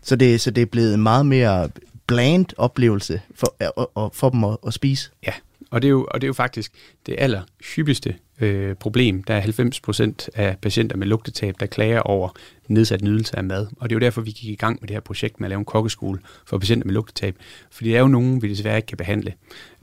Så 0.02 0.16
det, 0.16 0.40
så 0.40 0.50
det 0.50 0.62
er 0.62 0.66
blevet 0.66 0.94
en 0.94 1.02
meget 1.02 1.26
mere 1.26 1.68
bland 2.06 2.46
oplevelse 2.56 3.20
for, 3.34 3.54
for, 3.94 4.10
for 4.14 4.30
dem 4.30 4.44
at, 4.44 4.56
at 4.66 4.74
spise? 4.74 5.10
Ja, 5.26 5.32
og 5.70 5.82
det, 5.82 5.88
er 5.88 5.90
jo, 5.90 6.06
og 6.10 6.20
det 6.20 6.24
er 6.24 6.28
jo 6.28 6.32
faktisk 6.32 6.72
det 7.06 7.14
aller 7.18 7.42
hyppigste 7.74 8.14
øh, 8.40 8.74
problem. 8.74 9.22
Der 9.22 9.34
er 9.34 9.40
90 9.40 9.80
procent 9.80 10.30
af 10.34 10.56
patienter 10.62 10.96
med 10.96 11.06
lugtetab, 11.06 11.54
der 11.60 11.66
klager 11.66 12.00
over 12.00 12.28
nedsat 12.68 13.02
nydelse 13.02 13.36
af 13.36 13.44
mad. 13.44 13.66
Og 13.76 13.90
det 13.90 13.94
er 13.94 13.96
jo 13.96 14.00
derfor, 14.00 14.20
vi 14.20 14.30
gik 14.30 14.50
i 14.50 14.54
gang 14.54 14.78
med 14.80 14.88
det 14.88 14.94
her 14.94 15.00
projekt 15.00 15.40
med 15.40 15.46
at 15.46 15.50
lave 15.50 15.58
en 15.58 15.64
kokkeskole 15.64 16.18
for 16.46 16.58
patienter 16.58 16.86
med 16.86 16.94
lugtetab. 16.94 17.36
Fordi 17.70 17.88
det 17.88 17.96
er 17.96 18.00
jo 18.00 18.08
nogen, 18.08 18.42
vi 18.42 18.48
desværre 18.48 18.76
ikke 18.76 18.86
kan 18.86 18.96
behandle. 18.96 19.34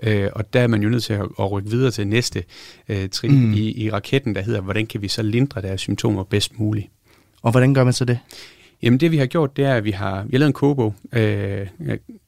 Øh, 0.04 0.30
og 0.34 0.54
der 0.54 0.62
er 0.62 0.68
man 0.68 0.84
jo 0.84 0.90
nødt 0.90 1.04
til 1.04 1.14
at, 1.14 1.26
at 1.40 1.52
rykke 1.52 1.70
videre 1.70 1.92
til 1.92 2.08
næste 2.08 2.44
øh, 2.90 3.10
trin 3.10 3.46
mm. 3.46 3.54
i, 3.54 3.84
i 3.84 3.92
raketten, 3.92 4.36
der 4.36 4.42
hedder, 4.42 4.62
hvordan 4.62 4.86
kan 4.86 5.02
vi 5.02 5.08
så 5.08 5.22
lindre 5.24 5.62
deres 5.62 5.82
symptomer 5.82 6.24
bedst 6.24 6.60
muligt. 6.60 6.88
Og 7.42 7.52
hvordan 7.52 7.74
gør 7.74 7.84
man 7.84 7.94
så 7.94 8.06
det? 8.06 8.20
Jamen 8.82 9.00
det 9.00 9.12
vi 9.12 9.18
har 9.18 9.26
gjort, 9.26 9.58
det 9.58 9.66
er, 9.66 9.74
at 9.74 9.84
vi 9.84 9.92
har, 9.92 10.24
vi 10.24 10.30
har 10.32 10.40
lavet 10.40 10.50
en 10.50 10.54
kogebog, 10.54 10.96
øh, 11.14 11.68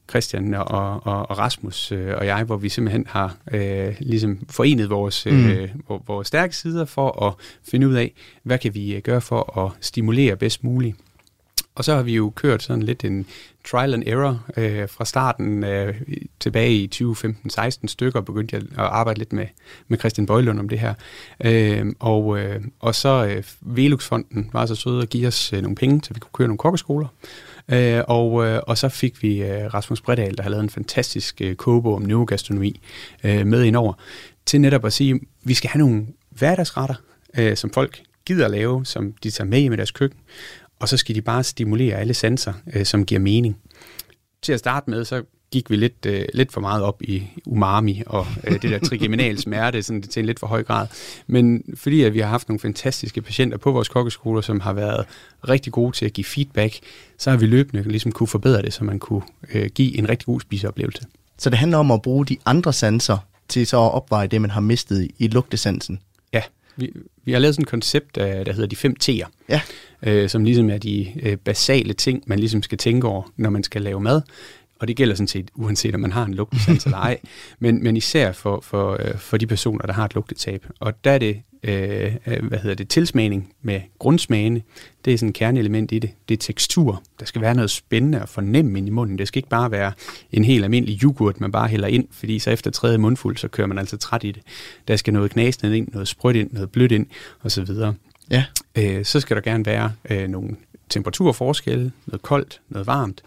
Christian 0.10 0.54
og, 0.54 0.65
og, 0.67 1.30
og 1.30 1.38
Rasmus 1.38 1.91
øh, 1.91 2.13
og 2.17 2.26
jeg, 2.26 2.43
hvor 2.43 2.58
vi 2.58 2.70
simpelthen 2.70 3.06
har 3.08 3.36
øh, 3.52 3.96
ligesom 4.00 4.39
forenet 4.50 4.89
vores, 4.89 5.26
mm. 5.26 5.50
øh, 5.50 5.70
vores 6.08 6.28
stærke 6.28 6.56
sider 6.56 6.86
for 6.86 7.28
at 7.28 7.34
finde 7.72 7.88
ud 7.88 7.93
af, 7.93 8.13
hvad 8.43 8.58
kan 8.58 8.74
vi 8.74 8.96
øh, 8.96 9.02
gøre 9.02 9.22
for 9.22 9.65
at 9.65 9.72
stimulere 9.82 10.36
bedst 10.36 10.63
muligt. 10.63 10.96
Og 11.78 11.86
så 11.86 11.96
har 11.96 12.04
vi 12.04 12.15
jo 12.15 12.30
kørt 12.36 12.63
sådan 12.63 12.84
lidt 12.84 13.06
en 13.06 13.26
trial 13.67 13.93
and 13.93 14.04
error 14.08 14.46
øh, 14.58 14.89
fra 14.89 15.06
starten 15.06 15.63
øh, 15.63 16.02
tilbage 16.39 16.74
i 16.74 16.89
2015-16 16.96 17.72
stykker, 17.88 18.22
begyndte 18.22 18.56
jeg 18.56 18.63
at 18.63 18.78
arbejde 18.78 19.20
lidt 19.20 19.34
med, 19.34 19.46
med 19.88 19.98
Christian 19.98 20.26
Bøjlund 20.26 20.60
om 20.60 20.70
det 20.70 20.80
her. 20.80 20.93
Øh, 21.43 21.86
og, 22.00 22.39
øh, 22.39 22.62
og 22.80 22.96
så 22.96 23.26
øh, 23.26 23.43
Velux-fonden 23.62 24.50
var 24.54 24.65
så 24.65 24.76
sød 24.76 25.02
at 25.02 25.10
give 25.10 25.28
os 25.28 25.54
øh, 25.54 25.62
nogle 25.62 25.76
penge, 25.76 26.02
så 26.04 26.13
vi 26.13 26.20
kunne 26.20 26.32
køre 26.34 26.48
nogle 26.48 26.58
kokkeskoler. 26.58 27.08
Øh, 27.72 28.04
og, 28.08 28.46
øh, 28.46 28.62
og 28.68 28.78
så 28.78 28.90
fik 28.90 29.24
vi 29.24 29.44
øh, 29.44 29.74
Rasmus 29.74 30.02
Bredal, 30.02 30.38
der 30.38 30.44
har 30.44 30.50
lavet 30.50 30.64
en 30.64 30.70
fantastisk 30.70 31.42
øh, 31.42 31.56
kogebog 31.56 31.96
om 31.96 32.02
neurogastronomi, 32.02 32.82
øh, 33.24 33.48
med 33.48 33.64
indover, 33.64 33.94
til 34.46 34.62
netop 34.62 34.86
at 34.86 34.94
sige, 34.94 35.14
at 35.14 35.20
vi 35.44 35.54
skal 35.54 35.70
have 35.70 35.80
nogle 35.80 36.08
hverdagsretter, 36.30 36.96
øh, 37.38 37.58
som 37.58 37.70
folk 37.70 38.02
gider 38.26 38.46
at 38.46 38.52
lave, 38.52 38.86
som 38.86 39.14
de 39.24 39.32
tager 39.32 39.48
med 39.48 39.60
i 39.60 39.70
med 39.70 39.78
deres 39.78 39.92
køkken, 39.92 40.20
og 40.80 40.90
så 40.90 40.98
skal 40.98 41.16
de 41.16 41.22
bare 41.22 41.44
stimulere 41.44 41.96
alle 41.96 42.14
sanser, 42.14 42.54
øh, 42.74 42.86
som 42.86 43.06
giver 43.06 43.22
mening. 43.22 43.58
Til 44.42 44.54
at 44.54 44.60
starte 44.60 44.90
med, 44.90 45.06
så 45.06 45.24
gik 45.52 45.70
vi 45.70 45.76
lidt, 45.76 46.06
øh, 46.06 46.26
lidt 46.34 46.52
for 46.52 46.62
meget 46.62 46.84
op 46.84 47.02
i 47.02 47.24
umami 47.46 48.04
og 48.06 48.28
øh, 48.48 48.62
det 48.62 48.72
der 48.72 48.80
trigeminal 48.80 49.38
smerte 49.38 49.84
sådan, 49.84 50.02
til 50.02 50.20
en 50.20 50.26
lidt 50.26 50.40
for 50.40 50.48
høj 50.48 50.64
grad. 50.64 50.88
Men 51.28 51.64
fordi 51.76 52.04
at 52.04 52.14
vi 52.14 52.20
har 52.20 52.28
haft 52.28 52.48
nogle 52.50 52.60
fantastiske 52.60 53.22
patienter 53.22 53.58
på 53.58 53.72
vores 53.72 53.88
kokkeskoler, 53.88 54.42
som 54.42 54.60
har 54.60 54.74
været 54.74 55.06
rigtig 55.50 55.74
gode 55.74 55.96
til 55.96 56.06
at 56.06 56.14
give 56.14 56.26
feedback, 56.26 56.80
så 57.18 57.30
har 57.30 57.38
vi 57.38 57.46
løbende 57.46 57.84
ligesom 57.90 58.12
kunne 58.12 58.28
forbedre 58.28 58.62
det, 58.62 58.74
så 58.74 58.84
man 58.84 59.00
kunne 59.00 59.22
øh, 59.54 59.70
give 59.76 59.98
en 59.98 60.10
rigtig 60.10 60.26
god 60.26 60.42
spiseoplevelse. 60.42 61.02
Så 61.38 61.50
det 61.50 61.58
handler 61.60 61.78
om 61.78 61.92
at 61.92 62.02
bruge 62.02 62.26
de 62.26 62.38
andre 62.46 62.74
sanser 62.74 63.18
til 63.48 63.68
så 63.68 63.78
at 63.78 63.92
opveje 63.94 64.28
det, 64.28 64.42
man 64.42 64.50
har 64.50 64.62
mistet 64.62 65.08
i 65.20 65.28
lugtesansen? 65.28 66.00
Ja, 66.34 66.42
Vi, 66.76 66.92
vi 67.26 67.32
har 67.32 67.40
lavet 67.40 67.56
sådan 67.56 67.64
et 67.64 67.70
koncept, 67.70 68.16
der, 68.16 68.44
der 68.44 68.54
hedder 68.54 68.68
de 68.68 68.76
fem 68.76 68.96
T'er, 69.04 69.26
Ja. 69.50 69.62
øh, 70.04 70.30
som 70.30 70.44
ligesom 70.44 70.70
er 70.70 70.78
de 70.78 71.08
øh, 71.24 71.38
basale 71.38 71.94
ting, 71.94 72.24
man 72.26 72.40
ligesom 72.40 72.64
skal 72.64 72.78
tænke 72.78 73.08
over, 73.08 73.32
når 73.38 73.50
man 73.50 73.64
skal 73.64 73.82
lave 73.82 74.00
mad. 74.02 74.22
Og 74.80 74.88
det 74.88 74.96
gælder 74.96 75.16
sådan 75.16 75.28
set, 75.28 75.52
uanset 75.56 75.96
om 75.96 76.02
man 76.02 76.12
har 76.12 76.26
en 76.26 76.34
lugtesans 76.34 76.86
eller 76.86 76.98
ej, 76.98 77.20
men, 77.60 77.84
men 77.84 77.98
især 77.98 78.32
for, 78.32 78.62
for, 78.62 78.98
øh, 79.00 79.18
for 79.18 79.38
de 79.38 79.48
personer, 79.48 79.86
der 79.86 79.94
har 79.94 80.06
et 80.06 80.16
lugtetab. 80.16 80.66
Og 80.80 81.04
der 81.04 81.12
er 81.12 81.18
det, 81.18 81.42
øh, 81.63 82.16
øh, 82.28 82.46
hvad 82.46 82.60
hedder 82.60 82.76
det, 82.76 82.90
tilsmagning 82.90 83.54
med 83.62 83.82
grundsmagene. 84.00 84.62
Det 85.06 85.13
er 85.13 85.18
sådan 85.18 85.30
et 85.30 85.36
kerneelement 85.36 85.92
i 85.92 86.00
det. 86.00 86.10
Det 86.30 86.34
er 86.34 86.38
tekstur. 86.38 87.04
Der 87.20 87.26
skal 87.26 87.42
være 87.42 87.56
noget 87.56 87.72
spændende 87.72 88.22
og 88.22 88.30
fornemme 88.30 88.78
ind 88.78 88.88
i 88.88 88.92
munden. 88.92 89.18
Det 89.18 89.28
skal 89.28 89.40
ikke 89.40 89.50
bare 89.50 89.72
være 89.72 89.92
en 90.32 90.44
helt 90.44 90.63
almindelig 90.63 91.04
yoghurt, 91.04 91.42
man 91.42 91.52
bare 91.52 91.68
hælder 91.68 91.88
ind, 91.88 92.08
fordi 92.12 92.40
så 92.40 92.52
efter 92.52 92.72
tredje 92.72 92.98
mundfuld, 92.98 93.38
så 93.38 93.48
kører 93.48 93.68
man 93.68 93.78
altså 93.78 93.98
træt 93.98 94.24
i 94.24 94.32
det. 94.32 94.44
Der 94.88 94.96
skal 94.96 95.13
noget 95.13 95.32
knasende 95.32 95.78
ind, 95.78 95.88
noget 95.92 96.08
sprødt 96.08 96.38
ind, 96.38 96.52
noget 96.52 96.72
blødt 96.72 96.92
ind, 96.92 97.06
osv. 97.44 97.66
Ja. 98.32 98.46
Øh, 98.78 99.06
så 99.06 99.20
skal 99.20 99.36
der 99.36 99.42
gerne 99.42 99.66
være 99.66 99.92
øh, 100.10 100.28
nogle 100.28 100.56
temperaturforskelle, 100.89 101.91
noget 102.06 102.21
koldt, 102.21 102.62
noget 102.69 102.88
varmt, 102.88 103.21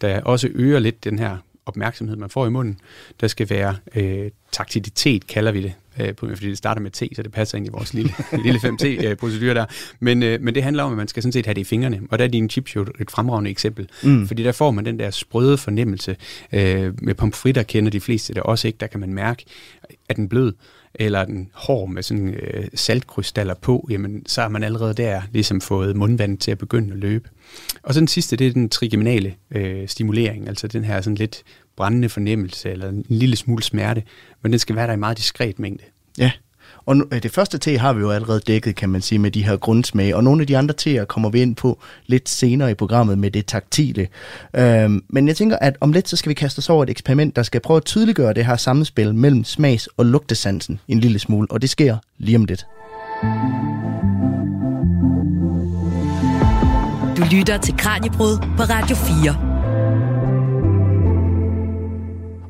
der 0.00 0.20
også 0.20 0.48
øger 0.54 0.78
lidt 0.78 1.04
den 1.04 1.18
her 1.18 1.36
opmærksomhed, 1.66 2.16
man 2.16 2.30
får 2.30 2.46
i 2.46 2.50
munden. 2.50 2.78
Der 3.20 3.26
skal 3.26 3.50
være 3.50 3.76
øh, 3.94 4.30
taktilitet, 4.52 5.26
kalder 5.26 5.52
vi 5.52 5.62
det, 5.62 5.72
øh, 6.00 6.14
fordi 6.18 6.48
det 6.48 6.58
starter 6.58 6.80
med 6.80 6.90
T, 6.90 7.02
så 7.16 7.22
det 7.22 7.32
passer 7.32 7.58
ind 7.58 7.66
i 7.66 7.70
vores 7.70 7.94
lille, 7.94 8.12
lille 8.44 8.60
5T-procedure 8.60 9.54
der. 9.54 9.66
Men, 10.00 10.22
øh, 10.22 10.40
men 10.40 10.54
det 10.54 10.62
handler 10.62 10.82
om, 10.82 10.92
at 10.92 10.96
man 10.96 11.08
skal 11.08 11.22
sådan 11.22 11.32
set 11.32 11.46
have 11.46 11.54
det 11.54 11.60
i 11.60 11.64
fingrene, 11.64 12.00
og 12.10 12.18
der 12.18 12.24
er 12.24 12.28
din 12.28 12.50
chips 12.50 12.76
jo 12.76 12.86
et 13.00 13.10
fremragende 13.10 13.50
eksempel. 13.50 13.88
Mm. 14.02 14.26
Fordi 14.26 14.42
der 14.42 14.52
får 14.52 14.70
man 14.70 14.84
den 14.84 14.98
der 14.98 15.10
sprøde 15.10 15.58
fornemmelse. 15.58 16.16
Øh, 16.52 16.92
med 17.02 17.14
pomfritter 17.14 17.62
kender 17.62 17.90
de 17.90 18.00
fleste 18.00 18.34
det 18.34 18.42
også 18.42 18.68
ikke, 18.68 18.78
der 18.78 18.86
kan 18.86 19.00
man 19.00 19.14
mærke, 19.14 19.44
at 20.08 20.16
den 20.16 20.28
blød, 20.28 20.52
eller 20.94 21.24
den 21.24 21.50
hård 21.52 21.90
med 21.90 22.02
sådan 22.02 22.34
øh, 22.34 22.68
saltkrystaller 22.74 23.54
på, 23.54 23.86
jamen 23.90 24.26
så 24.26 24.42
har 24.42 24.48
man 24.48 24.62
allerede 24.62 24.94
der 24.94 25.22
ligesom 25.32 25.60
fået 25.60 25.96
mundvand 25.96 26.38
til 26.38 26.50
at 26.50 26.58
begynde 26.58 26.92
at 26.92 26.98
løbe. 26.98 27.28
Og 27.82 27.94
så 27.94 28.00
den 28.00 28.08
sidste, 28.08 28.36
det 28.36 28.46
er 28.46 28.52
den 28.52 28.68
trigeminale 28.68 29.34
øh, 29.50 29.88
stimulering, 29.88 30.48
altså 30.48 30.68
den 30.68 30.84
her 30.84 31.00
sådan 31.00 31.14
lidt 31.14 31.42
brændende 31.76 32.08
fornemmelse, 32.08 32.70
eller 32.70 32.88
en 32.88 33.04
lille 33.08 33.36
smule 33.36 33.62
smerte, 33.62 34.02
men 34.42 34.52
den 34.52 34.58
skal 34.58 34.76
være 34.76 34.86
der 34.86 34.92
i 34.92 34.96
meget 34.96 35.18
diskret 35.18 35.58
mængde. 35.58 35.84
Ja, 36.18 36.32
og 36.86 36.96
nu, 36.96 37.04
øh, 37.12 37.22
det 37.22 37.30
første 37.30 37.58
te 37.58 37.78
har 37.78 37.92
vi 37.92 38.00
jo 38.00 38.10
allerede 38.10 38.40
dækket, 38.40 38.76
kan 38.76 38.88
man 38.88 39.02
sige, 39.02 39.18
med 39.18 39.30
de 39.30 39.44
her 39.44 39.56
grundsmage, 39.56 40.16
og 40.16 40.24
nogle 40.24 40.40
af 40.40 40.46
de 40.46 40.56
andre 40.58 40.74
teer 40.74 41.04
kommer 41.04 41.30
vi 41.30 41.42
ind 41.42 41.56
på 41.56 41.78
lidt 42.06 42.28
senere 42.28 42.70
i 42.70 42.74
programmet 42.74 43.18
med 43.18 43.30
det 43.30 43.46
taktile. 43.46 44.08
Øhm, 44.54 45.04
men 45.08 45.28
jeg 45.28 45.36
tænker, 45.36 45.56
at 45.56 45.76
om 45.80 45.92
lidt, 45.92 46.08
så 46.08 46.16
skal 46.16 46.28
vi 46.28 46.34
kaste 46.34 46.58
os 46.58 46.70
over 46.70 46.82
et 46.82 46.90
eksperiment, 46.90 47.36
der 47.36 47.42
skal 47.42 47.60
prøve 47.60 47.76
at 47.76 47.84
tydeliggøre 47.84 48.34
det 48.34 48.46
her 48.46 48.56
samspil 48.56 49.14
mellem 49.14 49.44
smags- 49.44 49.88
og 49.96 50.06
lugtesansen 50.06 50.80
en 50.88 51.00
lille 51.00 51.18
smule, 51.18 51.46
og 51.50 51.62
det 51.62 51.70
sker 51.70 51.96
lige 52.18 52.36
om 52.36 52.44
lidt. 52.44 52.66
Du 57.16 57.36
lytter 57.36 57.58
til 57.62 57.76
Kranjebrud 57.76 58.38
på 58.56 58.62
Radio 58.62 58.96
4. 58.96 59.51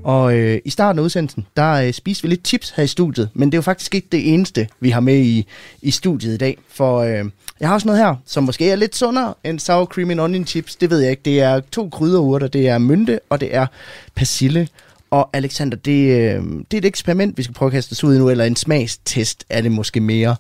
Og 0.05 0.39
øh, 0.39 0.61
i 0.65 0.71
starten 0.71 0.99
af 0.99 1.03
udsendelsen, 1.03 1.47
der 1.57 1.73
øh, 1.73 1.93
spiste 1.93 2.23
vi 2.23 2.29
lidt 2.29 2.49
chips 2.49 2.71
her 2.71 2.85
i 2.85 2.87
studiet, 2.87 3.29
men 3.35 3.49
det 3.49 3.55
er 3.55 3.59
jo 3.59 3.63
faktisk 3.63 3.95
ikke 3.95 4.09
det 4.13 4.35
eneste, 4.35 4.69
vi 4.81 4.91
har 4.91 5.01
med 5.01 5.19
i, 5.19 5.47
i 5.83 5.91
studiet 5.91 6.35
i 6.35 6.37
dag. 6.37 6.59
For 6.69 6.99
øh, 6.99 7.25
jeg 7.61 7.69
har 7.69 7.75
også 7.75 7.89
noget 7.89 8.01
her, 8.01 8.15
som 8.27 8.45
måske 8.45 8.71
er 8.71 8.77
lidt 8.77 8.97
sundere 8.97 9.35
end 9.45 9.59
sour 9.59 9.85
cream 9.85 10.11
and 10.11 10.21
onion 10.21 10.47
chips. 10.47 10.77
Det 10.77 10.91
ved 10.91 11.01
jeg 11.01 11.11
ikke. 11.11 11.23
Det 11.25 11.41
er 11.41 11.61
to 11.61 11.89
krydderurter, 11.89 12.49
det 12.49 12.69
er 12.69 12.79
mynte, 12.79 13.21
og 13.31 13.41
det 13.41 13.55
er 13.55 13.67
persille. 14.15 14.69
Og 15.11 15.31
Alexander, 15.33 15.77
det, 15.77 16.09
øh, 16.09 16.43
det 16.43 16.75
er 16.75 16.79
et 16.79 16.85
eksperiment, 16.85 17.39
vi 17.39 17.43
skal 17.43 17.55
prøve 17.55 17.67
at 17.67 17.73
kaste 17.73 17.93
os 17.93 18.05
ud 18.05 18.15
i 18.15 18.19
nu, 18.19 18.29
eller 18.31 18.45
en 18.45 18.57
smagstest 18.57 19.45
er 19.51 19.61
det 19.61 19.73
måske 19.73 20.01
mere. 20.01 20.37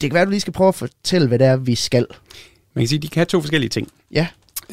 Det 0.00 0.10
kan 0.10 0.14
være, 0.14 0.24
du 0.24 0.30
lige 0.30 0.40
skal 0.40 0.52
prøve 0.52 0.68
at 0.68 0.74
fortælle, 0.74 1.28
hvad 1.28 1.38
det 1.38 1.46
er, 1.46 1.56
vi 1.56 1.74
skal. 1.74 2.06
Man 2.74 2.82
kan 2.82 2.88
sige, 2.88 2.96
at 2.96 3.02
de 3.02 3.08
kan 3.08 3.20
have 3.20 3.26
to 3.26 3.40
forskellige 3.40 3.70
ting. 3.70 3.88
Ja, 4.12 4.26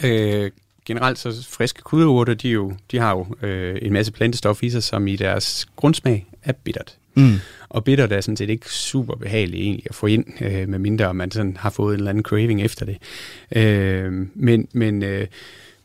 Øh, 0.03 0.51
generelt 0.91 1.19
så 1.19 1.47
friske 1.49 1.81
krydderurter, 1.81 2.33
de, 2.33 2.49
jo, 2.49 2.73
de 2.91 2.97
har 2.97 3.11
jo 3.11 3.47
øh, 3.47 3.79
en 3.81 3.93
masse 3.93 4.11
plantestof 4.11 4.63
i 4.63 4.69
sig, 4.69 4.83
som 4.83 5.07
i 5.07 5.15
deres 5.15 5.67
grundsmag 5.75 6.25
er 6.43 6.51
bittert. 6.51 6.97
mm. 7.13 7.35
Og 7.69 7.83
bittert 7.83 8.11
er 8.11 8.21
sådan 8.21 8.37
set 8.37 8.49
ikke 8.49 8.69
super 8.69 9.15
behageligt 9.15 9.61
egentlig 9.61 9.83
at 9.89 9.95
få 9.95 10.07
ind, 10.07 10.25
øh, 10.41 10.69
medmindre 10.69 11.13
man 11.13 11.31
sådan 11.31 11.57
har 11.57 11.69
fået 11.69 11.93
en 11.93 11.99
eller 11.99 12.09
anden 12.09 12.23
craving 12.23 12.61
efter 12.61 12.85
det. 12.85 12.97
Øh, 13.55 14.27
men, 14.35 14.67
men, 14.73 15.03
øh, 15.03 15.27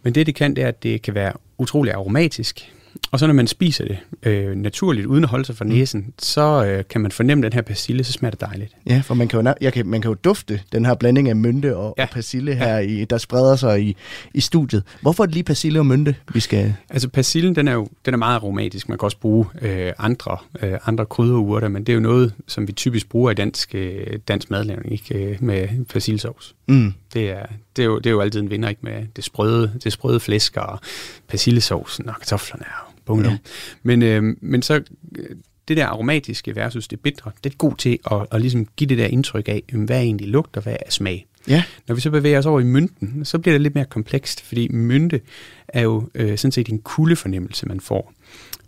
men 0.03 0.15
det 0.15 0.27
det 0.27 0.35
kan, 0.35 0.57
det 0.57 0.65
er, 0.65 0.69
at 0.69 0.83
det 0.83 1.03
kan 1.03 1.15
være 1.15 1.33
utrolig 1.59 1.93
aromatisk. 1.93 2.73
Og 3.11 3.19
så 3.19 3.27
når 3.27 3.35
man 3.35 3.47
spiser 3.47 3.85
det 3.85 3.99
øh, 4.23 4.55
naturligt, 4.57 5.07
uden 5.07 5.25
at 5.25 5.31
holde 5.31 5.45
sig 5.45 5.57
for 5.57 5.65
næsen, 5.65 6.01
mm. 6.01 6.13
så 6.19 6.65
øh, 6.65 6.85
kan 6.91 7.01
man 7.01 7.13
fornemme 7.13 7.45
den 7.45 7.53
her 7.53 7.63
persille, 7.63 8.05
så 8.05 8.13
smager 8.13 8.31
det 8.31 8.41
dejligt. 8.41 8.73
Ja, 8.87 9.03
for 9.05 9.15
man 9.15 9.29
kan, 9.29 9.47
jo, 9.47 9.55
jeg 9.61 9.73
kan, 9.73 9.87
man 9.87 10.01
kan 10.01 10.09
jo 10.09 10.15
dufte 10.15 10.61
den 10.73 10.85
her 10.85 10.95
blanding 10.95 11.29
af 11.29 11.37
mynte 11.37 11.77
og, 11.77 11.95
ja. 11.99 12.03
Ja. 12.03 12.07
og 12.07 12.13
persille 12.13 12.55
her, 12.55 12.79
i, 12.79 13.05
der 13.05 13.19
spreder 13.19 13.57
sig 13.57 13.83
i, 13.83 13.97
i 14.35 14.41
studiet. 14.41 14.83
Hvorfor 15.01 15.23
er 15.23 15.27
det 15.27 15.35
lige 15.35 15.45
persille 15.45 15.79
og 15.79 15.87
mynte, 15.87 16.15
vi 16.35 16.41
skal... 16.41 16.75
Altså 16.91 17.09
persillen, 17.09 17.57
den 17.57 17.69
er 17.69 17.73
jo 17.73 17.89
den 18.07 18.15
er 18.15 18.19
meget 18.19 18.35
aromatisk. 18.35 18.89
Man 18.89 18.99
kan 18.99 19.05
også 19.05 19.19
bruge 19.19 19.47
øh, 19.63 19.93
andre, 19.99 20.37
øh, 20.63 20.79
andre 20.87 21.07
krydderurter, 21.07 21.69
men 21.69 21.85
det 21.85 21.93
er 21.93 21.95
jo 21.95 22.01
noget, 22.01 22.35
som 22.47 22.69
vi 22.69 22.73
typisk 22.73 23.09
bruger 23.09 23.31
i 23.31 23.35
dansk, 23.35 23.75
øh, 23.75 24.19
dansk 24.29 24.51
madlavning, 24.51 24.93
ikke? 24.93 25.15
Øh, 25.15 25.37
med 25.41 25.85
persillesovs. 25.85 26.55
Mm. 26.67 26.95
Det 27.15 27.31
er, 27.31 27.47
det, 27.77 27.83
er 27.83 27.87
jo, 27.87 27.99
det 27.99 28.07
er 28.07 28.11
jo 28.11 28.21
altid 28.21 28.41
en 28.41 28.51
vinder, 28.51 28.69
ikke? 28.69 28.81
Med 28.85 29.07
det 29.17 29.25
sprøde, 29.25 29.73
det 29.85 29.93
sprøde 29.93 30.21
flæsk 30.21 30.57
og 30.57 30.81
persillesovsen 31.29 32.09
og 32.09 32.15
kartoflerne 32.19 32.65
og 32.65 32.86
bungdom. 33.07 33.33
Ja. 33.33 33.39
Men, 33.83 34.03
øh, 34.03 34.37
men 34.41 34.63
så 34.63 34.75
øh, 35.19 35.37
det 35.69 35.77
der 35.77 35.87
aromatiske 35.87 36.57
versus 36.57 36.89
det 36.89 37.01
bitre, 37.01 37.31
det 37.45 37.53
er 37.53 37.57
god 37.57 37.77
til 37.77 37.99
at, 38.11 38.27
at 38.33 38.41
ligesom 38.41 38.67
give 38.77 38.89
det 38.89 38.99
der 38.99 39.07
indtryk 39.07 39.49
af, 39.49 39.63
hvad 39.73 39.97
er 39.97 40.01
egentlig 40.01 40.29
lugt 40.29 40.57
og 40.57 40.63
hvad 40.63 40.77
er 40.87 40.91
smag. 40.91 41.27
Ja, 41.49 41.63
Når 41.89 41.95
vi 41.95 42.01
så 42.01 42.11
bevæger 42.11 42.39
os 42.39 42.47
over 42.47 42.61
i 42.61 42.65
mynten, 42.65 43.25
så 43.25 43.39
bliver 43.39 43.55
det 43.55 43.61
lidt 43.61 43.75
mere 43.75 43.85
komplekst, 43.85 44.41
fordi 44.45 44.69
mynte 44.69 45.21
er 45.69 45.81
jo 45.83 46.09
øh, 46.15 46.39
sådan 46.39 46.53
set 46.53 46.69
en 46.69 46.79
kuldefornemmelse, 46.79 47.67
man 47.67 47.81
får. 47.81 48.13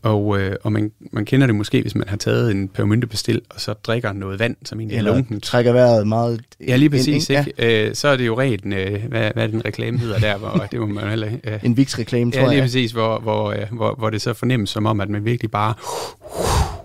Og, 0.02 0.40
øh, 0.40 0.56
og 0.62 0.72
man, 0.72 0.90
man 1.12 1.24
kender 1.24 1.46
det 1.46 1.56
måske, 1.56 1.80
hvis 1.82 1.94
man 1.94 2.08
har 2.08 2.16
taget 2.16 2.50
en 2.50 2.68
pebermyntepastil, 2.68 3.40
og 3.50 3.60
så 3.60 3.72
drikker 3.72 4.12
noget 4.12 4.38
vand, 4.38 4.56
som 4.64 4.80
egentlig 4.80 4.94
er 4.94 4.98
eller 4.98 5.14
lunkent. 5.14 5.42
trækker 5.44 5.72
vejret 5.72 6.06
meget... 6.06 6.40
Ja, 6.68 6.76
lige 6.76 6.90
præcis. 6.90 7.30
ind, 7.30 7.38
Ikke? 7.58 7.88
Øh, 7.88 7.94
så 7.94 8.08
er 8.08 8.16
det 8.16 8.26
jo 8.26 8.40
rent, 8.40 8.74
øh, 8.74 9.04
hvad, 9.08 9.30
hvad 9.34 9.48
den 9.48 9.64
reklame 9.64 9.98
hedder 9.98 10.18
der, 10.18 10.38
hvor 10.38 10.66
det 10.70 10.80
må 10.80 10.86
man 10.86 11.08
heller 11.08 11.28
øh, 11.44 11.58
En 11.64 11.76
VIX-reklame, 11.76 12.30
tror 12.32 12.40
Ja, 12.40 12.46
lige 12.46 12.56
jeg. 12.56 12.62
præcis, 12.64 12.92
hvor, 12.92 13.18
hvor, 13.18 13.50
øh, 13.50 13.58
hvor, 13.72 13.94
hvor 13.98 14.10
det 14.10 14.22
så 14.22 14.32
fornemmes 14.34 14.70
som 14.70 14.86
om, 14.86 15.00
at 15.00 15.08
man 15.08 15.24
virkelig 15.24 15.50
bare 15.50 15.74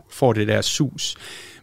får 0.09 0.33
det 0.33 0.47
der 0.47 0.61
sus. 0.61 1.15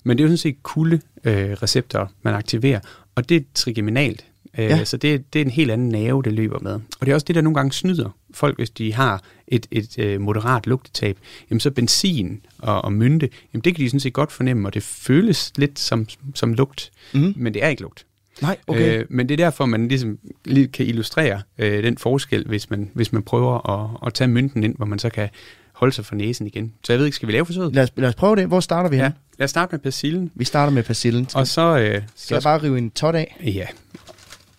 Men 0.04 0.18
det 0.18 0.22
er 0.22 0.24
jo 0.24 0.28
sådan 0.28 0.36
set 0.38 0.62
kulde 0.62 1.00
øh, 1.24 1.50
receptorer, 1.52 2.06
man 2.22 2.34
aktiverer, 2.34 2.80
og 3.14 3.29
det 3.29 3.37
er 3.37 3.40
trigeminalt. 3.55 4.25
Øh, 4.59 4.64
Ja. 4.64 4.85
Så 4.85 4.96
det, 4.96 5.33
det 5.33 5.40
er 5.40 5.44
en 5.44 5.51
helt 5.51 5.70
anden 5.70 5.88
nerve, 5.88 6.23
det 6.23 6.33
løber 6.33 6.59
med. 6.59 6.73
Og 6.73 7.07
det 7.07 7.09
er 7.09 7.14
også 7.14 7.25
det, 7.25 7.35
der 7.35 7.40
nogle 7.40 7.55
gange 7.55 7.73
snyder 7.73 8.16
folk, 8.35 8.57
hvis 8.59 8.70
de 8.70 8.94
har 8.94 9.23
et, 9.49 9.66
et 9.70 9.99
øh, 9.99 10.20
moderat 10.20 10.66
lugtetab. 10.66 11.18
Jamen 11.51 11.61
så 11.61 11.70
benzin 11.70 12.40
og, 12.59 12.85
og 12.85 12.92
mynte, 12.92 13.29
jamen 13.55 13.62
det 13.64 13.75
kan 13.77 13.85
de 13.85 13.88
sådan 13.90 14.01
set 14.01 14.12
godt 14.12 14.33
fornemme, 14.33 14.68
og 14.68 14.75
det 14.75 14.83
føles 14.83 15.53
lidt 15.57 15.79
som, 15.79 16.07
som 16.35 16.55
lugt, 16.55 16.90
Mhm. 17.14 17.35
men 17.37 17.55
det 17.55 17.64
er 17.64 17.68
ikke 17.68 17.83
lugt. 17.83 18.07
Nej, 18.42 18.57
okay. 18.66 18.99
Øh, 19.01 19.07
men 19.09 19.29
det 19.29 19.40
er 19.40 19.44
derfor, 19.44 19.66
man 19.66 19.88
ligesom 19.88 20.18
lige 20.44 20.68
kan 20.68 20.87
illustrere 20.87 21.42
øh, 21.59 21.83
den 21.85 21.99
forskel, 21.99 22.44
hvis 22.46 22.70
man, 22.70 22.90
hvis 22.94 23.12
man 23.12 23.23
prøver 23.23 23.70
at, 23.70 23.90
at 24.07 24.14
tage 24.14 24.29
mynten 24.29 24.64
ind, 24.64 24.77
hvor 24.77 24.87
man 24.87 24.99
så 24.99 25.11
kan 25.11 25.29
holde 25.73 25.94
sig 25.94 26.05
for 26.05 26.14
næsen 26.14 26.46
igen. 26.46 26.73
Så 26.85 26.92
jeg 26.92 26.99
ved 26.99 27.07
ikke, 27.07 27.16
skal 27.16 27.27
vi 27.27 27.33
lave 27.33 27.46
forsøget? 27.46 27.75
Lad 27.75 27.83
os, 27.83 27.90
lad 27.96 28.09
os 28.09 28.14
prøve 28.14 28.37
det. 28.37 28.46
Hvor 28.46 28.61
starter 28.61 28.90
vi 28.90 28.96
Ja. 28.96 29.11
Lad 29.40 29.44
os 29.44 29.50
starte 29.50 29.72
med 29.72 29.79
persillen. 29.79 30.31
Vi 30.35 30.44
starter 30.44 30.72
med 30.72 30.83
persillen. 30.83 31.29
Og 31.35 31.46
så... 31.46 31.79
Øh, 31.79 32.03
Skal 32.16 32.35
jeg 32.35 32.42
så 32.42 32.48
bare 32.48 32.62
rive 32.62 32.79
en 32.79 32.90
tot 32.90 33.14
af? 33.14 33.37
Ja. 33.44 33.66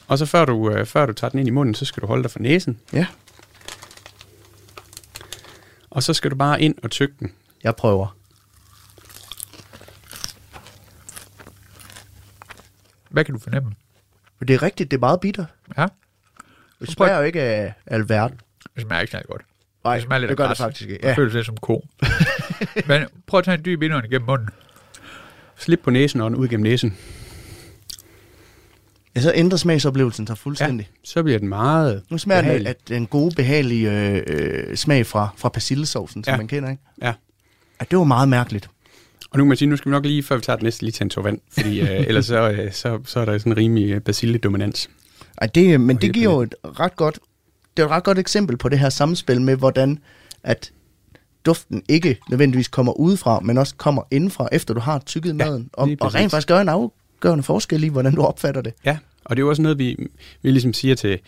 Og 0.08 0.18
så 0.18 0.26
før 0.26 0.46
du, 0.46 0.70
øh, 0.72 0.86
før 0.86 1.06
du 1.06 1.14
tager 1.14 1.30
den 1.30 1.40
ind 1.40 1.48
i 1.48 1.52
munden, 1.52 1.76
så 1.76 1.86
skal 1.86 2.02
du 2.02 2.08
holde 2.08 2.24
dig 2.24 2.32
for 2.32 2.40
næsen. 2.40 2.80
Ja, 2.94 3.08
Og 5.90 6.04
så 6.04 6.14
skal 6.14 6.32
du 6.32 6.36
bare 6.36 6.62
ind 6.62 6.76
og 6.84 6.92
tykke 6.92 7.16
den. 7.20 7.34
jeg 7.64 7.76
prøver. 7.76 8.18
Hvad 13.10 13.26
kan 13.26 13.34
du 13.34 13.40
fornemme? 13.40 13.72
Det 14.40 14.50
er 14.50 14.64
rigtigt, 14.64 14.92
det 14.92 14.98
er 14.98 15.02
meget 15.02 15.20
bitter. 15.20 15.46
Ja, 15.78 15.88
Det 16.80 16.90
smager 16.92 17.18
jo 17.18 17.24
ikke 17.24 17.42
af 17.42 17.74
alverden. 17.86 18.40
det 18.76 18.82
smager 18.84 19.02
ikke 19.02 19.12
særlig 19.12 19.28
godt. 19.28 19.42
Nej, 19.84 19.94
det 19.96 20.04
smager 20.04 20.20
lidt 20.20 20.30
det 20.30 20.38
gør 20.38 20.48
det 20.48 20.58
faktisk 20.58 20.90
ikke. 20.90 21.00
Ja. 21.04 21.10
Ja. 21.10 21.16
føles 21.16 21.34
lidt 21.34 21.46
som 21.46 21.58
ko. 21.58 21.88
Men 22.88 23.06
prøv 23.28 23.38
at 23.38 23.44
tage 23.46 23.58
en 23.58 23.66
dyb 23.66 23.82
indånding 23.82 24.12
gennem 24.12 24.26
munden. 24.26 24.50
Slip 25.62 25.80
på 25.84 25.90
næsen 25.92 26.22
og 26.22 26.30
den 26.32 26.38
ud 26.40 26.48
gennem 26.48 26.64
næsen. 26.64 26.98
ja, 29.16 29.22
så 29.22 29.32
ændrer 29.36 29.58
smagsoplevelsen 29.58 30.28
sig 30.28 30.38
fuldstændig. 30.38 30.90
Ja. 30.92 30.98
Så 31.04 31.24
bliver 31.24 31.40
den 31.40 31.48
meget 31.48 32.02
Nu 32.10 32.18
smager 32.18 32.42
den 32.42 32.46
behagelig. 32.48 32.68
af 32.68 32.76
den 32.88 33.08
gode, 33.08 33.36
behagelige 33.36 33.92
øh, 33.92 34.24
øh, 34.28 34.76
smag 34.78 35.06
fra, 35.06 35.30
fra 35.38 35.50
persillesovsen, 35.50 36.24
som 36.24 36.32
Ja. 36.32 36.38
man 36.38 36.48
kender, 36.48 36.70
ikke? 36.70 36.84
Ja. 37.02 37.14
Ja, 37.80 37.86
det 37.92 37.98
var 37.98 38.04
meget 38.04 38.30
mærkeligt. 38.30 38.70
Og 39.32 39.38
nu 39.38 39.44
kan 39.44 39.48
man 39.48 39.58
sige, 39.58 39.70
nu 39.70 39.78
skal 39.78 39.90
vi 39.90 39.92
nok 39.92 40.06
lige, 40.06 40.24
før 40.24 40.36
vi 40.36 40.42
tager 40.42 40.58
det 40.58 40.64
næste, 40.64 40.84
lige 40.84 40.92
tage 40.92 41.06
en 41.06 41.10
tår 41.10 41.22
vand. 41.22 41.40
Fordi 41.54 41.82
øh, 41.82 41.90
ellers 42.08 42.26
så, 42.26 42.50
øh, 42.52 42.74
så, 42.74 43.00
så 43.06 43.20
er 43.20 43.26
der 43.26 43.38
sådan 43.38 43.52
en 43.52 43.58
rimelig 43.58 43.90
øh, 43.92 44.02
basille-dominans. 44.02 44.90
Ej, 45.38 45.48
det, 45.48 45.82
men 45.82 45.98
det 45.98 46.14
giver 46.14 46.32
jo 46.34 46.42
et 46.42 46.56
ret 46.64 46.96
godt, 46.96 47.20
det 47.78 47.84
er 47.84 47.88
et 47.88 47.92
ret 47.92 48.04
godt 48.04 48.20
eksempel 48.20 48.58
på 48.58 48.70
det 48.70 48.80
her 48.80 48.90
samspil 48.90 49.42
med, 49.42 49.56
hvordan 49.56 50.00
at 50.44 50.72
duften 51.46 51.84
ikke 51.90 52.18
nødvendigvis 52.30 52.68
kommer 52.68 53.00
udefra, 53.00 53.40
men 53.40 53.58
også 53.58 53.76
kommer 53.78 54.02
indenfra, 54.12 54.50
efter 54.52 54.74
du 54.74 54.80
har 54.80 55.00
tykket 55.00 55.30
Ja, 55.30 55.46
maden, 55.46 55.70
og, 55.74 55.90
og 56.00 56.16
rent 56.16 56.32
faktisk 56.32 56.48
gør 56.48 56.60
en 56.60 56.70
af, 56.70 56.90
afgørende 57.22 57.44
forskel 57.44 57.84
i, 57.84 57.88
hvordan 57.88 58.16
du 58.16 58.22
opfatter 58.22 58.62
det. 58.62 58.74
Ja, 58.86 58.98
og 59.26 59.36
det 59.36 59.42
er 59.42 59.46
jo 59.46 59.50
også 59.50 59.62
noget, 59.62 59.80
vi, 59.80 60.08
vi 60.42 60.52
ligesom 60.52 60.74
siger 60.74 60.96
til, 60.96 61.20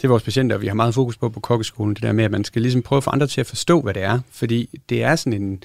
til 0.00 0.08
vores 0.08 0.22
patienter, 0.22 0.56
og 0.56 0.62
vi 0.62 0.66
har 0.66 0.74
meget 0.74 0.94
fokus 0.94 1.16
på 1.16 1.28
på 1.28 1.40
kokkeskolen, 1.40 1.94
det 1.94 2.02
der 2.02 2.12
med, 2.12 2.24
at 2.24 2.30
man 2.30 2.44
skal 2.44 2.62
ligesom 2.62 2.82
prøve 2.82 2.96
at 2.96 3.04
få 3.04 3.10
andre 3.10 3.26
til 3.26 3.40
at 3.40 3.46
forstå, 3.46 3.80
hvad 3.80 3.94
det 3.94 4.02
er. 4.02 4.20
Fordi 4.30 4.80
det 4.88 5.02
er 5.02 5.16
sådan 5.16 5.42
en, 5.42 5.48
man 5.50 5.58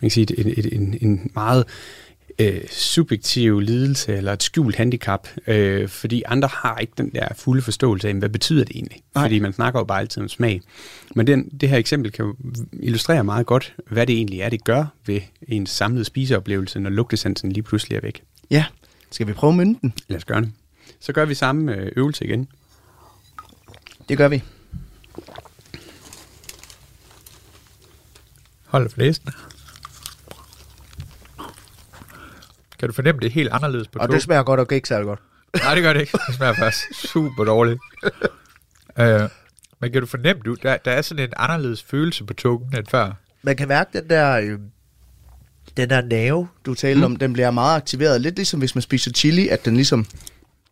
kan 0.00 0.10
sige, 0.10 0.40
en, 0.40 0.46
en, 0.46 0.80
en, 0.80 0.98
en 1.00 1.30
meget 1.34 1.64
øh, 2.38 2.60
subjektiv 2.70 3.60
lidelse 3.60 4.16
eller 4.16 4.32
et 4.32 4.42
skjult 4.42 4.76
handicap, 4.76 5.28
øh, 5.46 5.88
fordi 5.88 6.22
andre 6.26 6.48
har 6.52 6.78
ikke 6.78 6.92
den 6.98 7.10
der 7.14 7.28
fulde 7.36 7.62
forståelse 7.62 8.08
af, 8.08 8.14
hvad 8.14 8.28
betyder 8.28 8.64
det 8.64 8.76
egentlig? 8.76 9.02
Nej. 9.14 9.24
Fordi 9.24 9.38
man 9.38 9.52
snakker 9.52 9.80
jo 9.80 9.84
bare 9.84 10.00
altid 10.00 10.22
om 10.22 10.28
smag. 10.28 10.60
Men 11.14 11.26
den, 11.26 11.48
det 11.48 11.68
her 11.68 11.76
eksempel 11.76 12.12
kan 12.12 12.24
jo 12.24 12.36
illustrere 12.72 13.24
meget 13.24 13.46
godt, 13.46 13.74
hvad 13.90 14.06
det 14.06 14.16
egentlig 14.16 14.40
er, 14.40 14.48
det 14.48 14.64
gør 14.64 14.84
ved 15.06 15.20
en 15.48 15.66
samlet 15.66 16.06
spiseoplevelse, 16.06 16.80
når 16.80 16.90
lugtesansen 16.90 17.52
lige 17.52 17.62
pludselig 17.62 17.96
er 17.96 18.00
væk. 18.00 18.22
Ja, 18.50 18.64
skal 19.10 19.26
vi 19.26 19.32
prøve 19.32 19.52
mynten? 19.52 19.92
Lad 20.08 20.16
os 20.16 20.24
gøre 20.24 20.40
det. 20.40 20.52
Så 21.00 21.12
gør 21.12 21.24
vi 21.24 21.34
samme 21.34 21.74
øh, 21.74 21.92
øvelse 21.96 22.24
igen. 22.24 22.48
Det 24.08 24.18
gør 24.18 24.28
vi. 24.28 24.42
Hold 28.66 28.90
for 28.90 28.98
næsen. 28.98 29.28
Kan 32.78 32.88
du 32.88 32.94
fornemme, 32.94 33.20
det 33.20 33.26
er 33.26 33.30
helt 33.30 33.48
anderledes 33.52 33.88
på 33.88 33.98
Og 33.98 34.08
to? 34.08 34.14
det 34.14 34.22
smager 34.22 34.42
godt 34.42 34.60
og 34.60 34.72
ikke 34.72 34.88
særlig 34.88 35.06
godt. 35.06 35.20
Nej, 35.62 35.74
det 35.74 35.82
gør 35.82 35.92
det 35.92 36.00
ikke. 36.00 36.18
Det 36.26 36.34
smager 36.34 36.54
faktisk 36.54 36.94
super 37.12 37.44
dårligt. 37.44 37.80
uh, 39.00 39.04
men 39.80 39.92
kan 39.92 40.00
du 40.00 40.06
fornemme, 40.06 40.42
du, 40.44 40.54
der, 40.62 40.76
der 40.76 40.90
er 40.90 41.02
sådan 41.02 41.24
en 41.24 41.32
anderledes 41.36 41.82
følelse 41.82 42.24
på 42.24 42.34
tungen 42.34 42.76
end 42.78 42.86
før? 42.86 43.12
Man 43.42 43.56
kan 43.56 43.68
mærke 43.68 43.98
den 44.00 44.08
der, 44.08 44.32
øh, 44.36 44.58
den 45.76 45.90
der 45.90 46.00
nerve, 46.02 46.48
du 46.66 46.74
talte 46.74 46.98
mm. 46.98 47.04
om, 47.04 47.16
den 47.16 47.32
bliver 47.32 47.50
meget 47.50 47.76
aktiveret. 47.76 48.20
Lidt 48.20 48.36
ligesom 48.36 48.58
hvis 48.60 48.74
man 48.74 48.82
spiser 48.82 49.10
chili, 49.10 49.48
at 49.48 49.64
den 49.64 49.74
ligesom 49.74 50.04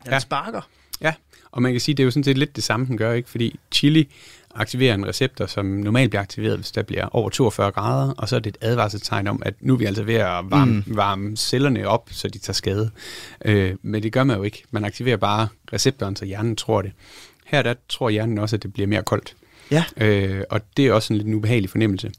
den 0.04 0.12
Ja. 0.12 0.18
sparker. 0.18 0.68
Ja, 1.00 1.14
og 1.52 1.62
man 1.62 1.72
kan 1.72 1.80
sige, 1.80 1.94
det 1.94 2.02
er 2.02 2.04
jo 2.04 2.10
sådan 2.10 2.24
set 2.24 2.38
lidt 2.38 2.56
det 2.56 2.64
samme, 2.64 2.86
den 2.86 2.96
gør, 2.96 3.12
ikke? 3.12 3.30
Fordi 3.30 3.58
chili 3.72 4.08
aktiverer 4.54 4.94
en 4.94 5.06
receptor, 5.06 5.46
som 5.46 5.66
normalt 5.66 6.10
bliver 6.10 6.22
aktiveret, 6.22 6.56
hvis 6.56 6.70
der 6.70 6.82
bliver 6.82 7.06
over 7.12 7.30
42 7.30 7.70
grader, 7.70 8.12
og 8.12 8.28
så 8.28 8.36
er 8.36 8.40
det 8.40 8.56
et 8.56 8.68
advarselstegn 8.68 9.26
om, 9.26 9.42
at 9.46 9.54
nu 9.60 9.74
er 9.74 9.78
vi 9.78 9.84
altså 9.84 10.02
ved 10.02 10.14
at 10.14 10.44
varme, 10.50 10.84
mm. 10.86 10.96
varme 10.96 11.36
cellerne 11.36 11.88
op, 11.88 12.08
så 12.12 12.28
de 12.28 12.38
tager 12.38 12.54
skade. 12.54 12.90
Øh, 13.44 13.74
men 13.82 14.02
det 14.02 14.12
gør 14.12 14.24
man 14.24 14.36
jo 14.36 14.42
ikke. 14.42 14.62
Man 14.70 14.84
aktiverer 14.84 15.16
bare 15.16 15.48
receptoren, 15.72 16.16
så 16.16 16.24
hjernen 16.24 16.56
tror 16.56 16.82
det. 16.82 16.92
Her 17.44 17.62
der 17.62 17.74
tror 17.88 18.10
hjernen 18.10 18.38
også, 18.38 18.56
at 18.56 18.62
det 18.62 18.72
bliver 18.72 18.86
mere 18.86 19.02
koldt. 19.02 19.36
Ja, 19.70 19.84
Øh, 19.96 20.42
og 20.50 20.60
det 20.76 20.86
er 20.86 20.92
også 20.92 21.12
en 21.12 21.18
lidt 21.18 21.34
ubehagelig 21.34 21.70
fornemmelse. 21.70 22.10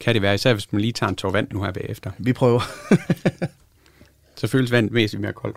Kan 0.00 0.14
det 0.14 0.22
være, 0.22 0.34
især 0.34 0.52
hvis 0.52 0.72
man 0.72 0.80
lige 0.80 0.92
tager 0.92 1.10
en 1.10 1.16
tår 1.16 1.30
vand 1.30 1.48
nu 1.52 1.62
her 1.62 1.72
bagefter. 1.72 2.10
vi 2.18 2.32
prøver. 2.32 2.60
Så 4.36 4.46
føles 4.46 4.70
vandet 4.70 4.94
væsentligt 4.94 5.20
mere 5.20 5.32
koldt. 5.32 5.56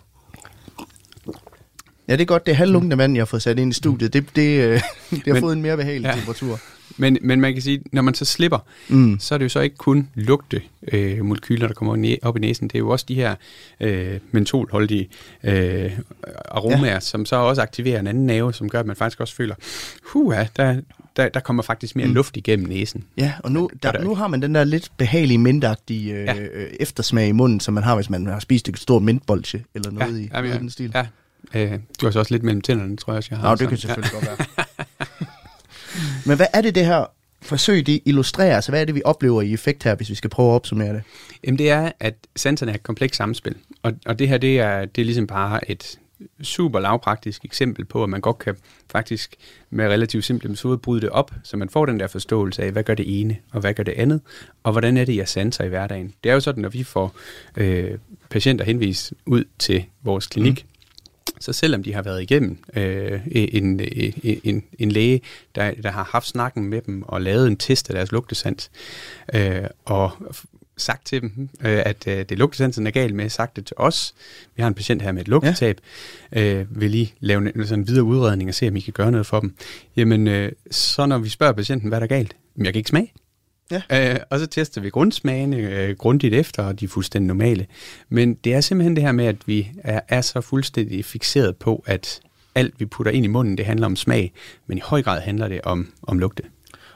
Ja, 2.09 2.13
det 2.13 2.21
er 2.21 2.25
godt. 2.25 2.45
Det 2.45 2.51
er 2.51 2.55
halvlunkende 2.55 2.97
vand, 2.97 3.13
jeg 3.15 3.21
har 3.21 3.25
fået 3.25 3.41
sat 3.41 3.59
ind 3.59 3.71
i 3.71 3.73
studiet. 3.73 4.13
Det, 4.13 4.25
det, 4.35 4.63
øh, 4.63 4.71
det 5.11 5.23
har 5.25 5.33
Men- 5.33 5.41
fået 5.41 5.53
en 5.55 5.61
mere 5.61 5.77
behagelig 5.77 6.03
ja. 6.05 6.09
Ja. 6.09 6.15
temperatur. 6.15 6.59
Men, 6.97 7.17
men 7.21 7.41
man 7.41 7.53
kan 7.53 7.61
sige, 7.61 7.81
når 7.91 8.01
man 8.01 8.13
så 8.13 8.25
slipper, 8.25 8.59
Mm. 8.89 9.19
så 9.19 9.33
er 9.33 9.37
det 9.37 9.43
jo 9.43 9.49
så 9.49 9.59
ikke 9.59 9.75
kun 9.75 10.09
lugte 10.15 10.61
øh, 10.91 11.25
molekyler, 11.25 11.67
der 11.67 11.73
kommer 11.73 12.15
op 12.21 12.37
i 12.37 12.39
næsen. 12.39 12.67
Det 12.67 12.75
er 12.75 12.79
jo 12.79 12.89
også 12.89 13.05
de 13.07 13.15
her 13.15 13.35
øh, 13.79 14.19
mentolholdige 14.31 15.09
øh, 15.43 15.91
aromaer, 16.49 16.93
ja. 16.93 16.99
som 16.99 17.25
så 17.25 17.35
også 17.35 17.61
aktiverer 17.61 17.99
en 17.99 18.07
anden 18.07 18.25
nerve, 18.25 18.53
som 18.53 18.69
gør, 18.69 18.79
at 18.79 18.85
man 18.85 18.95
faktisk 18.95 19.19
også 19.19 19.35
føler, 19.35 19.55
huha, 20.13 20.45
der, 20.57 20.81
der, 21.15 21.29
der 21.29 21.39
kommer 21.39 21.63
faktisk 21.63 21.95
mere 21.95 22.07
mm. 22.07 22.13
luft 22.13 22.37
igennem 22.37 22.67
næsen. 22.69 23.03
Ja, 23.17 23.33
og 23.43 23.51
nu, 23.51 23.69
der, 23.83 23.91
der 23.91 24.03
nu 24.03 24.15
har 24.15 24.27
man 24.27 24.41
den 24.41 24.55
der 24.55 24.63
lidt 24.63 24.91
behagelige, 24.97 25.37
mintagtige 25.37 26.13
øh, 26.13 26.23
Ja. 26.25 26.33
ja. 26.33 26.45
eftersmag 26.79 27.27
i 27.27 27.31
munden, 27.31 27.59
som 27.59 27.73
man 27.73 27.83
har, 27.83 27.95
hvis 27.95 28.09
man 28.09 28.25
har 28.25 28.39
spist 28.39 28.69
et 28.69 28.79
stort 28.79 29.03
mintbolche 29.03 29.63
eller 29.75 29.91
noget 29.91 30.19
i, 30.19 30.29
jamen, 30.33 30.49
i 30.49 30.53
ja, 30.53 30.59
den 30.59 30.69
stil. 30.69 30.91
Ja, 30.95 31.05
øh, 31.55 31.71
du 32.01 32.05
har 32.05 32.11
så 32.11 32.19
også 32.19 32.33
lidt 32.33 32.43
mellem 32.43 32.61
tænderne, 32.61 32.97
tror 32.97 33.13
jeg 33.13 33.17
også, 33.17 33.27
jeg 33.31 33.39
har. 33.39 33.47
Nå, 33.49 33.51
det 33.51 33.59
så- 33.59 33.67
kan 33.67 33.77
selvfølgelig 33.77 34.11
godt 34.11 34.25
være. 34.25 34.65
Men 36.25 36.35
hvad 36.37 36.47
er 36.53 36.61
det, 36.61 36.75
det 36.75 36.85
her 36.85 37.05
forsøg, 37.41 37.85
det 37.85 37.99
illustrerer? 38.05 38.55
Altså, 38.55 38.71
hvad 38.71 38.81
er 38.81 38.85
det, 38.85 38.95
vi 38.95 39.01
oplever 39.05 39.41
i 39.41 39.53
effekt 39.53 39.83
her, 39.83 39.95
hvis 39.95 40.09
vi 40.09 40.15
skal 40.15 40.29
prøve 40.29 40.49
at 40.51 40.55
opsummere 40.55 40.93
det? 40.93 41.01
Jamen 41.43 41.57
det 41.57 41.69
er, 41.69 41.91
at 41.99 42.15
sanserne 42.35 42.71
er 42.71 42.75
et 42.75 42.83
komplekst 42.83 43.17
samspil. 43.17 43.55
Og, 43.83 43.93
og 44.05 44.19
det 44.19 44.27
her, 44.27 44.37
det 44.37 44.59
er, 44.59 44.85
det 44.85 45.01
er 45.01 45.05
ligesom 45.05 45.27
bare 45.27 45.71
et 45.71 45.99
super 46.41 46.79
lavpraktisk 46.79 47.45
eksempel 47.45 47.85
på, 47.85 48.03
at 48.03 48.09
man 48.09 48.21
godt 48.21 48.37
kan 48.39 48.55
faktisk 48.91 49.35
med 49.69 49.85
relativt 49.85 50.25
simple 50.25 50.49
metoder 50.49 50.77
bryde 50.77 51.01
det 51.01 51.09
op, 51.09 51.31
så 51.43 51.57
man 51.57 51.69
får 51.69 51.85
den 51.85 51.99
der 51.99 52.07
forståelse 52.07 52.63
af, 52.63 52.71
hvad 52.71 52.83
gør 52.83 52.93
det 52.93 53.21
ene, 53.21 53.37
og 53.51 53.59
hvad 53.61 53.73
gør 53.73 53.83
det 53.83 53.91
andet, 53.91 54.21
og 54.63 54.71
hvordan 54.71 54.97
er 54.97 55.05
det, 55.05 55.15
jeg 55.15 55.27
sanser 55.27 55.63
i 55.63 55.67
hverdagen. 55.67 56.13
Det 56.23 56.29
er 56.29 56.33
jo 56.33 56.39
sådan, 56.39 56.61
når 56.61 56.69
vi 56.69 56.83
får 56.83 57.15
øh, 57.57 57.91
patienter 58.29 58.65
henvist 58.65 59.13
ud 59.25 59.43
til 59.59 59.85
vores 60.03 60.27
klinik. 60.27 60.65
Så 61.39 61.53
selvom 61.53 61.83
de 61.83 61.93
har 61.93 62.01
været 62.01 62.21
igennem 62.21 62.57
øh, 62.75 63.19
en, 63.31 63.79
en, 63.79 64.13
en, 64.43 64.63
en 64.79 64.91
læge, 64.91 65.21
der, 65.55 65.71
der 65.71 65.91
har 65.91 66.03
haft 66.11 66.27
snakken 66.27 66.63
med 66.63 66.81
dem 66.81 67.03
og 67.03 67.21
lavet 67.21 67.47
en 67.47 67.57
test 67.57 67.89
af 67.89 67.93
deres 67.93 68.11
lugtesans, 68.11 68.71
øh, 69.33 69.63
og 69.85 70.11
sagt 70.77 71.05
til 71.05 71.21
dem, 71.21 71.49
øh, 71.61 71.81
at 71.85 72.07
øh, 72.07 72.17
det 72.17 72.31
er 72.31 72.35
lugtesansen 72.35 72.87
er 72.87 72.91
galt 72.91 73.15
med, 73.15 73.29
sagt 73.29 73.55
det 73.55 73.65
til 73.65 73.75
os. 73.79 74.13
Vi 74.55 74.61
har 74.61 74.67
en 74.67 74.73
patient 74.73 75.01
her 75.01 75.11
med 75.11 75.21
et 75.21 75.27
lugtetab. 75.27 75.81
Ja. 76.35 76.43
Øh, 76.43 76.81
vil 76.81 76.91
lige 76.91 77.13
lave 77.19 77.55
en, 77.55 77.67
sådan 77.67 77.79
en 77.79 77.87
videre 77.87 78.03
udredning 78.03 78.49
og 78.49 78.55
se, 78.55 78.67
om 78.67 78.75
I 78.75 78.79
kan 78.79 78.93
gøre 78.93 79.11
noget 79.11 79.27
for 79.27 79.39
dem. 79.39 79.55
Jamen, 79.95 80.27
øh, 80.27 80.51
så 80.71 81.05
når 81.05 81.17
vi 81.17 81.29
spørger 81.29 81.53
patienten, 81.53 81.89
hvad 81.89 81.97
er 81.97 81.99
der 81.99 82.07
galt? 82.07 82.35
Jamen, 82.55 82.65
jeg 82.65 82.73
kan 82.73 82.79
ikke 82.79 82.89
smage. 82.89 83.13
Ja. 83.71 84.11
Øh, 84.13 84.19
og 84.29 84.39
så 84.39 84.47
tester 84.47 84.81
vi 84.81 84.89
grundsmagene 84.89 85.57
øh, 85.57 85.95
grundigt 85.95 86.33
efter, 86.33 86.63
og 86.63 86.79
de 86.79 86.85
er 86.85 86.89
fuldstændig 86.89 87.27
normale. 87.27 87.65
Men 88.09 88.33
det 88.33 88.53
er 88.53 88.61
simpelthen 88.61 88.95
det 88.95 89.03
her 89.03 89.11
med, 89.11 89.25
at 89.25 89.35
vi 89.45 89.71
er, 89.83 89.99
er 90.07 90.21
så 90.21 90.41
fuldstændig 90.41 91.05
fixeret 91.05 91.57
på, 91.57 91.83
at 91.85 92.19
alt 92.55 92.73
vi 92.79 92.85
putter 92.85 93.11
ind 93.11 93.25
i 93.25 93.27
munden, 93.27 93.57
det 93.57 93.65
handler 93.65 93.85
om 93.85 93.95
smag, 93.95 94.33
men 94.67 94.77
i 94.77 94.81
høj 94.85 95.01
grad 95.01 95.21
handler 95.21 95.47
det 95.47 95.61
om, 95.63 95.87
om 96.03 96.19
lugte. 96.19 96.43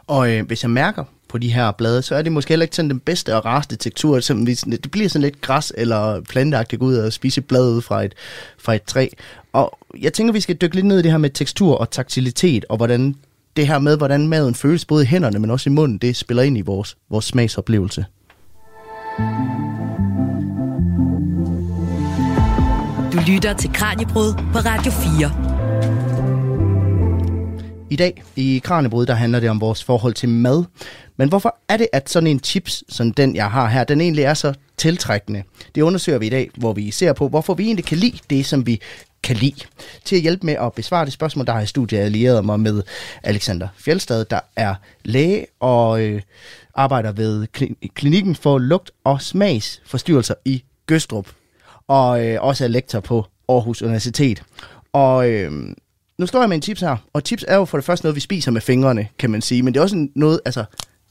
Og 0.08 0.32
øh, 0.32 0.46
hvis 0.46 0.64
jeg 0.64 0.72
mærker 0.72 1.04
på 1.28 1.38
de 1.38 1.54
her 1.54 1.72
blade, 1.72 2.02
så 2.02 2.16
er 2.16 2.22
det 2.22 2.32
måske 2.32 2.50
heller 2.50 2.64
ikke 2.64 2.76
sådan 2.76 2.90
den 2.90 3.00
bedste 3.00 3.36
og 3.36 3.46
rareste 3.46 3.76
tekstur. 3.76 4.34
Hvis 4.44 4.62
det 4.62 4.92
bliver 4.92 5.10
sådan 5.10 5.22
lidt 5.22 5.42
græs 5.42 5.74
eller 5.78 6.22
planteagtigt 6.22 6.80
gå 6.80 6.86
ud 6.86 6.96
og 6.96 7.14
spise 7.14 7.40
et 7.40 7.48
blad 7.48 7.72
ud 7.72 7.82
fra 7.82 8.04
et, 8.04 8.14
fra 8.58 8.74
et 8.74 8.84
træ. 8.84 9.08
Og 9.54 9.78
jeg 10.02 10.14
tænker, 10.14 10.34
vi 10.34 10.40
skal 10.40 10.56
dykke 10.56 10.76
lidt 10.76 10.86
ned 10.86 11.00
i 11.00 11.02
det 11.02 11.12
her 11.12 11.18
med 11.18 11.30
tekstur 11.30 11.76
og 11.76 11.92
taktilitet, 11.92 12.66
og 12.70 12.78
hvordan 12.78 13.16
det 13.56 13.68
her 13.68 13.80
med, 13.80 13.98
hvordan 13.98 14.28
maden 14.28 14.56
føles 14.56 14.86
både 14.86 15.04
i 15.04 15.08
hænderne, 15.08 15.40
men 15.40 15.50
også 15.52 15.70
i 15.70 15.74
munden, 15.74 15.98
det 15.98 16.16
spiller 16.16 16.44
ind 16.44 16.58
i 16.58 16.62
vores, 16.62 16.98
vores 17.10 17.26
smagsoplevelse. 17.26 18.06
Du 23.14 23.20
lytter 23.28 23.54
til 23.60 23.74
Kranjebrud 23.74 24.34
på 24.54 24.60
Radio 24.60 24.92
4. 24.92 25.54
I 27.90 27.96
dag 27.96 28.24
i 28.36 28.62
Kranjebrud, 28.64 29.06
der 29.06 29.14
handler 29.14 29.40
det 29.40 29.50
om 29.50 29.62
vores 29.62 29.84
forhold 29.84 30.14
til 30.14 30.30
mad. 30.30 30.64
Men 31.18 31.30
hvorfor 31.30 31.58
er 31.70 31.78
det, 31.78 31.88
at 31.94 32.10
sådan 32.10 32.28
en 32.28 32.40
chips, 32.40 32.84
som 32.90 33.14
den 33.14 33.36
jeg 33.36 33.52
har 33.52 33.68
her, 33.68 33.84
den 33.84 34.02
egentlig 34.02 34.24
er 34.24 34.34
så 34.34 34.54
tiltrækkende? 34.78 35.44
Det 35.76 35.82
undersøger 35.82 36.20
vi 36.20 36.28
i 36.28 36.30
dag, 36.30 36.50
hvor 36.58 36.74
vi 36.74 36.92
ser 36.92 37.14
på, 37.14 37.28
hvorfor 37.28 37.54
vi 37.54 37.64
egentlig 37.64 37.86
kan 37.86 37.98
lide 37.98 38.20
det, 38.30 38.46
som 38.46 38.68
vi 38.68 38.82
kan 39.24 39.36
lide. 39.36 39.56
Til 40.06 40.16
at 40.16 40.22
hjælpe 40.22 40.46
med 40.46 40.54
at 40.54 40.74
besvare 40.74 41.06
det 41.06 41.14
spørgsmål, 41.14 41.46
der 41.46 41.52
har 41.52 41.60
jeg 41.60 41.68
studiet 41.68 42.00
allieret 42.00 42.46
mig 42.46 42.60
med 42.60 42.84
Alexander 43.24 43.68
Fjeldstad, 43.78 44.26
der 44.26 44.40
er 44.56 44.76
læge 45.04 45.46
og 45.60 46.02
øh, 46.02 46.22
arbejder 46.76 47.12
ved 47.12 47.48
kli- 47.58 47.88
klinikken 47.96 48.36
for 48.36 48.58
lugt- 48.58 48.92
og 49.04 49.22
smagsforstyrrelser 49.22 50.34
i 50.46 50.64
Gøstrup. 50.86 51.28
Og 51.88 52.26
øh, 52.28 52.38
også 52.42 52.64
er 52.64 52.68
lektor 52.68 53.00
på 53.00 53.26
Aarhus 53.50 53.82
Universitet. 53.82 54.44
Og 54.94 55.30
øh, 55.30 55.52
nu 56.18 56.26
står 56.26 56.40
jeg 56.40 56.50
med 56.50 56.56
en 56.56 56.62
chips 56.62 56.82
her, 56.82 56.98
og 57.14 57.22
chips 57.26 57.46
er 57.48 57.56
jo 57.56 57.66
for 57.66 57.78
det 57.78 57.86
første 57.86 58.06
noget, 58.06 58.16
vi 58.16 58.20
spiser 58.22 58.52
med 58.52 58.62
fingrene, 58.62 59.08
kan 59.20 59.30
man 59.30 59.42
sige. 59.42 59.64
Men 59.64 59.74
det 59.74 59.80
er 59.80 59.84
også 59.84 59.96
en- 59.96 60.12
noget, 60.16 60.40
altså, 60.46 60.64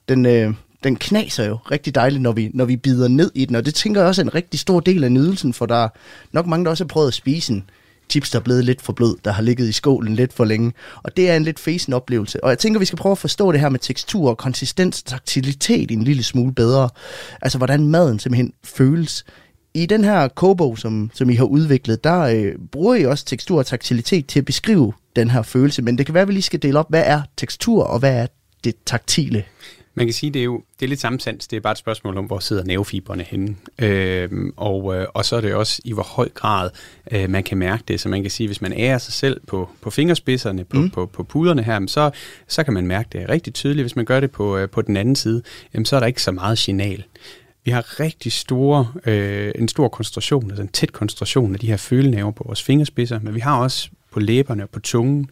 den, 0.09 0.27
øh, 0.27 0.55
den 0.85 0.96
knaser 0.96 1.44
jo 1.44 1.59
rigtig 1.70 1.94
dejligt, 1.94 2.22
når 2.22 2.33
vi, 2.33 2.51
når 2.55 2.64
vi 2.64 2.77
bider 2.77 3.09
ned 3.09 3.31
i 3.35 3.44
den. 3.44 3.57
Og 3.57 3.64
det 3.66 3.75
tænker 3.75 4.01
jeg 4.01 4.09
også 4.09 4.22
er 4.22 4.25
en 4.25 4.35
rigtig 4.35 4.61
stor 4.61 4.81
del 4.81 5.05
af 5.05 5.12
nydelsen, 5.12 5.53
for 5.53 5.66
der 5.66 5.75
er 5.85 5.88
nok 6.33 6.46
mange, 6.46 6.64
der 6.64 6.70
også 6.70 6.85
har 6.85 6.88
prøvet 6.88 7.09
at 7.09 7.14
spise 7.14 7.53
en 7.53 7.64
chips, 8.12 8.31
der 8.31 8.38
er 8.38 8.42
blevet 8.42 8.64
lidt 8.64 8.83
for 8.83 8.92
blød, 8.92 9.16
der 9.25 9.33
har 9.33 9.42
ligget 9.42 9.68
i 9.68 9.72
skålen 9.72 10.14
lidt 10.14 10.33
for 10.33 10.44
længe. 10.44 10.72
Og 11.03 11.16
det 11.16 11.31
er 11.31 11.37
en 11.37 11.44
lidt 11.44 11.59
fesen 11.59 11.92
oplevelse. 11.92 12.44
Og 12.44 12.51
jeg 12.51 12.59
tænker, 12.59 12.81
vi 12.81 12.85
skal 12.85 12.98
prøve 12.98 13.12
at 13.12 13.18
forstå 13.18 13.53
det 13.53 13.61
her 13.61 13.68
med 13.68 13.79
tekstur 13.79 14.31
og 14.31 14.38
konsistens, 14.38 15.03
taktilitet 15.03 15.91
en 15.91 16.03
lille 16.03 16.22
smule 16.22 16.53
bedre. 16.53 16.89
Altså, 17.43 17.59
hvordan 17.59 17.87
maden 17.87 18.18
simpelthen 18.18 18.53
føles. 18.64 19.24
I 19.74 19.87
den 19.87 20.05
her 20.05 20.28
kobo, 20.28 20.76
som, 20.76 21.11
som 21.14 21.30
I 21.30 21.34
har 21.34 21.45
udviklet, 21.45 22.05
der 22.05 22.20
øh, 22.20 22.53
bruger 22.72 22.95
I 22.95 23.07
også 23.07 23.24
tekstur 23.24 23.59
og 23.59 23.66
taktilitet 23.66 24.26
til 24.26 24.39
at 24.39 24.45
beskrive 24.45 24.93
den 25.16 25.30
her 25.30 25.43
følelse. 25.43 25.82
Men 25.82 25.99
det 25.99 26.07
kan 26.07 26.14
være, 26.14 26.22
at 26.22 26.28
vi 26.28 26.32
lige 26.32 26.43
skal 26.43 26.62
dele 26.62 26.78
op, 26.78 26.91
hvad 26.91 27.03
er 27.07 27.22
tekstur, 27.37 27.84
og 27.84 27.99
hvad 27.99 28.14
er 28.14 28.26
det 28.64 28.74
taktile? 28.87 29.45
Man 29.95 30.07
kan 30.07 30.12
sige, 30.12 30.30
det 30.30 30.40
er 30.40 30.45
jo 30.45 30.62
det 30.80 30.86
er 30.86 30.88
lidt 30.88 31.01
samme 31.01 31.20
sans. 31.20 31.49
Det 31.49 31.57
er 31.57 31.61
bare 31.61 31.72
et 31.72 31.78
spørgsmål 31.78 32.18
om, 32.18 32.24
hvor 32.24 32.38
sidder 32.38 32.64
nervefiberne 32.64 33.22
henne. 33.22 33.57
Øhm, 33.78 34.53
og, 34.57 34.97
øh, 34.97 35.07
og 35.14 35.24
så 35.24 35.36
er 35.36 35.40
det 35.40 35.55
også 35.55 35.82
i 35.84 35.93
hvor 35.93 36.03
høj 36.03 36.28
grad 36.28 36.70
øh, 37.12 37.30
man 37.30 37.43
kan 37.43 37.59
mærke 37.59 37.84
det. 37.88 38.01
Så 38.01 38.09
man 38.09 38.22
kan 38.22 38.30
sige, 38.30 38.47
hvis 38.47 38.61
man 38.61 38.72
ærer 38.72 38.99
sig 38.99 39.12
selv 39.12 39.40
på, 39.47 39.68
på 39.80 39.90
fingerspidserne, 39.90 40.64
på, 40.64 40.76
mm. 40.76 40.90
på, 40.90 41.07
på 41.07 41.22
puderne 41.22 41.62
her, 41.62 41.86
så, 41.86 42.11
så 42.49 42.64
kan 42.64 42.74
man 42.74 42.86
mærke 42.86 43.09
det 43.12 43.28
rigtig 43.28 43.55
tydeligt. 43.55 43.84
Hvis 43.84 43.97
man 43.97 44.05
gør 44.05 44.20
det 44.20 44.30
på, 44.30 44.57
øh, 44.57 44.68
på 44.68 44.82
den 44.82 44.97
anden 44.97 45.16
side, 45.16 45.43
jamen, 45.74 45.86
så 45.86 45.97
er 45.97 46.01
der 46.01 46.07
ikke 46.07 46.22
så 46.22 46.32
meget 46.32 46.59
signal. 46.59 47.05
vi 47.64 47.70
har 47.70 48.01
rigtig 48.01 48.32
store, 48.32 48.93
øh, 49.07 49.53
en 49.55 49.68
stor 49.68 49.88
koncentration, 49.88 50.51
altså 50.51 50.62
en 50.62 50.68
tæt 50.68 50.93
koncentration 50.93 51.55
af 51.55 51.61
de 51.61 51.66
her 51.66 51.76
følenerver 51.76 52.30
på 52.30 52.45
vores 52.47 52.62
fingerspidser, 52.62 53.20
men 53.22 53.34
vi 53.34 53.40
har 53.40 53.59
også 53.59 53.88
på 54.12 54.20
læberne 54.20 54.62
og 54.62 54.70
på 54.70 54.80
tungen. 54.80 55.30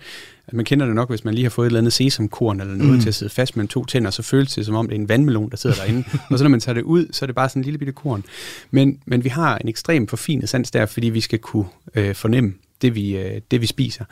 Man 0.52 0.64
kender 0.64 0.86
det 0.86 0.94
nok, 0.94 1.08
hvis 1.08 1.24
man 1.24 1.34
lige 1.34 1.44
har 1.44 1.50
fået 1.50 1.66
et 1.66 1.68
eller 1.68 1.78
andet 1.78 1.92
sesamkorn 1.92 2.60
eller 2.60 2.74
noget 2.74 2.94
mm. 2.94 3.00
til 3.00 3.08
at 3.08 3.14
sidde 3.14 3.32
fast 3.32 3.56
mellem 3.56 3.68
to 3.68 3.84
tænder, 3.84 4.10
så 4.10 4.22
føles 4.22 4.54
det 4.54 4.66
som 4.66 4.74
om, 4.74 4.88
det 4.88 4.96
er 4.96 5.00
en 5.00 5.08
vandmelon, 5.08 5.50
der 5.50 5.56
sidder 5.56 5.76
derinde. 5.76 6.04
og 6.30 6.38
så 6.38 6.44
når 6.44 6.48
man 6.48 6.60
tager 6.60 6.74
det 6.74 6.82
ud, 6.82 7.06
så 7.12 7.24
er 7.24 7.26
det 7.26 7.34
bare 7.34 7.48
sådan 7.48 7.60
en 7.60 7.64
lille 7.64 7.78
bitte 7.78 7.92
korn. 7.92 8.24
Men, 8.70 8.98
men 9.06 9.24
vi 9.24 9.28
har 9.28 9.58
en 9.58 9.68
ekstrem 9.68 10.06
forfinet 10.06 10.48
sans 10.48 10.70
der, 10.70 10.86
fordi 10.86 11.08
vi 11.08 11.20
skal 11.20 11.38
kunne 11.38 11.66
øh, 11.94 12.14
fornemme 12.14 12.54
det 12.82 12.94
vi, 12.94 13.16
øh, 13.16 13.40
det, 13.50 13.60
vi 13.60 13.66
spiser. 13.66 14.04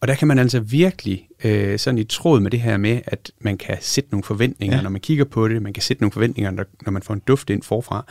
Og 0.00 0.08
der 0.08 0.14
kan 0.14 0.28
man 0.28 0.38
altså 0.38 0.60
virkelig 0.60 1.28
øh, 1.44 1.78
sådan 1.78 1.98
i 1.98 2.04
tråd 2.04 2.40
med 2.40 2.50
det 2.50 2.60
her 2.60 2.76
med, 2.76 3.00
at 3.04 3.30
man 3.38 3.58
kan 3.58 3.76
sætte 3.80 4.10
nogle 4.10 4.24
forventninger, 4.24 4.76
ja. 4.76 4.82
når 4.82 4.90
man 4.90 5.00
kigger 5.00 5.24
på 5.24 5.48
det. 5.48 5.62
Man 5.62 5.72
kan 5.72 5.82
sætte 5.82 6.02
nogle 6.02 6.12
forventninger, 6.12 6.50
når, 6.50 6.64
når 6.84 6.92
man 6.92 7.02
får 7.02 7.14
en 7.14 7.22
duft 7.28 7.50
ind 7.50 7.62
forfra. 7.62 8.04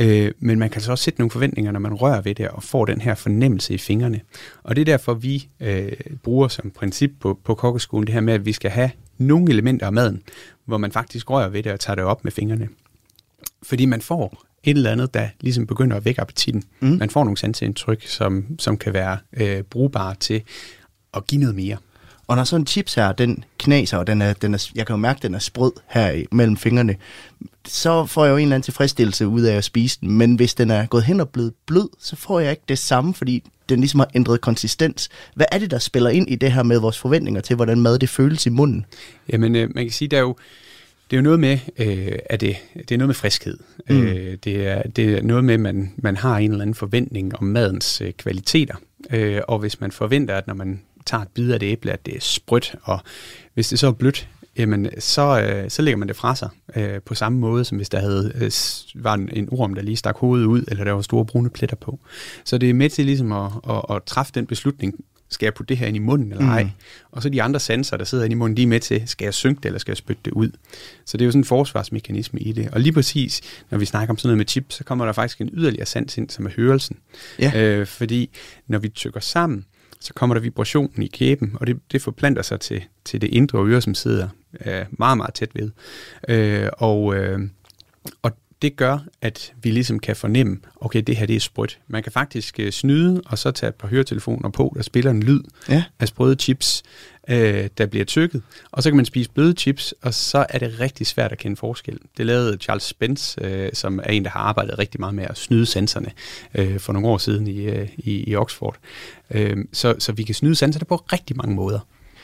Øh, 0.00 0.32
men 0.38 0.58
man 0.58 0.70
kan 0.70 0.80
så 0.80 0.90
også 0.90 1.04
sætte 1.04 1.20
nogle 1.20 1.30
forventninger, 1.30 1.72
når 1.72 1.80
man 1.80 1.94
rører 1.94 2.20
ved 2.20 2.34
det 2.34 2.48
og 2.48 2.62
får 2.62 2.84
den 2.84 3.00
her 3.00 3.14
fornemmelse 3.14 3.74
i 3.74 3.78
fingrene. 3.78 4.20
Og 4.62 4.76
det 4.76 4.80
er 4.80 4.84
derfor, 4.84 5.14
vi 5.14 5.48
øh, 5.60 5.92
bruger 6.22 6.48
som 6.48 6.70
princip 6.70 7.10
på, 7.20 7.38
på 7.44 7.54
kokkeskolen 7.54 8.06
det 8.06 8.14
her 8.14 8.20
med, 8.20 8.34
at 8.34 8.46
vi 8.46 8.52
skal 8.52 8.70
have 8.70 8.90
nogle 9.18 9.52
elementer 9.52 9.86
af 9.86 9.92
maden, 9.92 10.22
hvor 10.64 10.78
man 10.78 10.92
faktisk 10.92 11.30
rører 11.30 11.48
ved 11.48 11.62
det 11.62 11.72
og 11.72 11.80
tager 11.80 11.94
det 11.94 12.04
op 12.04 12.24
med 12.24 12.32
fingrene. 12.32 12.68
Fordi 13.62 13.86
man 13.86 14.00
får 14.00 14.44
et 14.64 14.76
eller 14.76 14.90
andet, 14.90 15.14
der 15.14 15.28
ligesom 15.40 15.66
begynder 15.66 15.96
at 15.96 16.04
vække 16.04 16.20
appetitten. 16.20 16.64
Mm. 16.80 16.88
Man 16.88 17.10
får 17.10 17.24
nogle 17.24 17.36
sanseindtryk, 17.36 18.06
som, 18.06 18.44
som 18.58 18.76
kan 18.76 18.92
være 18.92 19.18
øh, 19.32 19.62
brugbare 19.62 20.14
til 20.14 20.42
at 21.14 21.26
give 21.26 21.40
noget 21.40 21.54
mere. 21.54 21.76
Og 22.26 22.36
når 22.36 22.44
sådan 22.44 22.62
en 22.62 22.66
chips 22.66 22.94
her, 22.94 23.12
den 23.12 23.44
knaser, 23.58 23.96
og 23.96 24.06
den 24.06 24.22
er, 24.22 24.32
den 24.32 24.54
er, 24.54 24.70
jeg 24.74 24.86
kan 24.86 24.94
jo 24.94 24.98
mærke, 24.98 25.16
at 25.16 25.22
den 25.22 25.34
er 25.34 25.38
sprød 25.38 25.72
her 25.88 26.24
mellem 26.32 26.56
fingrene, 26.56 26.96
så 27.66 28.06
får 28.06 28.24
jeg 28.24 28.32
jo 28.32 28.36
en 28.36 28.42
eller 28.42 28.54
anden 28.54 28.64
tilfredsstillelse 28.64 29.26
ud 29.26 29.42
af 29.42 29.56
at 29.56 29.64
spise 29.64 29.98
den. 30.00 30.10
Men 30.10 30.34
hvis 30.34 30.54
den 30.54 30.70
er 30.70 30.86
gået 30.86 31.04
hen 31.04 31.20
og 31.20 31.28
blevet 31.28 31.52
blød, 31.66 31.88
så 31.98 32.16
får 32.16 32.40
jeg 32.40 32.50
ikke 32.50 32.62
det 32.68 32.78
samme, 32.78 33.14
fordi 33.14 33.44
den 33.68 33.80
ligesom 33.80 34.00
har 34.00 34.10
ændret 34.14 34.40
konsistens. 34.40 35.08
Hvad 35.34 35.46
er 35.52 35.58
det, 35.58 35.70
der 35.70 35.78
spiller 35.78 36.10
ind 36.10 36.30
i 36.30 36.34
det 36.34 36.52
her 36.52 36.62
med 36.62 36.78
vores 36.78 36.98
forventninger 36.98 37.40
til, 37.40 37.56
hvordan 37.56 37.80
mad 37.80 37.98
det 37.98 38.08
føles 38.08 38.46
i 38.46 38.50
munden? 38.50 38.86
Jamen, 39.32 39.56
øh, 39.56 39.70
man 39.74 39.84
kan 39.84 39.92
sige, 39.92 40.08
der 40.08 40.16
er 40.16 40.20
jo, 40.20 40.36
det 41.12 41.18
er 41.18 41.20
jo 41.20 41.24
noget 41.24 41.40
med, 41.40 41.58
øh, 41.78 42.18
at 42.26 42.40
det, 42.40 42.56
det 42.74 42.90
er 42.90 42.98
noget 42.98 43.08
med 43.08 43.14
friskhed. 43.14 43.58
Mm. 43.90 44.02
Øh, 44.02 44.36
det, 44.44 44.66
er, 44.66 44.82
det 44.82 45.14
er 45.18 45.22
noget 45.22 45.44
med, 45.44 45.54
at 45.54 45.60
man, 45.60 45.92
man 45.96 46.16
har 46.16 46.38
en 46.38 46.50
eller 46.50 46.62
anden 46.62 46.74
forventning 46.74 47.36
om 47.36 47.44
madens 47.44 48.00
øh, 48.00 48.12
kvaliteter. 48.12 48.74
Øh, 49.10 49.40
og 49.48 49.58
hvis 49.58 49.80
man 49.80 49.92
forventer, 49.92 50.34
at 50.34 50.46
når 50.46 50.54
man 50.54 50.80
tager 51.06 51.22
et 51.22 51.28
bid 51.28 51.52
af 51.52 51.60
det 51.60 51.66
æble, 51.66 51.92
at 51.92 52.06
det 52.06 52.16
er 52.16 52.20
sprødt, 52.20 52.74
og 52.82 52.98
hvis 53.54 53.68
det 53.68 53.78
så 53.78 53.86
er 53.86 53.92
blødt, 53.92 54.28
jamen 54.58 54.88
så, 54.98 55.40
øh, 55.40 55.70
så 55.70 55.82
lægger 55.82 55.98
man 55.98 56.08
det 56.08 56.16
fra 56.16 56.36
sig 56.36 56.48
øh, 56.76 57.00
på 57.00 57.14
samme 57.14 57.38
måde, 57.38 57.64
som 57.64 57.76
hvis 57.76 57.88
der 57.88 58.00
havde, 58.00 58.32
øh, 58.34 58.50
var 58.94 59.14
en, 59.14 59.28
en 59.32 59.48
orm, 59.50 59.74
der 59.74 59.82
lige 59.82 59.96
stak 59.96 60.16
hovedet 60.16 60.46
ud, 60.46 60.64
eller 60.68 60.84
der 60.84 60.92
var 60.92 61.02
store 61.02 61.26
brune 61.26 61.50
pletter 61.50 61.76
på. 61.76 61.98
Så 62.44 62.58
det 62.58 62.70
er 62.70 62.74
med 62.74 62.90
til 62.90 63.06
ligesom 63.06 63.32
at, 63.32 63.52
at, 63.70 63.82
at 63.90 64.02
træffe 64.02 64.32
den 64.34 64.46
beslutning, 64.46 64.94
skal 65.32 65.46
jeg 65.46 65.54
putte 65.54 65.68
det 65.68 65.76
her 65.76 65.86
ind 65.86 65.96
i 65.96 66.00
munden 66.00 66.32
eller 66.32 66.48
ej? 66.48 66.62
Mm. 66.62 66.70
Og 67.10 67.22
så 67.22 67.28
de 67.28 67.42
andre 67.42 67.60
sanser, 67.60 67.96
der 67.96 68.04
sidder 68.04 68.24
inde 68.24 68.34
i 68.34 68.36
munden, 68.36 68.56
de 68.56 68.62
er 68.62 68.66
med 68.66 68.80
til, 68.80 69.02
skal 69.06 69.24
jeg 69.24 69.34
synke 69.34 69.58
det, 69.58 69.64
eller 69.64 69.78
skal 69.78 69.92
jeg 69.92 69.96
spytte 69.96 70.22
det 70.24 70.32
ud? 70.32 70.50
Så 71.04 71.16
det 71.16 71.24
er 71.24 71.26
jo 71.26 71.30
sådan 71.30 71.40
en 71.40 71.44
forsvarsmekanisme 71.44 72.40
i 72.40 72.52
det. 72.52 72.68
Og 72.72 72.80
lige 72.80 72.92
præcis, 72.92 73.40
når 73.70 73.78
vi 73.78 73.84
snakker 73.84 74.12
om 74.12 74.18
sådan 74.18 74.28
noget 74.28 74.38
med 74.38 74.46
chip, 74.46 74.64
så 74.68 74.84
kommer 74.84 75.04
der 75.04 75.12
faktisk 75.12 75.40
en 75.40 75.50
yderligere 75.52 75.86
sans 75.86 76.18
ind, 76.18 76.30
som 76.30 76.46
er 76.46 76.50
hørelsen. 76.56 76.96
Ja. 77.38 77.52
Øh, 77.54 77.86
fordi 77.86 78.30
når 78.66 78.78
vi 78.78 78.88
tykker 78.88 79.20
sammen, 79.20 79.64
så 80.00 80.14
kommer 80.14 80.34
der 80.34 80.40
vibration 80.40 80.92
i 81.02 81.06
kæben, 81.06 81.56
og 81.60 81.66
det, 81.66 81.76
det 81.92 82.02
forplanter 82.02 82.42
sig 82.42 82.60
til, 82.60 82.82
til 83.04 83.20
det 83.20 83.28
indre 83.28 83.66
øre, 83.66 83.80
som 83.80 83.94
sidder 83.94 84.28
øh, 84.66 84.84
meget, 84.90 85.16
meget 85.16 85.34
tæt 85.34 85.50
ved. 85.54 85.70
Øh, 86.28 86.68
og, 86.72 87.16
øh, 87.16 87.40
og 88.22 88.32
det 88.62 88.76
gør, 88.76 88.98
at 89.22 89.52
vi 89.62 89.70
ligesom 89.70 89.98
kan 89.98 90.16
fornemme, 90.16 90.58
okay, 90.80 91.02
det 91.06 91.16
her 91.16 91.26
det 91.26 91.36
er 91.36 91.40
sprødt. 91.40 91.78
Man 91.88 92.02
kan 92.02 92.12
faktisk 92.12 92.60
øh, 92.60 92.72
snyde, 92.72 93.22
og 93.26 93.38
så 93.38 93.50
tage 93.50 93.68
et 93.68 93.74
par 93.74 93.88
høretelefoner 93.88 94.48
på, 94.48 94.72
der 94.76 94.82
spiller 94.82 95.10
en 95.10 95.22
lyd 95.22 95.40
ja. 95.68 95.84
af 96.00 96.08
sprøde 96.08 96.36
chips, 96.36 96.82
øh, 97.28 97.68
der 97.78 97.86
bliver 97.86 98.04
tykket. 98.04 98.42
Og 98.72 98.82
så 98.82 98.90
kan 98.90 98.96
man 98.96 99.04
spise 99.04 99.30
bløde 99.30 99.52
chips, 99.52 99.94
og 100.02 100.14
så 100.14 100.46
er 100.48 100.58
det 100.58 100.80
rigtig 100.80 101.06
svært 101.06 101.32
at 101.32 101.38
kende 101.38 101.56
forskel. 101.56 101.98
Det 102.16 102.26
lavede 102.26 102.56
Charles 102.56 102.82
Spence, 102.82 103.40
øh, 103.44 103.70
som 103.72 103.98
er 103.98 104.12
en, 104.12 104.24
der 104.24 104.30
har 104.30 104.40
arbejdet 104.40 104.78
rigtig 104.78 105.00
meget 105.00 105.14
med 105.14 105.24
at 105.24 105.38
snyde 105.38 105.66
sanserne 105.66 106.10
øh, 106.54 106.78
for 106.78 106.92
nogle 106.92 107.08
år 107.08 107.18
siden 107.18 107.46
i, 107.46 107.60
øh, 107.60 107.88
i, 107.96 108.30
i 108.30 108.36
Oxford. 108.36 108.76
Øh, 109.30 109.56
så, 109.72 109.94
så 109.98 110.12
vi 110.12 110.22
kan 110.22 110.34
snyde 110.34 110.54
sanserne 110.54 110.84
på 110.84 110.96
rigtig 110.96 111.36
mange 111.36 111.54
måder. 111.54 111.78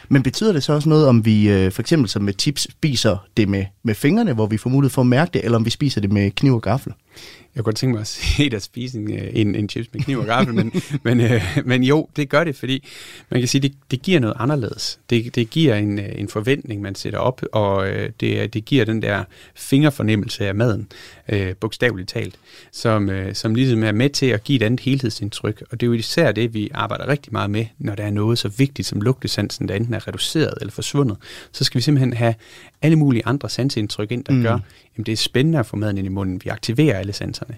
Men 0.08 0.22
betyder 0.22 0.52
det 0.52 0.62
så 0.62 0.72
også 0.72 0.88
noget, 0.88 1.08
om 1.08 1.24
vi 1.24 1.50
øh, 1.50 1.72
for 1.72 1.82
eksempel 1.82 2.08
som 2.08 2.22
med 2.22 2.32
tips 2.32 2.62
spiser 2.70 3.16
det 3.36 3.48
med, 3.48 3.64
med 3.82 3.94
fingrene, 3.94 4.32
hvor 4.32 4.46
vi 4.46 4.56
får 4.56 4.70
mulighed 4.70 4.90
for 4.90 5.02
at 5.02 5.06
mærke 5.06 5.30
det, 5.32 5.44
eller 5.44 5.58
om 5.58 5.64
vi 5.64 5.70
spiser 5.70 6.00
det 6.00 6.12
med 6.12 6.30
kniv 6.30 6.54
og 6.54 6.62
gaffel? 6.62 6.92
Jeg 7.54 7.64
kunne 7.64 7.70
godt 7.72 7.76
tænke 7.76 7.92
mig 7.92 8.00
at 8.00 8.06
se 8.36 8.50
dig 8.50 8.62
spise 8.62 8.98
en, 8.98 9.12
øh, 9.12 9.30
en, 9.32 9.54
en 9.54 9.68
chips 9.68 9.88
med 9.92 10.00
kniv 10.00 10.18
og 10.18 10.26
gaffel, 10.26 10.54
men, 10.54 10.72
men, 11.04 11.20
øh, 11.20 11.42
men 11.64 11.82
jo, 11.82 12.08
det 12.16 12.28
gør 12.28 12.44
det, 12.44 12.56
fordi 12.56 12.88
man 13.30 13.40
kan 13.40 13.48
sige, 13.48 13.62
det, 13.62 13.72
det 13.90 14.02
giver 14.02 14.20
noget 14.20 14.36
anderledes. 14.38 15.00
Det, 15.10 15.34
det 15.34 15.50
giver 15.50 15.74
en, 15.74 15.98
øh, 15.98 16.08
en 16.14 16.28
forventning, 16.28 16.82
man 16.82 16.94
sætter 16.94 17.18
op, 17.18 17.42
og 17.52 17.88
øh, 17.88 18.10
det, 18.20 18.54
det 18.54 18.64
giver 18.64 18.84
den 18.84 19.02
der 19.02 19.24
fingerfornemmelse 19.54 20.46
af 20.46 20.54
maden, 20.54 20.88
øh, 21.28 21.54
bogstaveligt 21.60 22.08
talt, 22.08 22.34
som, 22.72 23.10
øh, 23.10 23.34
som 23.34 23.54
ligesom 23.54 23.82
er 23.82 23.92
med 23.92 24.10
til 24.10 24.26
at 24.26 24.44
give 24.44 24.56
et 24.56 24.62
andet 24.62 24.80
helhedsindtryk. 24.80 25.62
Og 25.70 25.80
det 25.80 25.86
er 25.86 25.88
jo 25.88 25.92
især 25.92 26.32
det, 26.32 26.54
vi 26.54 26.70
arbejder 26.74 27.08
rigtig 27.08 27.32
meget 27.32 27.50
med, 27.50 27.66
når 27.78 27.94
der 27.94 28.04
er 28.04 28.10
noget 28.10 28.38
så 28.38 28.48
vigtigt 28.48 28.88
som 28.88 29.00
lugtesansen, 29.00 29.68
der 29.68 29.74
enten 29.74 29.94
er 29.94 30.08
reduceret 30.08 30.54
eller 30.60 30.72
forsvundet. 30.72 31.16
Så 31.52 31.64
skal 31.64 31.78
vi 31.78 31.82
simpelthen 31.82 32.12
have 32.12 32.34
alle 32.82 32.96
mulige 32.96 33.22
andre 33.26 33.48
sansindtryk 33.48 34.12
ind, 34.12 34.24
der 34.24 34.32
mm. 34.32 34.42
gør, 34.42 34.58
jamen 34.98 35.06
det 35.06 35.12
er 35.12 35.16
spændende 35.16 35.58
at 35.58 35.66
få 35.66 35.76
maden 35.76 35.98
ind 35.98 36.06
i 36.06 36.10
munden. 36.10 36.40
Vi 36.44 36.50
aktiverer 36.50 36.98
alle 36.98 37.12
sanserne. 37.12 37.54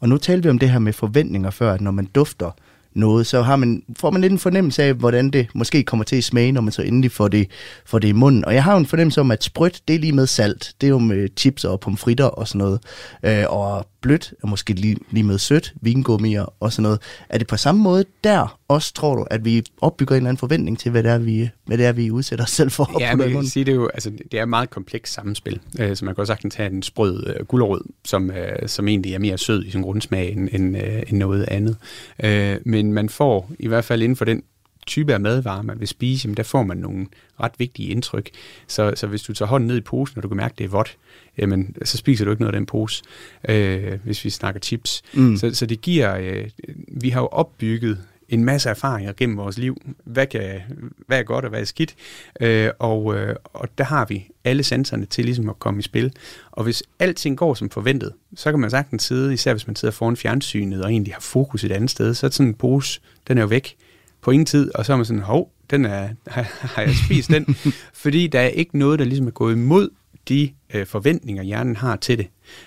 Og 0.00 0.08
nu 0.08 0.16
talte 0.16 0.42
vi 0.42 0.50
om 0.50 0.58
det 0.58 0.70
her 0.70 0.78
med 0.78 0.92
forventninger 0.92 1.50
før, 1.50 1.72
at 1.72 1.80
når 1.80 1.90
man 1.90 2.04
dufter 2.04 2.50
noget, 2.94 3.26
så 3.26 3.42
har 3.42 3.56
man, 3.56 3.82
får 3.96 4.10
man 4.10 4.20
lidt 4.20 4.32
en 4.32 4.38
fornemmelse 4.38 4.82
af, 4.82 4.94
hvordan 4.94 5.30
det 5.30 5.48
måske 5.54 5.82
kommer 5.82 6.04
til 6.04 6.16
at 6.16 6.24
smage, 6.24 6.52
når 6.52 6.60
man 6.60 6.72
så 6.72 6.82
endelig 6.82 7.12
får 7.12 7.28
det, 7.28 7.50
får 7.86 7.98
det 7.98 8.08
i 8.08 8.12
munden. 8.12 8.44
Og 8.44 8.54
jeg 8.54 8.64
har 8.64 8.72
jo 8.72 8.78
en 8.78 8.86
fornemmelse 8.86 9.20
om, 9.20 9.30
at 9.30 9.44
sprødt, 9.44 9.80
det 9.88 9.96
er 9.96 10.00
lige 10.00 10.12
med 10.12 10.26
salt. 10.26 10.74
Det 10.80 10.86
er 10.86 10.90
jo 10.90 10.98
med 10.98 11.28
chips 11.36 11.64
og 11.64 11.80
pomfritter 11.80 12.24
og 12.24 12.48
sådan 12.48 12.58
noget. 12.58 12.80
Øh, 13.22 13.44
og 13.48 13.86
blødt 14.02 14.34
er 14.42 14.46
måske 14.46 14.72
lige, 14.72 14.96
lige 15.10 15.24
med 15.24 15.38
sødt, 15.38 15.74
vingummier 15.80 16.54
og 16.60 16.72
sådan 16.72 16.82
noget. 16.82 17.00
Er 17.28 17.38
det 17.38 17.46
på 17.46 17.56
samme 17.56 17.82
måde 17.82 18.04
der 18.24 18.58
også, 18.68 18.94
tror 18.94 19.14
du, 19.14 19.26
at 19.30 19.44
vi 19.44 19.64
opbygger 19.80 20.14
en 20.14 20.16
eller 20.16 20.28
anden 20.28 20.38
forventning 20.38 20.78
til, 20.78 20.90
hvad 20.90 21.02
det 21.02 21.10
er, 21.10 21.18
vi, 21.18 21.48
hvad 21.64 21.78
det 21.78 21.86
er, 21.86 21.92
vi 21.92 22.10
udsætter 22.10 22.44
os 22.44 22.50
selv 22.50 22.70
for? 22.70 23.00
Ja, 23.00 23.14
men 23.14 23.26
jeg 23.26 23.32
kan 23.32 23.46
sige, 23.46 23.64
det 23.64 23.72
er 23.72 23.76
jo 23.76 23.88
altså, 23.94 24.10
det 24.10 24.38
er 24.38 24.42
et 24.42 24.48
meget 24.48 24.70
komplekst 24.70 25.14
sammenspil. 25.14 25.60
Øh, 25.78 25.96
så 25.96 26.04
man 26.04 26.14
kan 26.14 26.20
også 26.20 26.30
sagtens 26.30 26.54
have 26.54 26.72
en 26.72 26.82
sprød 26.82 27.26
øh, 27.26 27.46
gulerod, 27.46 27.80
som, 28.04 28.30
øh, 28.30 28.68
som 28.68 28.88
egentlig 28.88 29.14
er 29.14 29.18
mere 29.18 29.38
sød 29.38 29.64
i 29.64 29.70
sin 29.70 29.82
grundsmag 29.82 30.32
end, 30.32 30.48
end, 30.52 30.76
øh, 30.76 31.02
end 31.08 31.18
noget 31.18 31.44
andet. 31.48 31.76
Øh, 32.24 32.56
men 32.64 32.92
man 32.92 33.08
får 33.08 33.50
i 33.58 33.68
hvert 33.68 33.84
fald 33.84 34.02
inden 34.02 34.16
for 34.16 34.24
den 34.24 34.42
type 34.86 35.12
af 35.12 35.20
madvarer, 35.20 35.62
man 35.62 35.80
vil 35.80 35.88
spise, 35.88 36.26
jamen 36.26 36.36
der 36.36 36.42
får 36.42 36.62
man 36.62 36.76
nogle 36.76 37.06
ret 37.40 37.52
vigtige 37.58 37.88
indtryk. 37.88 38.30
Så, 38.66 38.92
så 38.96 39.06
hvis 39.06 39.22
du 39.22 39.32
tager 39.32 39.48
hånden 39.48 39.66
ned 39.66 39.76
i 39.76 39.80
posen, 39.80 40.18
og 40.18 40.22
du 40.22 40.28
kan 40.28 40.36
mærke, 40.36 40.52
at 40.52 40.58
det 40.58 40.64
er 40.64 40.68
vådt, 40.68 40.96
jamen, 41.38 41.76
så 41.84 41.96
spiser 41.96 42.24
du 42.24 42.30
ikke 42.30 42.42
noget 42.42 42.54
af 42.54 42.58
den 42.58 42.66
pose, 42.66 43.02
øh, 43.48 43.98
hvis 44.04 44.24
vi 44.24 44.30
snakker 44.30 44.60
chips. 44.60 45.02
Mm. 45.14 45.36
Så, 45.36 45.54
så 45.54 45.66
det 45.66 45.80
giver, 45.80 46.16
øh, 46.16 46.50
vi 46.88 47.08
har 47.08 47.20
jo 47.20 47.26
opbygget 47.26 47.98
en 48.28 48.44
masse 48.44 48.70
erfaringer 48.70 49.12
gennem 49.12 49.36
vores 49.36 49.58
liv. 49.58 49.76
Hvad, 50.04 50.26
kan, 50.26 50.60
hvad 51.06 51.18
er 51.18 51.22
godt 51.22 51.44
og 51.44 51.48
hvad 51.48 51.60
er 51.60 51.64
skidt? 51.64 51.94
Øh, 52.40 52.70
og, 52.78 53.16
øh, 53.16 53.36
og 53.44 53.68
der 53.78 53.84
har 53.84 54.04
vi 54.04 54.28
alle 54.44 54.62
sanserne 54.62 55.06
til 55.06 55.24
ligesom 55.24 55.48
at 55.48 55.58
komme 55.58 55.80
i 55.80 55.82
spil. 55.82 56.12
Og 56.50 56.64
hvis 56.64 56.82
alting 56.98 57.36
går 57.36 57.54
som 57.54 57.70
forventet, 57.70 58.12
så 58.36 58.50
kan 58.50 58.60
man 58.60 58.70
sagtens 58.70 59.02
sidde, 59.02 59.34
især 59.34 59.52
hvis 59.52 59.66
man 59.66 59.76
sidder 59.76 59.92
foran 59.92 60.16
fjernsynet 60.16 60.84
og 60.84 60.90
egentlig 60.90 61.14
har 61.14 61.20
fokus 61.20 61.64
et 61.64 61.72
andet 61.72 61.90
sted, 61.90 62.14
så 62.14 62.26
er 62.26 62.30
sådan 62.30 62.46
en 62.46 62.54
pose, 62.54 63.00
den 63.28 63.38
er 63.38 63.42
jo 63.42 63.48
væk 63.48 63.76
på 64.22 64.30
ingen 64.30 64.46
tid, 64.46 64.70
og 64.74 64.86
så 64.86 64.92
er 64.92 64.96
man 64.96 65.06
sådan, 65.06 65.22
hov, 65.22 65.52
den 65.70 65.84
er, 65.84 66.08
har 66.74 66.82
jeg 66.82 66.94
spist 67.04 67.30
den? 67.30 67.56
Fordi 68.02 68.26
der 68.26 68.40
er 68.40 68.48
ikke 68.48 68.78
noget, 68.78 68.98
der 68.98 69.04
ligesom 69.04 69.26
er 69.26 69.30
gået 69.30 69.52
imod 69.52 69.90
de 70.28 70.50
øh, 70.74 70.86
forventninger, 70.86 71.42
hjernen 71.42 71.76
har 71.76 71.96
til 71.96 72.18
det. 72.18 72.26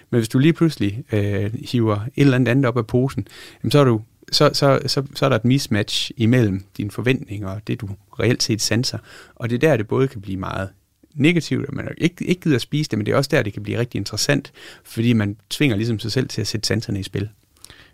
Men 0.09 0.19
hvis 0.19 0.29
du 0.29 0.39
lige 0.39 0.53
pludselig 0.53 1.03
øh, 1.11 1.53
hiver 1.71 1.95
et 1.95 2.09
eller 2.15 2.35
andet 2.35 2.51
andet 2.51 2.65
op 2.65 2.77
af 2.77 2.87
posen, 2.87 3.27
jamen 3.63 3.71
så, 3.71 3.79
er 3.79 3.83
du, 3.83 4.01
så, 4.31 4.49
så, 4.53 4.79
så, 4.85 5.03
så 5.15 5.25
er 5.25 5.29
der 5.29 5.35
et 5.35 5.45
mismatch 5.45 6.11
imellem 6.17 6.63
dine 6.77 6.91
forventninger 6.91 7.49
og 7.49 7.61
det, 7.67 7.81
du 7.81 7.89
reelt 8.19 8.43
set 8.43 8.61
sanser. 8.61 8.97
Og 9.35 9.49
det 9.49 9.55
er 9.55 9.69
der, 9.69 9.77
det 9.77 9.87
både 9.87 10.07
kan 10.07 10.21
blive 10.21 10.37
meget 10.37 10.69
negativt, 11.13 11.67
at 11.67 11.73
man 11.73 11.87
ikke, 11.97 12.25
ikke 12.25 12.41
gider 12.41 12.55
at 12.55 12.61
spise 12.61 12.89
det, 12.91 12.99
men 12.99 13.05
det 13.05 13.11
er 13.11 13.17
også 13.17 13.29
der, 13.33 13.43
det 13.43 13.53
kan 13.53 13.63
blive 13.63 13.79
rigtig 13.79 13.99
interessant, 13.99 14.51
fordi 14.83 15.13
man 15.13 15.37
tvinger 15.49 15.75
ligesom 15.75 15.99
sig 15.99 16.11
selv 16.11 16.27
til 16.27 16.41
at 16.41 16.47
sætte 16.47 16.67
sanserne 16.67 16.99
i 16.99 17.03
spil. 17.03 17.29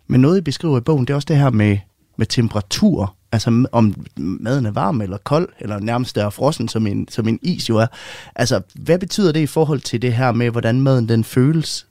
Men 0.07 0.21
noget, 0.21 0.37
I 0.37 0.41
beskriver 0.41 0.77
i 0.77 0.81
bogen, 0.81 1.05
det 1.07 1.09
er 1.09 1.15
også 1.15 1.25
det 1.25 1.37
her 1.37 1.49
med, 1.49 1.77
med 2.17 2.25
temperatur. 2.25 3.15
Altså 3.31 3.65
om 3.71 4.05
maden 4.17 4.65
er 4.65 4.71
varm 4.71 5.01
eller 5.01 5.17
kold, 5.17 5.49
eller 5.59 5.79
nærmest 5.79 6.17
er 6.17 6.29
frossen, 6.29 6.67
som 6.67 6.87
en, 6.87 7.07
som 7.07 7.27
en 7.27 7.39
is 7.41 7.69
jo 7.69 7.77
er. 7.77 7.87
Altså, 8.35 8.61
hvad 8.73 8.99
betyder 8.99 9.31
det 9.31 9.39
i 9.39 9.45
forhold 9.45 9.79
til 9.79 10.01
det 10.01 10.13
her 10.13 10.31
med, 10.31 10.49
hvordan 10.49 10.81
maden 10.81 11.09
den 11.09 11.23
føles? 11.23 11.87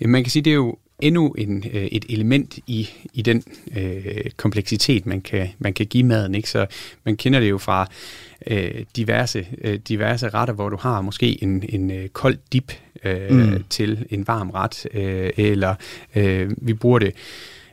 Ja, 0.00 0.06
man 0.06 0.24
kan 0.24 0.30
sige, 0.30 0.42
det 0.42 0.50
er 0.50 0.54
jo 0.54 0.76
endnu 1.00 1.32
en, 1.32 1.64
øh, 1.72 1.84
et 1.84 2.04
element 2.08 2.58
i, 2.66 2.88
i 3.12 3.22
den 3.22 3.42
øh, 3.76 4.30
kompleksitet, 4.36 5.06
man 5.06 5.20
kan, 5.20 5.48
man 5.58 5.74
kan 5.74 5.86
give 5.86 6.04
maden. 6.04 6.34
Ikke? 6.34 6.50
Så 6.50 6.66
man 7.04 7.16
kender 7.16 7.40
det 7.40 7.50
jo 7.50 7.58
fra 7.58 7.88
øh, 8.46 8.84
diverse, 8.96 9.46
øh, 9.60 9.78
diverse 9.88 10.28
retter, 10.28 10.54
hvor 10.54 10.68
du 10.68 10.76
har 10.76 11.00
måske 11.00 11.42
en, 11.42 11.64
en 11.68 11.90
øh, 11.90 12.08
kold 12.08 12.38
dip 12.52 12.72
øh, 13.04 13.30
mm. 13.30 13.64
til 13.70 14.06
en 14.10 14.26
varm 14.26 14.50
ret, 14.50 14.86
øh, 14.94 15.30
eller 15.36 15.74
øh, 16.16 16.50
vi 16.56 16.74
bruger 16.74 16.98
det 16.98 17.14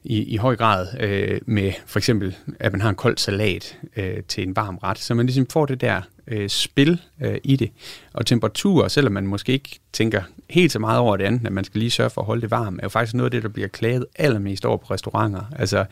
i, 0.04 0.24
i 0.24 0.38
høj 0.38 0.56
grad 0.56 0.88
øh, 1.00 1.42
med 1.46 1.72
for 1.86 2.00
eksempel, 2.00 2.36
at 2.60 2.72
man 2.72 2.82
har 2.82 2.90
en 2.90 2.96
kold 2.96 3.18
salat 3.18 3.78
øh, 3.96 4.24
til 4.28 4.48
en 4.48 4.56
varm 4.56 4.78
ret, 4.78 5.00
så 5.00 5.14
man 5.14 5.26
ligesom 5.26 5.48
får 5.48 5.66
det 5.66 5.82
der 5.82 6.02
øh, 6.28 6.50
spil 6.50 7.02
øh, 7.22 7.38
i 7.44 7.56
det. 7.56 7.72
Og 8.14 8.26
temperatur, 8.26 8.88
selvom 8.88 9.14
man 9.14 9.28
måske 9.28 9.52
ikke 9.52 9.80
tænker 9.94 10.22
helt 10.50 10.72
så 10.72 10.80
meget 10.80 11.00
over 11.00 11.18
det 11.18 11.24
andet, 11.24 11.48
at 11.48 11.54
man 11.54 11.64
skal 11.64 11.80
lige 11.80 11.92
sørge 11.92 12.10
for 12.10 12.22
at 12.22 12.28
holde 12.28 12.42
det 12.42 12.52
varmt, 12.52 12.80
er 12.80 12.84
jo 12.84 12.90
faktisk 12.90 13.14
noget 13.14 13.28
af 13.28 13.32
det, 13.32 13.44
der 13.44 13.50
bliver 13.50 13.68
klaget 13.68 14.06
allermest 14.16 14.66
over 14.66 14.78
på 14.78 14.86
restauranter. 14.94 15.42
Altså, 15.56 15.86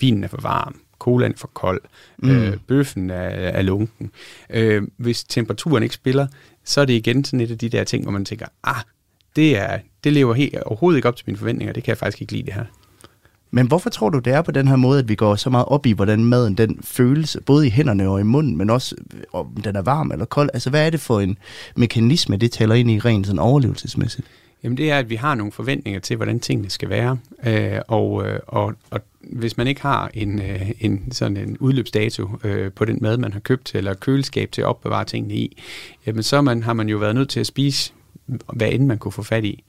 vinen 0.00 0.24
er 0.24 0.28
for 0.28 0.40
varm, 0.42 0.80
colaen 0.98 1.32
er 1.32 1.36
for 1.36 1.50
kold, 1.54 1.80
mm. 2.18 2.30
øh, 2.30 2.56
bøffen 2.66 3.10
er, 3.10 3.28
er 3.28 3.62
lunken. 3.62 4.10
Øh, 4.50 4.82
hvis 4.96 5.24
temperaturen 5.24 5.82
ikke 5.82 5.94
spiller, 5.94 6.26
så 6.64 6.80
er 6.80 6.84
det 6.84 6.94
igen 6.94 7.24
sådan 7.24 7.40
et 7.40 7.50
af 7.50 7.58
de 7.58 7.68
der 7.68 7.84
ting, 7.84 8.02
hvor 8.02 8.12
man 8.12 8.24
tænker, 8.24 8.46
ah, 8.64 8.82
det, 9.36 9.58
er, 9.58 9.78
det 10.04 10.12
lever 10.12 10.34
helt, 10.34 10.56
overhovedet 10.58 10.98
ikke 10.98 11.08
op 11.08 11.16
til 11.16 11.24
mine 11.26 11.38
forventninger, 11.38 11.72
det 11.72 11.82
kan 11.82 11.90
jeg 11.90 11.98
faktisk 11.98 12.20
ikke 12.20 12.32
lide 12.32 12.46
det 12.46 12.54
her. 12.54 12.64
Men 13.54 13.66
hvorfor 13.66 13.90
tror 13.90 14.10
du, 14.10 14.18
det 14.18 14.32
er 14.32 14.42
på 14.42 14.52
den 14.52 14.68
her 14.68 14.76
måde, 14.76 14.98
at 14.98 15.08
vi 15.08 15.14
går 15.14 15.36
så 15.36 15.50
meget 15.50 15.66
op 15.66 15.86
i, 15.86 15.92
hvordan 15.92 16.24
maden 16.24 16.54
den 16.54 16.78
føles, 16.82 17.36
både 17.46 17.66
i 17.66 17.70
hænderne 17.70 18.08
og 18.08 18.20
i 18.20 18.22
munden, 18.22 18.56
men 18.56 18.70
også 18.70 18.96
øh, 19.14 19.20
om 19.32 19.46
den 19.64 19.76
er 19.76 19.82
varm 19.82 20.10
eller 20.10 20.24
kold? 20.24 20.50
Altså, 20.54 20.70
hvad 20.70 20.86
er 20.86 20.90
det 20.90 21.00
for 21.00 21.20
en 21.20 21.38
mekanisme, 21.76 22.36
det 22.36 22.52
taler 22.52 22.74
ind 22.74 22.90
i 22.90 22.98
rent 22.98 23.26
sådan 23.26 23.38
overlevelsesmæssigt? 23.38 24.26
Jamen, 24.62 24.76
det 24.76 24.90
er, 24.90 24.98
at 24.98 25.10
vi 25.10 25.14
har 25.14 25.34
nogle 25.34 25.52
forventninger 25.52 26.00
til, 26.00 26.16
hvordan 26.16 26.40
tingene 26.40 26.70
skal 26.70 26.88
være. 26.88 27.18
Øh, 27.46 27.80
og, 27.88 28.26
øh, 28.26 28.40
og, 28.46 28.74
og 28.90 29.00
hvis 29.20 29.56
man 29.56 29.66
ikke 29.66 29.82
har 29.82 30.10
en, 30.14 30.42
øh, 30.42 30.70
en 30.80 31.12
sådan 31.12 31.36
en 31.36 31.58
udløbsdato 31.58 32.28
øh, 32.44 32.72
på 32.72 32.84
den 32.84 32.98
mad, 33.00 33.16
man 33.16 33.32
har 33.32 33.40
købt, 33.40 33.74
eller 33.74 33.94
køleskab 33.94 34.52
til 34.52 34.60
at 34.60 34.66
opbevare 34.66 35.04
tingene 35.04 35.34
i, 35.34 35.62
jamen 36.06 36.22
så 36.22 36.42
man, 36.42 36.62
har 36.62 36.72
man 36.72 36.88
jo 36.88 36.98
været 36.98 37.14
nødt 37.14 37.28
til 37.28 37.40
at 37.40 37.46
spise, 37.46 37.92
hvad 38.52 38.68
end 38.72 38.86
man 38.86 38.98
kunne 38.98 39.12
få 39.12 39.22
fat 39.22 39.44
i. 39.44 39.64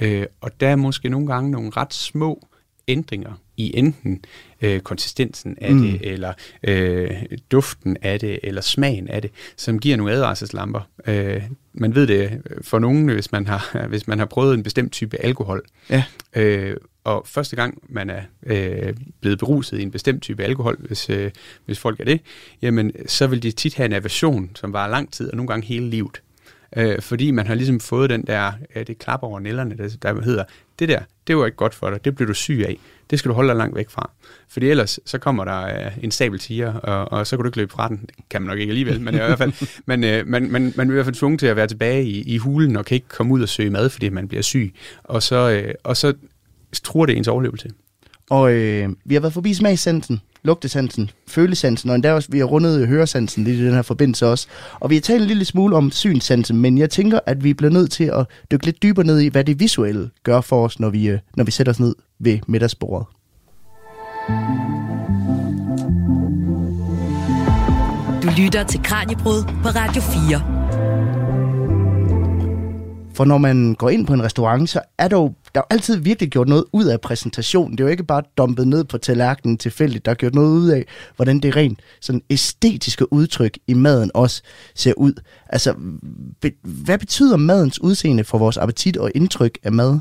Øh, 0.00 0.26
og 0.40 0.60
der 0.60 0.68
er 0.68 0.76
måske 0.76 1.08
nogle 1.08 1.26
gange 1.26 1.50
nogle 1.50 1.70
ret 1.76 1.94
små 1.94 2.48
ændringer 2.88 3.40
i 3.56 3.78
enten 3.78 4.24
øh, 4.62 4.80
konsistensen 4.80 5.58
af 5.60 5.72
mm. 5.72 5.82
det, 5.82 6.12
eller 6.12 6.32
øh, 6.62 7.10
duften 7.50 7.96
af 8.02 8.20
det, 8.20 8.40
eller 8.42 8.60
smagen 8.60 9.08
af 9.08 9.22
det, 9.22 9.30
som 9.56 9.78
giver 9.78 9.96
nogle 9.96 10.12
advarselslamper. 10.12 10.80
Øh, 11.06 11.42
man 11.72 11.94
ved 11.94 12.06
det 12.06 12.42
for 12.62 12.78
nogen, 12.78 13.08
hvis 13.08 13.32
man 13.32 13.46
har, 13.46 13.86
hvis 13.88 14.08
man 14.08 14.18
har 14.18 14.26
prøvet 14.26 14.54
en 14.54 14.62
bestemt 14.62 14.92
type 14.92 15.16
alkohol. 15.16 15.62
Ja. 15.90 16.04
Øh, 16.36 16.76
og 17.04 17.22
første 17.26 17.56
gang 17.56 17.82
man 17.88 18.10
er 18.10 18.22
øh, 18.46 18.94
blevet 19.20 19.38
beruset 19.38 19.78
i 19.78 19.82
en 19.82 19.90
bestemt 19.90 20.22
type 20.22 20.42
alkohol, 20.42 20.76
hvis, 20.86 21.10
øh, 21.10 21.30
hvis 21.64 21.78
folk 21.78 22.00
er 22.00 22.04
det, 22.04 22.20
jamen 22.62 22.92
så 23.06 23.26
vil 23.26 23.42
de 23.42 23.50
tit 23.50 23.74
have 23.74 23.84
en 23.84 23.92
aversion, 23.92 24.50
som 24.54 24.72
var 24.72 24.88
lang 24.88 25.12
tid, 25.12 25.30
og 25.30 25.36
nogle 25.36 25.48
gange 25.48 25.66
hele 25.66 25.90
livet. 25.90 26.22
Øh, 26.76 27.02
fordi 27.02 27.30
man 27.30 27.46
har 27.46 27.54
ligesom 27.54 27.80
fået 27.80 28.10
den 28.10 28.22
der, 28.26 28.52
øh, 28.76 28.86
det 28.86 28.98
klap 28.98 29.22
over 29.22 29.40
nælderne, 29.40 29.76
der, 29.76 29.96
der 30.02 30.22
hedder, 30.22 30.44
det 30.78 30.88
der, 30.88 31.00
det 31.26 31.36
var 31.36 31.46
ikke 31.46 31.56
godt 31.56 31.74
for 31.74 31.90
dig, 31.90 32.04
det 32.04 32.14
bliver 32.14 32.26
du 32.26 32.34
syg 32.34 32.64
af. 32.68 32.76
Det 33.10 33.18
skal 33.18 33.28
du 33.28 33.34
holde 33.34 33.48
dig 33.48 33.56
langt 33.56 33.76
væk 33.76 33.90
fra. 33.90 34.10
Fordi 34.48 34.70
ellers, 34.70 35.00
så 35.04 35.18
kommer 35.18 35.44
der 35.44 35.86
øh, 35.86 35.92
en 36.02 36.10
stabel 36.10 36.38
tiger, 36.38 36.72
og, 36.72 37.12
og 37.18 37.26
så 37.26 37.36
kan 37.36 37.42
du 37.42 37.48
ikke 37.48 37.58
løbe 37.58 37.72
fra 37.72 37.88
den. 37.88 37.96
Det 37.96 38.28
kan 38.30 38.42
man 38.42 38.48
nok 38.48 38.58
ikke 38.58 38.70
alligevel, 38.70 39.00
men 39.00 39.14
øh, 39.14 39.20
i 39.20 39.24
hvert 39.24 39.38
fald, 39.38 39.52
man, 39.86 40.04
øh, 40.04 40.26
man, 40.26 40.50
man, 40.50 40.72
man 40.76 40.86
er 40.88 40.92
i 40.92 40.94
hvert 40.94 41.06
fald 41.06 41.14
tvunget 41.14 41.40
til 41.40 41.46
at 41.46 41.56
være 41.56 41.66
tilbage 41.66 42.04
i, 42.04 42.22
i 42.22 42.38
hulen, 42.38 42.76
og 42.76 42.84
kan 42.84 42.94
ikke 42.94 43.08
komme 43.08 43.34
ud 43.34 43.42
og 43.42 43.48
søge 43.48 43.70
mad, 43.70 43.90
fordi 43.90 44.08
man 44.08 44.28
bliver 44.28 44.42
syg. 44.42 44.74
Og 45.04 45.22
så, 45.22 45.50
øh, 45.50 45.74
og 45.84 45.96
så 45.96 46.14
tror 46.84 47.06
det 47.06 47.16
ens 47.16 47.28
overlevelse. 47.28 47.70
Og 48.30 48.52
øh, 48.52 48.88
vi 49.04 49.14
har 49.14 49.20
været 49.20 49.34
forbi 49.34 49.54
smagsansen, 49.54 50.20
lugtesansen, 50.46 51.10
følesansen, 51.28 51.90
og 51.90 51.94
endda 51.94 52.12
også, 52.12 52.28
vi 52.32 52.38
har 52.38 52.44
rundet 52.44 52.88
høresansen 52.88 53.44
lidt 53.44 53.58
i 53.58 53.64
den 53.64 53.74
her 53.74 53.82
forbindelse 53.82 54.26
også. 54.26 54.46
Og 54.80 54.90
vi 54.90 54.94
har 54.94 55.00
talt 55.00 55.22
en 55.22 55.28
lille 55.28 55.44
smule 55.44 55.76
om 55.76 55.90
synsansen, 55.90 56.56
men 56.56 56.78
jeg 56.78 56.90
tænker, 56.90 57.20
at 57.26 57.44
vi 57.44 57.54
bliver 57.54 57.72
nødt 57.72 57.90
til 57.90 58.04
at 58.04 58.26
dykke 58.50 58.64
lidt 58.64 58.82
dybere 58.82 59.06
ned 59.06 59.20
i, 59.20 59.28
hvad 59.28 59.44
det 59.44 59.60
visuelle 59.60 60.10
gør 60.22 60.40
for 60.40 60.64
os, 60.64 60.80
når 60.80 60.90
vi, 60.90 61.08
øh, 61.08 61.18
når 61.36 61.44
vi 61.44 61.50
sætter 61.50 61.72
os 61.72 61.80
ned 61.80 61.94
ved 62.18 62.38
middagsbordet. 62.46 63.06
Du 68.22 68.28
lytter 68.42 68.64
til 68.68 68.82
Kranjebrud 68.82 69.42
på 69.62 69.68
Radio 69.68 70.02
4. 70.02 70.56
For 73.14 73.24
når 73.24 73.38
man 73.38 73.74
går 73.74 73.90
ind 73.90 74.06
på 74.06 74.12
en 74.12 74.22
restaurant, 74.22 74.70
så 74.70 74.80
er 74.98 75.08
der 75.08 75.16
jo 75.16 75.32
der 75.56 75.62
er 75.62 75.74
altid 75.74 75.96
virkelig 75.96 76.30
gjort 76.30 76.48
noget 76.48 76.64
ud 76.72 76.84
af 76.84 77.00
præsentationen. 77.00 77.78
Det 77.78 77.84
er 77.84 77.88
jo 77.88 77.90
ikke 77.90 78.04
bare 78.04 78.22
dumpet 78.38 78.68
ned 78.68 78.84
på 78.84 78.98
tallerkenen 78.98 79.58
tilfældigt. 79.58 80.04
Der 80.04 80.10
er 80.10 80.14
gjort 80.14 80.34
noget 80.34 80.50
ud 80.50 80.68
af, 80.68 80.84
hvordan 81.16 81.40
det 81.40 81.56
rent 81.56 81.80
sådan 82.00 82.22
æstetiske 82.30 83.12
udtryk 83.12 83.58
i 83.66 83.74
maden 83.74 84.10
også 84.14 84.42
ser 84.74 84.92
ud. 84.96 85.12
Altså, 85.46 85.74
be, 86.40 86.52
hvad 86.62 86.98
betyder 86.98 87.36
madens 87.36 87.80
udseende 87.80 88.24
for 88.24 88.38
vores 88.38 88.56
appetit 88.56 88.96
og 88.96 89.12
indtryk 89.14 89.58
af 89.62 89.72
mad? 89.72 89.98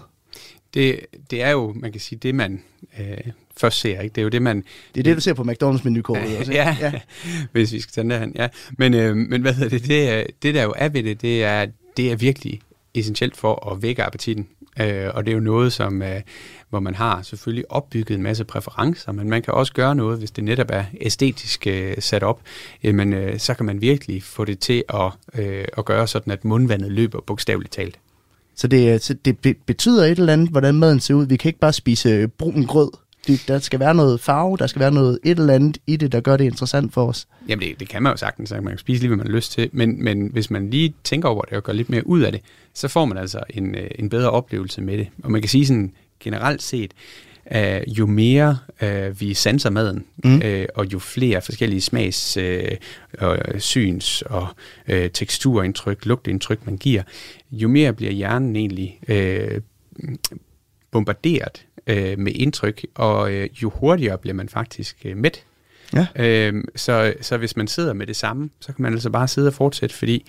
Det, 0.74 1.00
det 1.32 1.44
er 1.44 1.52
jo, 1.52 1.74
man 1.76 1.92
kan 1.92 2.02
sige, 2.02 2.20
det 2.20 2.36
man 2.36 2.62
øh, 3.00 3.18
først 3.58 3.80
ser, 3.80 4.02
ikke? 4.02 4.14
Det 4.14 4.22
er 4.22 4.24
jo 4.24 4.30
det, 4.30 4.42
man... 4.42 4.64
Det 4.96 5.00
er 5.00 5.04
det, 5.04 5.16
du 5.16 5.22
ser 5.22 5.34
på 5.34 5.44
McDonald's 5.44 5.84
menukortet 5.84 6.32
ja, 6.32 6.38
også, 6.40 6.52
ja, 6.52 6.78
ja, 6.82 6.94
hvis 7.52 7.72
vi 7.72 7.80
skal 7.80 7.92
tage 7.92 8.10
det 8.10 8.20
her. 8.20 8.28
Ja. 8.36 8.48
Men, 8.78 8.94
øh, 8.94 9.16
men 9.16 9.42
hvad 9.42 9.54
hedder 9.54 9.70
det, 9.70 9.88
det, 9.88 10.28
det 10.44 10.56
der 10.56 10.64
jo 10.64 10.74
er 10.78 10.90
ved 10.90 11.04
det, 11.04 11.22
det 11.22 11.44
er, 11.44 11.66
det 11.98 12.12
er 12.12 12.16
virkelig 12.16 12.62
essentielt 13.00 13.38
for 13.38 13.72
at 13.72 13.82
vække 13.82 14.04
appetitten. 14.04 14.48
Øh, 14.82 15.10
og 15.14 15.26
det 15.26 15.32
er 15.32 15.36
jo 15.36 15.42
noget, 15.42 15.74
som, 15.74 16.02
øh, 16.02 16.22
hvor 16.70 16.80
man 16.80 16.96
har 16.96 17.22
selvfølgelig 17.22 17.72
opbygget 17.72 18.16
en 18.16 18.24
masse 18.24 18.44
præferencer, 18.44 19.12
men 19.12 19.30
man 19.30 19.42
kan 19.42 19.54
også 19.54 19.74
gøre 19.74 19.96
noget, 19.96 20.18
hvis 20.20 20.32
det 20.32 20.44
netop 20.44 20.68
er 20.70 20.84
æstetisk 21.02 21.68
øh, 21.68 21.96
sat 22.00 22.24
op, 22.24 22.42
øh, 22.46 22.88
jamen, 22.88 23.14
øh, 23.14 23.40
så 23.40 23.54
kan 23.54 23.66
man 23.66 23.82
virkelig 23.82 24.24
få 24.24 24.46
det 24.46 24.60
til 24.60 24.84
at, 24.90 25.12
øh, 25.40 25.66
at 25.78 25.86
gøre 25.86 26.08
sådan, 26.08 26.34
at 26.34 26.46
mundvandet 26.46 26.92
løber 26.92 27.22
bogstaveligt 27.22 27.74
talt. 27.74 28.00
Så 28.56 28.68
det, 28.68 28.94
øh, 28.94 29.00
så 29.00 29.14
det 29.14 29.58
betyder 29.66 30.06
et 30.06 30.20
eller 30.20 30.34
andet, 30.34 30.50
hvordan 30.50 30.76
maden 30.76 31.00
ser 31.00 31.14
ud. 31.14 31.26
Vi 31.26 31.38
kan 31.38 31.50
ikke 31.50 31.60
bare 31.60 31.74
spise 31.74 32.10
øh, 32.10 32.28
brun 32.28 32.66
grød 32.66 32.92
der 33.48 33.60
skal 33.60 33.80
være 33.80 33.96
noget 33.96 34.20
farve, 34.20 34.58
der 34.58 34.68
skal 34.68 34.80
være 34.80 34.92
noget 34.92 35.20
et 35.24 35.40
eller 35.40 35.54
andet 35.54 35.78
i 35.88 35.96
det, 35.96 36.12
der 36.12 36.20
gør 36.20 36.38
det 36.38 36.46
interessant 36.46 36.94
for 36.94 37.08
os. 37.08 37.28
Jamen 37.48 37.68
det, 37.68 37.80
det 37.80 37.90
kan 37.90 38.04
man 38.04 38.14
jo 38.14 38.18
sagtens, 38.18 38.52
man 38.52 38.66
kan 38.66 38.78
spise 38.78 39.02
lige, 39.02 39.08
hvad 39.08 39.18
man 39.18 39.28
har 39.28 39.34
lyst 39.34 39.52
til, 39.52 39.70
men, 39.72 40.04
men 40.04 40.30
hvis 40.34 40.52
man 40.52 40.70
lige 40.70 40.94
tænker 41.04 41.30
over 41.30 41.42
det 41.42 41.54
og 41.58 41.64
gør 41.64 41.74
lidt 41.74 41.90
mere 41.90 42.08
ud 42.08 42.22
af 42.22 42.32
det, 42.32 42.42
så 42.74 42.88
får 42.88 43.06
man 43.06 43.18
altså 43.18 43.44
en, 43.50 43.76
øh, 43.76 43.88
en 44.00 44.10
bedre 44.10 44.32
oplevelse 44.32 44.82
med 44.82 44.98
det. 44.98 45.08
Og 45.24 45.32
man 45.32 45.42
kan 45.42 45.50
sige 45.50 45.66
sådan 45.66 45.92
generelt 46.20 46.64
set, 46.64 46.92
uh, 47.56 47.98
jo 47.98 48.06
mere 48.06 48.58
uh, 48.82 49.22
vi 49.22 49.34
sanser 49.34 49.70
maden, 49.70 50.06
mm. 50.24 50.36
uh, 50.36 50.66
og 50.76 50.94
jo 50.94 51.00
flere 51.00 51.42
forskellige 51.42 51.82
smags, 51.82 52.38
uh, 52.38 52.78
og 53.20 53.38
syns 53.58 54.22
og 54.22 54.48
uh, 54.92 55.06
teksturindtryk, 55.14 56.06
lugtindtryk 56.06 56.66
man 56.66 56.78
giver, 56.78 57.04
jo 57.52 57.68
mere 57.68 57.94
bliver 57.94 58.12
hjernen 58.12 58.56
egentlig 58.56 59.00
uh, 59.10 59.62
bombarderet 60.92 61.66
øh, 61.88 62.20
med 62.20 62.32
indtryk, 62.36 62.86
og 62.96 63.34
øh, 63.34 63.50
jo 63.64 63.70
hurtigere 63.70 64.18
bliver 64.18 64.34
man 64.34 64.50
faktisk 64.50 64.98
øh, 65.06 65.18
mæt. 65.18 65.44
Ja. 65.94 66.08
Øh, 66.16 66.64
så, 66.76 67.14
så 67.22 67.38
hvis 67.38 67.58
man 67.58 67.68
sidder 67.68 67.94
med 67.94 68.08
det 68.08 68.16
samme, 68.16 68.50
så 68.60 68.74
kan 68.74 68.84
man 68.84 68.94
altså 68.94 69.10
bare 69.10 69.28
sidde 69.28 69.48
og 69.48 69.54
fortsætte, 69.54 69.96
fordi 69.96 70.26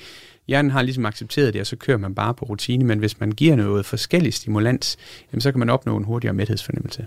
hjernen 0.49 0.71
har 0.71 0.83
ligesom 0.83 1.07
accepteret 1.07 1.55
det, 1.55 1.61
og 1.61 1.67
så 1.67 1.77
kører 1.77 1.99
man 1.99 2.15
bare 2.15 2.35
på 2.35 2.45
rutine, 2.45 2.85
men 2.85 2.99
hvis 2.99 3.21
man 3.21 3.33
giver 3.33 3.57
noget 3.57 3.87
forskellig 3.87 4.35
stimulans, 4.35 4.97
jamen, 5.33 5.41
så 5.41 5.53
kan 5.53 5.59
man 5.59 5.71
opnå 5.71 5.97
en 5.97 6.05
hurtigere 6.05 6.35
mæthedsfornemmelse. 6.35 7.07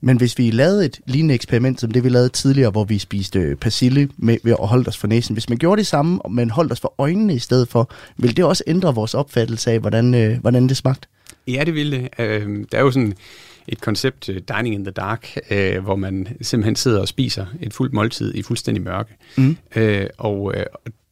Men 0.00 0.16
hvis 0.16 0.38
vi 0.38 0.50
lavede 0.50 0.84
et 0.84 1.00
lignende 1.06 1.34
eksperiment, 1.34 1.80
som 1.80 1.90
det 1.90 2.04
vi 2.04 2.08
lavede 2.08 2.28
tidligere, 2.28 2.70
hvor 2.70 2.84
vi 2.84 2.98
spiste 2.98 3.56
persille 3.60 4.08
med, 4.16 4.36
ved 4.42 4.52
at 4.52 4.68
holde 4.68 4.88
os 4.88 4.96
for 4.96 5.06
næsen. 5.06 5.32
Hvis 5.32 5.48
man 5.48 5.58
gjorde 5.58 5.78
det 5.78 5.86
samme, 5.86 6.20
men 6.30 6.50
holdt 6.50 6.72
os 6.72 6.80
for 6.80 6.94
øjnene 6.98 7.34
i 7.34 7.38
stedet 7.38 7.68
for, 7.68 7.90
ville 8.16 8.34
det 8.34 8.44
også 8.44 8.64
ændre 8.66 8.94
vores 8.94 9.14
opfattelse 9.14 9.70
af, 9.70 9.80
hvordan, 9.80 10.14
øh, 10.14 10.40
hvordan 10.40 10.68
det 10.68 10.76
smagte? 10.76 11.08
Ja, 11.46 11.62
det 11.66 11.74
ville 11.74 11.96
det. 11.96 12.08
Øh, 12.18 12.64
der 12.72 12.78
er 12.78 12.82
jo 12.82 12.90
sådan 12.90 13.14
et 13.68 13.80
koncept, 13.80 14.28
uh, 14.28 14.36
Dining 14.36 14.74
in 14.74 14.84
the 14.84 14.92
Dark, 14.92 15.36
uh, 15.50 15.84
hvor 15.84 15.96
man 15.96 16.28
simpelthen 16.40 16.76
sidder 16.76 17.00
og 17.00 17.08
spiser 17.08 17.46
et 17.60 17.74
fuldt 17.74 17.92
måltid 17.92 18.34
i 18.34 18.42
fuldstændig 18.42 18.82
mørke. 18.82 19.16
Mm. 19.36 19.56
Uh, 19.76 19.82
og 20.18 20.42
uh, 20.42 20.52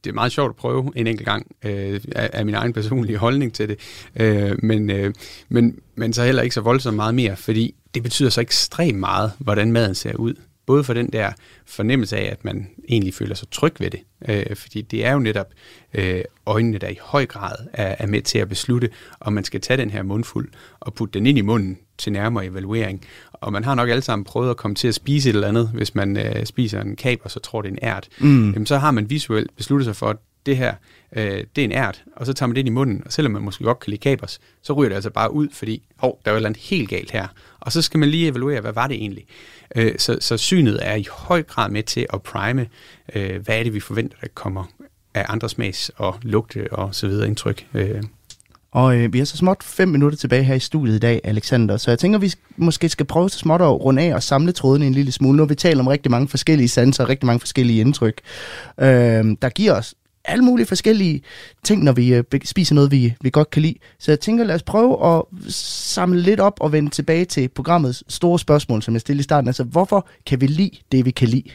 det 0.04 0.10
er 0.10 0.14
meget 0.14 0.32
sjovt 0.32 0.48
at 0.48 0.56
prøve 0.56 0.92
en 0.96 1.06
enkelt 1.06 1.26
gang, 1.26 1.46
uh, 1.64 1.70
af, 1.70 2.30
af 2.32 2.44
min 2.46 2.54
egen 2.54 2.72
personlige 2.72 3.18
holdning 3.18 3.52
til 3.52 3.68
det, 3.68 3.78
uh, 4.20 4.64
men, 4.64 4.90
uh, 4.90 5.12
men, 5.48 5.78
men 5.94 6.12
så 6.12 6.24
heller 6.24 6.42
ikke 6.42 6.54
så 6.54 6.60
voldsomt 6.60 6.96
meget 6.96 7.14
mere, 7.14 7.36
fordi 7.36 7.74
det 7.94 8.02
betyder 8.02 8.30
så 8.30 8.40
ekstremt 8.40 8.98
meget, 8.98 9.32
hvordan 9.38 9.72
maden 9.72 9.94
ser 9.94 10.14
ud. 10.14 10.34
Både 10.66 10.84
for 10.84 10.94
den 10.94 11.06
der 11.12 11.32
fornemmelse 11.66 12.16
af, 12.16 12.28
at 12.32 12.44
man 12.44 12.68
egentlig 12.88 13.14
føler 13.14 13.34
sig 13.34 13.50
tryg 13.50 13.74
ved 13.80 13.90
det. 13.90 14.00
Øh, 14.28 14.56
fordi 14.56 14.82
det 14.82 15.04
er 15.04 15.12
jo 15.12 15.18
netop 15.18 15.46
øh, 15.94 16.22
øjnene, 16.46 16.78
der 16.78 16.88
i 16.88 16.98
høj 17.00 17.26
grad 17.26 17.56
er, 17.72 17.96
er 17.98 18.06
med 18.06 18.22
til 18.22 18.38
at 18.38 18.48
beslutte, 18.48 18.90
om 19.20 19.32
man 19.32 19.44
skal 19.44 19.60
tage 19.60 19.76
den 19.76 19.90
her 19.90 20.02
mundfuld 20.02 20.48
og 20.80 20.94
putte 20.94 21.18
den 21.18 21.26
ind 21.26 21.38
i 21.38 21.40
munden 21.40 21.78
til 21.98 22.12
nærmere 22.12 22.46
evaluering. 22.46 23.04
Og 23.32 23.52
man 23.52 23.64
har 23.64 23.74
nok 23.74 23.88
alle 23.88 24.02
sammen 24.02 24.24
prøvet 24.24 24.50
at 24.50 24.56
komme 24.56 24.74
til 24.74 24.88
at 24.88 24.94
spise 24.94 25.30
et 25.30 25.34
eller 25.34 25.48
andet. 25.48 25.70
Hvis 25.74 25.94
man 25.94 26.16
øh, 26.16 26.46
spiser 26.46 26.80
en 26.80 26.96
kaber, 26.96 27.28
så 27.28 27.40
tror 27.40 27.62
det 27.62 27.68
er 27.68 27.72
en 27.72 27.78
ært. 27.82 28.08
Mm. 28.18 28.52
Jamen, 28.52 28.66
så 28.66 28.78
har 28.78 28.90
man 28.90 29.10
visuelt 29.10 29.56
besluttet 29.56 29.84
sig 29.84 29.96
for, 29.96 30.10
at 30.10 30.16
det 30.46 30.56
her, 30.56 30.74
øh, 31.16 31.44
det 31.56 31.62
er 31.62 31.64
en 31.64 31.72
ært, 31.72 32.04
og 32.16 32.26
så 32.26 32.32
tager 32.32 32.46
man 32.46 32.54
det 32.54 32.60
ind 32.60 32.68
i 32.68 32.72
munden, 32.72 33.02
og 33.06 33.12
selvom 33.12 33.32
man 33.32 33.42
måske 33.42 33.64
godt 33.64 33.80
kan 33.80 33.90
lide 33.90 34.00
kapers, 34.00 34.40
så 34.62 34.72
ryger 34.72 34.88
det 34.88 34.94
altså 34.94 35.10
bare 35.10 35.32
ud, 35.32 35.48
fordi, 35.52 35.82
hov, 35.96 36.20
der 36.24 36.30
er 36.30 36.32
jo 36.32 36.36
et 36.36 36.38
eller 36.38 36.48
andet 36.48 36.62
helt 36.62 36.88
galt 36.88 37.10
her. 37.10 37.26
Og 37.60 37.72
så 37.72 37.82
skal 37.82 38.00
man 38.00 38.08
lige 38.08 38.28
evaluere, 38.28 38.60
hvad 38.60 38.72
var 38.72 38.86
det 38.86 38.96
egentlig? 38.96 39.24
Øh, 39.76 39.92
så, 39.98 40.16
så 40.20 40.36
synet 40.36 40.78
er 40.82 40.94
i 40.94 41.06
høj 41.10 41.42
grad 41.42 41.70
med 41.70 41.82
til 41.82 42.06
at 42.12 42.22
prime, 42.22 42.66
øh, 43.14 43.44
hvad 43.44 43.58
er 43.58 43.62
det, 43.62 43.74
vi 43.74 43.80
forventer, 43.80 44.16
der 44.20 44.28
kommer 44.34 44.64
af 45.14 45.24
andre 45.28 45.48
smags 45.48 45.90
og 45.96 46.18
lugte 46.22 46.72
og 46.72 46.94
så 46.94 47.06
videre 47.06 47.26
indtryk. 47.26 47.66
Øh. 47.74 48.02
Og 48.72 48.96
øh, 48.96 49.12
vi 49.12 49.18
har 49.18 49.24
så 49.24 49.36
småt 49.36 49.62
fem 49.62 49.88
minutter 49.88 50.18
tilbage 50.18 50.42
her 50.42 50.54
i 50.54 50.60
studiet 50.60 50.96
i 50.96 50.98
dag, 50.98 51.20
Alexander. 51.24 51.76
Så 51.76 51.90
jeg 51.90 51.98
tænker, 51.98 52.18
vi 52.18 52.32
måske 52.56 52.88
skal 52.88 53.06
prøve 53.06 53.30
så 53.30 53.38
småt 53.38 53.60
at 53.60 53.80
runde 53.80 54.02
af 54.02 54.14
og 54.14 54.22
samle 54.22 54.52
trådene 54.52 54.86
en 54.86 54.94
lille 54.94 55.12
smule. 55.12 55.36
Nu 55.36 55.44
vi 55.44 55.54
taler 55.54 55.80
om 55.80 55.86
rigtig 55.86 56.10
mange 56.10 56.28
forskellige 56.28 56.68
sanser 56.68 57.04
og 57.04 57.08
rigtig 57.08 57.26
mange 57.26 57.40
forskellige 57.40 57.80
indtryk, 57.80 58.20
øh, 58.80 58.86
der 59.42 59.48
giver 59.48 59.72
os 59.72 59.94
alle 60.24 60.44
mulige 60.44 60.66
forskellige 60.66 61.22
ting, 61.64 61.84
når 61.84 61.92
vi 61.92 62.14
øh, 62.14 62.24
spiser 62.44 62.74
noget, 62.74 62.90
vi, 62.90 63.14
vi 63.20 63.30
godt 63.30 63.50
kan 63.50 63.62
lide. 63.62 63.74
Så 63.98 64.10
jeg 64.10 64.20
tænker, 64.20 64.44
lad 64.44 64.54
os 64.54 64.62
prøve 64.62 65.16
at 65.16 65.22
samle 65.52 66.20
lidt 66.20 66.40
op 66.40 66.60
og 66.60 66.72
vende 66.72 66.90
tilbage 66.90 67.24
til 67.24 67.48
programmets 67.48 68.04
store 68.08 68.38
spørgsmål, 68.38 68.82
som 68.82 68.94
jeg 68.94 69.00
stillede 69.00 69.20
i 69.20 69.24
starten. 69.24 69.48
Altså, 69.48 69.64
hvorfor 69.64 70.08
kan 70.26 70.40
vi 70.40 70.46
lide 70.46 70.78
det, 70.92 71.04
vi 71.04 71.10
kan 71.10 71.28
lide? 71.28 71.50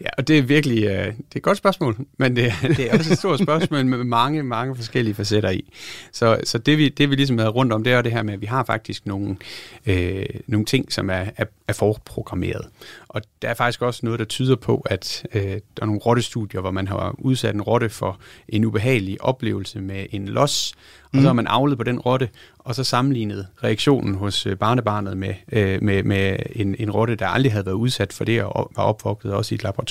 Ja, 0.00 0.08
og 0.18 0.28
det 0.28 0.38
er 0.38 0.42
virkelig 0.42 0.84
uh, 0.84 0.90
det 0.90 0.98
er 0.98 1.36
et 1.36 1.42
godt 1.42 1.58
spørgsmål, 1.58 1.96
men 2.18 2.36
det, 2.36 2.52
det 2.76 2.80
er 2.92 2.98
også 2.98 3.12
et 3.12 3.18
stort 3.18 3.38
spørgsmål 3.38 3.86
med 3.86 4.04
mange, 4.04 4.42
mange 4.42 4.76
forskellige 4.76 5.14
facetter 5.14 5.50
i. 5.50 5.72
Så, 6.12 6.40
så 6.44 6.58
det, 6.58 6.78
vi, 6.78 6.88
det 6.88 7.10
vi 7.10 7.14
ligesom 7.14 7.38
er 7.38 7.48
rundt 7.48 7.72
om, 7.72 7.84
det 7.84 7.92
er 7.92 8.02
det 8.02 8.12
her 8.12 8.22
med, 8.22 8.34
at 8.34 8.40
vi 8.40 8.46
har 8.46 8.64
faktisk 8.64 9.06
nogle, 9.06 9.36
øh, 9.86 10.26
nogle 10.46 10.66
ting, 10.66 10.92
som 10.92 11.10
er, 11.10 11.24
er, 11.36 11.44
er 11.68 11.72
forprogrammeret. 11.72 12.68
Og 13.08 13.22
der 13.42 13.48
er 13.48 13.54
faktisk 13.54 13.82
også 13.82 14.00
noget, 14.02 14.18
der 14.18 14.24
tyder 14.24 14.56
på, 14.56 14.86
at 14.86 15.26
øh, 15.34 15.42
der 15.42 15.82
er 15.82 15.86
nogle 15.86 16.00
rottestudier, 16.00 16.60
hvor 16.60 16.70
man 16.70 16.88
har 16.88 17.14
udsat 17.18 17.54
en 17.54 17.62
rotte 17.62 17.88
for 17.88 18.18
en 18.48 18.64
ubehagelig 18.64 19.22
oplevelse 19.22 19.80
med 19.80 20.06
en 20.10 20.28
los, 20.28 20.74
og 21.02 21.16
mm. 21.16 21.20
så 21.20 21.26
har 21.26 21.32
man 21.32 21.46
avlet 21.46 21.78
på 21.78 21.84
den 21.84 21.98
rotte, 21.98 22.28
og 22.58 22.74
så 22.74 22.84
sammenlignet 22.84 23.46
reaktionen 23.64 24.14
hos 24.14 24.46
øh, 24.46 24.56
barnebarnet 24.56 25.16
med, 25.16 25.34
øh, 25.52 25.82
med, 25.82 26.02
med 26.02 26.36
en, 26.52 26.76
en 26.78 26.90
rotte, 26.90 27.14
der 27.14 27.26
aldrig 27.26 27.52
havde 27.52 27.66
været 27.66 27.74
udsat 27.74 28.12
for 28.12 28.24
det, 28.24 28.42
og 28.42 28.70
var 28.76 28.82
opvokset 28.82 29.32
også 29.32 29.54
i 29.54 29.56
et 29.56 29.62
laboratorium. 29.62 29.87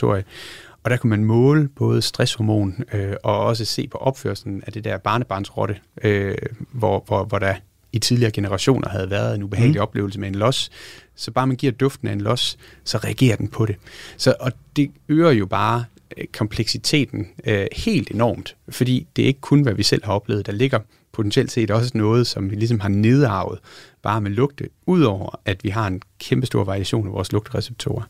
Og 0.83 0.91
der 0.91 0.97
kunne 0.97 1.09
man 1.09 1.23
måle 1.23 1.67
både 1.67 2.01
stresshormon 2.01 2.83
øh, 2.93 3.13
og 3.23 3.39
også 3.39 3.65
se 3.65 3.87
på 3.87 3.97
opførselen 3.97 4.63
af 4.67 4.73
det 4.73 4.83
der 4.83 4.97
barnebarnsrotte, 4.97 5.75
øh, 6.03 6.35
hvor, 6.71 7.03
hvor, 7.07 7.23
hvor 7.23 7.39
der 7.39 7.55
i 7.91 7.99
tidligere 7.99 8.31
generationer 8.31 8.89
havde 8.89 9.09
været 9.09 9.35
en 9.35 9.43
ubehagelig 9.43 9.79
mm. 9.79 9.83
oplevelse 9.83 10.19
med 10.19 10.27
en 10.27 10.35
los. 10.35 10.69
Så 11.15 11.31
bare 11.31 11.47
man 11.47 11.55
giver 11.55 11.71
duften 11.71 12.07
af 12.07 12.13
en 12.13 12.21
los, 12.21 12.57
så 12.83 12.97
reagerer 12.97 13.35
den 13.35 13.47
på 13.47 13.65
det. 13.65 13.75
Så, 14.17 14.35
og 14.39 14.51
det 14.75 14.91
øger 15.09 15.31
jo 15.31 15.45
bare 15.45 15.85
øh, 16.17 16.25
kompleksiteten 16.33 17.27
øh, 17.45 17.67
helt 17.71 18.11
enormt, 18.11 18.55
fordi 18.69 19.07
det 19.15 19.21
er 19.21 19.27
ikke 19.27 19.41
kun, 19.41 19.61
hvad 19.61 19.73
vi 19.73 19.83
selv 19.83 20.05
har 20.05 20.13
oplevet. 20.13 20.45
Der 20.45 20.51
ligger 20.51 20.79
potentielt 21.11 21.51
set 21.51 21.71
også 21.71 21.91
noget, 21.95 22.27
som 22.27 22.51
vi 22.51 22.55
ligesom 22.55 22.79
har 22.79 22.89
nedarvet 22.89 23.59
bare 24.07 24.21
med 24.21 24.31
lugte, 24.31 24.69
udover 24.85 25.39
at 25.45 25.63
vi 25.63 25.69
har 25.69 25.87
en 25.87 26.01
kæmpe 26.19 26.45
stor 26.45 26.63
variation 26.63 27.07
af 27.07 27.13
vores 27.13 27.31
lugtereceptorer. 27.31 28.03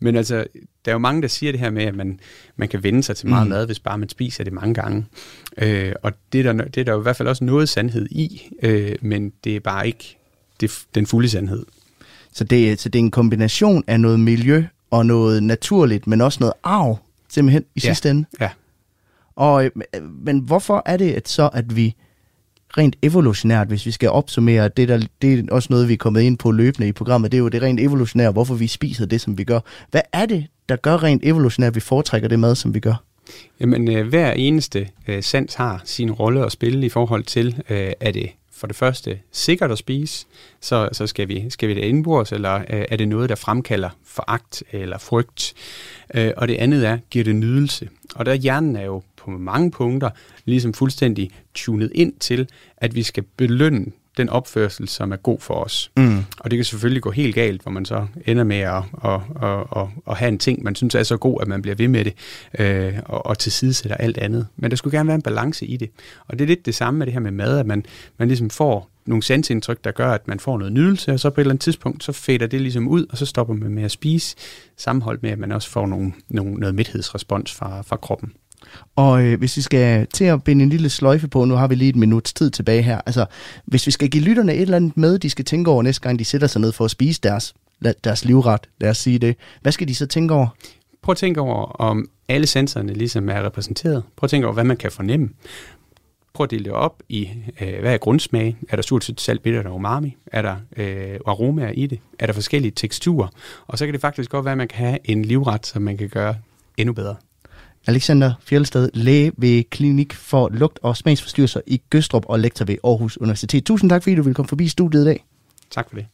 Men 0.00 0.16
altså, 0.16 0.34
der 0.84 0.90
er 0.90 0.92
jo 0.92 0.98
mange, 0.98 1.22
der 1.22 1.28
siger 1.28 1.52
det 1.52 1.60
her 1.60 1.70
med, 1.70 1.84
at 1.84 1.94
man, 1.94 2.20
man 2.56 2.68
kan 2.68 2.82
vende 2.82 3.02
sig 3.02 3.16
til 3.16 3.28
meget 3.28 3.46
mm. 3.46 3.50
mad, 3.50 3.66
hvis 3.66 3.80
bare 3.80 3.98
man 3.98 4.08
spiser 4.08 4.44
det 4.44 4.52
mange 4.52 4.74
gange. 4.74 5.06
Øh, 5.58 5.92
og 6.02 6.12
det 6.32 6.46
er, 6.46 6.52
der, 6.52 6.64
det 6.64 6.80
er 6.80 6.84
der 6.84 6.92
jo 6.92 6.98
i 6.98 7.02
hvert 7.02 7.16
fald 7.16 7.28
også 7.28 7.44
noget 7.44 7.68
sandhed 7.68 8.06
i, 8.10 8.42
øh, 8.62 8.96
men 9.00 9.32
det 9.44 9.56
er 9.56 9.60
bare 9.60 9.86
ikke 9.86 10.18
det, 10.60 10.84
den 10.94 11.06
fulde 11.06 11.28
sandhed. 11.28 11.66
Så 12.32 12.44
det, 12.44 12.80
så 12.80 12.88
det 12.88 12.98
er 12.98 13.02
en 13.04 13.10
kombination 13.10 13.84
af 13.86 14.00
noget 14.00 14.20
miljø 14.20 14.64
og 14.90 15.06
noget 15.06 15.42
naturligt, 15.42 16.06
men 16.06 16.20
også 16.20 16.38
noget 16.40 16.54
arv, 16.62 16.98
simpelthen 17.28 17.64
i 17.74 17.80
ja. 17.84 17.88
sidste 17.88 18.10
ende. 18.10 18.24
Ja. 18.40 18.50
Og, 19.34 19.64
øh, 19.64 19.70
men 20.02 20.38
hvorfor 20.38 20.82
er 20.86 20.96
det 20.96 21.12
at 21.12 21.28
så, 21.28 21.50
at 21.52 21.76
vi 21.76 21.94
rent 22.78 22.96
evolutionært, 23.02 23.68
hvis 23.68 23.86
vi 23.86 23.90
skal 23.90 24.10
opsummere, 24.10 24.68
det, 24.68 24.88
der, 24.88 25.06
det 25.22 25.38
er 25.38 25.42
også 25.50 25.66
noget, 25.70 25.88
vi 25.88 25.92
er 25.92 25.96
kommet 25.96 26.20
ind 26.20 26.38
på 26.38 26.50
løbende 26.50 26.88
i 26.88 26.92
programmet, 26.92 27.32
det 27.32 27.38
er 27.38 27.42
jo 27.42 27.48
det 27.48 27.62
rent 27.62 27.80
evolutionære, 27.80 28.30
hvorfor 28.30 28.54
vi 28.54 28.66
spiser 28.66 29.06
det, 29.06 29.20
som 29.20 29.38
vi 29.38 29.44
gør. 29.44 29.60
Hvad 29.90 30.00
er 30.12 30.26
det, 30.26 30.46
der 30.68 30.76
gør 30.76 31.02
rent 31.02 31.24
evolutionært, 31.24 31.70
at 31.70 31.74
vi 31.74 31.80
foretrækker 31.80 32.28
det 32.28 32.38
mad, 32.38 32.54
som 32.54 32.74
vi 32.74 32.80
gør? 32.80 33.02
Jamen, 33.60 33.90
øh, 33.90 34.08
hver 34.08 34.32
eneste 34.32 34.88
øh, 35.08 35.22
sans 35.22 35.54
har 35.54 35.82
sin 35.84 36.12
rolle 36.12 36.44
at 36.44 36.52
spille 36.52 36.86
i 36.86 36.88
forhold 36.88 37.24
til, 37.24 37.62
øh, 37.70 37.92
er 38.00 38.12
det 38.12 38.30
for 38.56 38.66
det 38.66 38.76
første 38.76 39.20
sikkert 39.32 39.70
at 39.70 39.78
spise, 39.78 40.26
så, 40.60 40.88
så 40.92 41.06
skal, 41.06 41.28
vi, 41.28 41.50
skal 41.50 41.68
vi 41.68 41.74
det 41.74 41.84
indbords, 41.84 42.32
eller 42.32 42.54
øh, 42.54 42.84
er 42.88 42.96
det 42.96 43.08
noget, 43.08 43.28
der 43.28 43.34
fremkalder 43.34 43.90
foragt 44.04 44.62
eller 44.72 44.98
frygt? 44.98 45.54
Øh, 46.14 46.32
og 46.36 46.48
det 46.48 46.54
andet 46.56 46.86
er, 46.86 46.98
giver 47.10 47.24
det 47.24 47.36
nydelse? 47.36 47.88
Og 48.14 48.26
der 48.26 48.34
hjernen 48.34 48.76
er 48.76 48.84
jo 48.84 49.02
på 49.16 49.30
mange 49.30 49.70
punkter 49.70 50.10
ligesom 50.44 50.74
fuldstændig 50.74 51.30
tunet 51.54 51.92
ind 51.94 52.12
til, 52.20 52.48
at 52.76 52.94
vi 52.94 53.02
skal 53.02 53.24
belønne 53.36 53.86
den 54.16 54.28
opførsel, 54.28 54.88
som 54.88 55.12
er 55.12 55.16
god 55.16 55.40
for 55.40 55.54
os. 55.54 55.90
Mm. 55.96 56.18
Og 56.38 56.50
det 56.50 56.56
kan 56.56 56.64
selvfølgelig 56.64 57.02
gå 57.02 57.10
helt 57.10 57.34
galt, 57.34 57.62
hvor 57.62 57.70
man 57.72 57.84
så 57.84 58.06
ender 58.26 58.44
med 58.44 58.56
at, 58.56 58.82
at, 59.04 59.20
at, 59.42 59.58
at, 59.76 59.86
at 60.08 60.16
have 60.16 60.28
en 60.28 60.38
ting, 60.38 60.62
man 60.62 60.74
synes 60.74 60.94
er 60.94 61.02
så 61.02 61.16
god, 61.16 61.38
at 61.42 61.48
man 61.48 61.62
bliver 61.62 61.74
ved 61.74 61.88
med 61.88 62.04
det, 62.04 62.14
øh, 62.58 62.94
og, 63.04 63.26
og 63.26 63.38
tilsidesætter 63.38 63.96
alt 63.96 64.18
andet. 64.18 64.46
Men 64.56 64.70
der 64.70 64.76
skulle 64.76 64.98
gerne 64.98 65.06
være 65.06 65.14
en 65.14 65.22
balance 65.22 65.66
i 65.66 65.76
det. 65.76 65.90
Og 66.28 66.38
det 66.38 66.44
er 66.44 66.48
lidt 66.48 66.66
det 66.66 66.74
samme 66.74 66.98
med 66.98 67.06
det 67.06 67.12
her 67.12 67.20
med 67.20 67.30
mad, 67.30 67.58
at 67.58 67.66
man, 67.66 67.84
man 68.18 68.28
ligesom 68.28 68.50
får 68.50 68.90
nogle 69.06 69.22
sansindtryk, 69.22 69.84
der 69.84 69.90
gør, 69.90 70.12
at 70.12 70.28
man 70.28 70.40
får 70.40 70.58
noget 70.58 70.72
nydelse, 70.72 71.12
og 71.12 71.20
så 71.20 71.30
på 71.30 71.40
et 71.40 71.42
eller 71.42 71.52
andet 71.52 71.62
tidspunkt, 71.62 72.04
så 72.04 72.12
fader 72.12 72.46
det 72.46 72.60
ligesom 72.60 72.88
ud, 72.88 73.06
og 73.10 73.18
så 73.18 73.26
stopper 73.26 73.54
man 73.54 73.70
med 73.70 73.82
at 73.82 73.90
spise, 73.90 74.36
sammenholdt 74.76 75.22
med, 75.22 75.30
at 75.30 75.38
man 75.38 75.52
også 75.52 75.70
får 75.70 75.86
nogle, 75.86 76.12
nogle, 76.28 76.54
noget 76.54 76.74
midthedsrespons 76.74 77.54
fra, 77.54 77.82
fra 77.82 77.96
kroppen. 77.96 78.32
Og 78.96 79.24
øh, 79.24 79.38
hvis 79.38 79.56
vi 79.56 79.62
skal 79.62 80.06
til 80.06 80.24
at 80.24 80.44
binde 80.44 80.62
en 80.62 80.68
lille 80.70 80.90
sløjfe 80.90 81.28
på, 81.28 81.44
nu 81.44 81.54
har 81.54 81.66
vi 81.68 81.74
lige 81.74 81.88
et 81.88 81.96
minuts 81.96 82.32
tid 82.32 82.50
tilbage 82.50 82.82
her. 82.82 83.00
Altså, 83.06 83.26
hvis 83.64 83.86
vi 83.86 83.90
skal 83.90 84.10
give 84.10 84.22
lytterne 84.22 84.54
et 84.54 84.62
eller 84.62 84.76
andet 84.76 84.96
med, 84.96 85.18
de 85.18 85.30
skal 85.30 85.44
tænke 85.44 85.70
over 85.70 85.82
næste 85.82 86.02
gang, 86.02 86.18
de 86.18 86.24
sætter 86.24 86.46
sig 86.46 86.60
ned 86.60 86.72
for 86.72 86.84
at 86.84 86.90
spise 86.90 87.20
deres, 87.22 87.54
deres 88.04 88.24
livret, 88.24 88.60
lad 88.80 88.90
os 88.90 88.98
sige 88.98 89.18
det. 89.18 89.36
Hvad 89.62 89.72
skal 89.72 89.88
de 89.88 89.94
så 89.94 90.06
tænke 90.06 90.34
over? 90.34 90.48
Prøv 91.02 91.12
at 91.12 91.16
tænke 91.16 91.40
over, 91.40 91.64
om 91.64 92.08
alle 92.28 92.46
sensorerne 92.46 92.92
ligesom 92.92 93.28
er 93.28 93.42
repræsenteret. 93.42 94.02
Prøv 94.16 94.26
at 94.26 94.30
tænke 94.30 94.46
over, 94.46 94.54
hvad 94.54 94.64
man 94.64 94.76
kan 94.76 94.92
fornemme. 94.92 95.28
Prøv 96.34 96.44
at 96.44 96.50
dele 96.50 96.64
det 96.64 96.72
op 96.72 97.02
i, 97.08 97.28
øh, 97.60 97.80
hvad 97.80 97.92
er 97.92 97.98
grundsmag? 97.98 98.56
Er 98.68 98.76
der 98.76 98.82
surt, 98.82 99.04
sødt, 99.04 99.20
salt, 99.20 99.42
bitter 99.42 99.68
og 99.68 99.74
umami? 99.74 100.16
Er 100.26 100.42
der 100.42 100.56
øh, 100.76 101.20
aromaer 101.26 101.70
i 101.70 101.86
det? 101.86 101.98
Er 102.18 102.26
der 102.26 102.32
forskellige 102.32 102.72
teksturer? 102.76 103.28
Og 103.66 103.78
så 103.78 103.84
kan 103.84 103.92
det 103.92 104.00
faktisk 104.00 104.30
godt 104.30 104.44
være, 104.44 104.52
at 104.52 104.58
man 104.58 104.68
kan 104.68 104.86
have 104.86 104.98
en 105.04 105.24
livret, 105.24 105.66
som 105.66 105.82
man 105.82 105.96
kan 105.96 106.08
gøre 106.08 106.36
endnu 106.76 106.92
bedre. 106.92 107.14
Alexander 107.86 108.32
Fjeldsted, 108.40 108.90
læge 108.94 109.32
ved 109.36 109.64
Klinik 109.70 110.14
for 110.14 110.48
Lugt- 110.48 110.78
og 110.82 110.96
Smagsforstyrrelser 110.96 111.60
i 111.66 111.80
Gøstrup 111.90 112.24
og 112.28 112.40
lektor 112.40 112.64
ved 112.64 112.76
Aarhus 112.84 113.16
Universitet. 113.16 113.64
Tusind 113.64 113.90
tak, 113.90 114.02
fordi 114.02 114.16
du 114.16 114.22
ville 114.22 114.34
komme 114.34 114.48
forbi 114.48 114.68
studiet 114.68 115.02
i 115.02 115.04
dag. 115.04 115.24
Tak 115.70 115.88
for 115.88 115.96
det. 115.96 116.06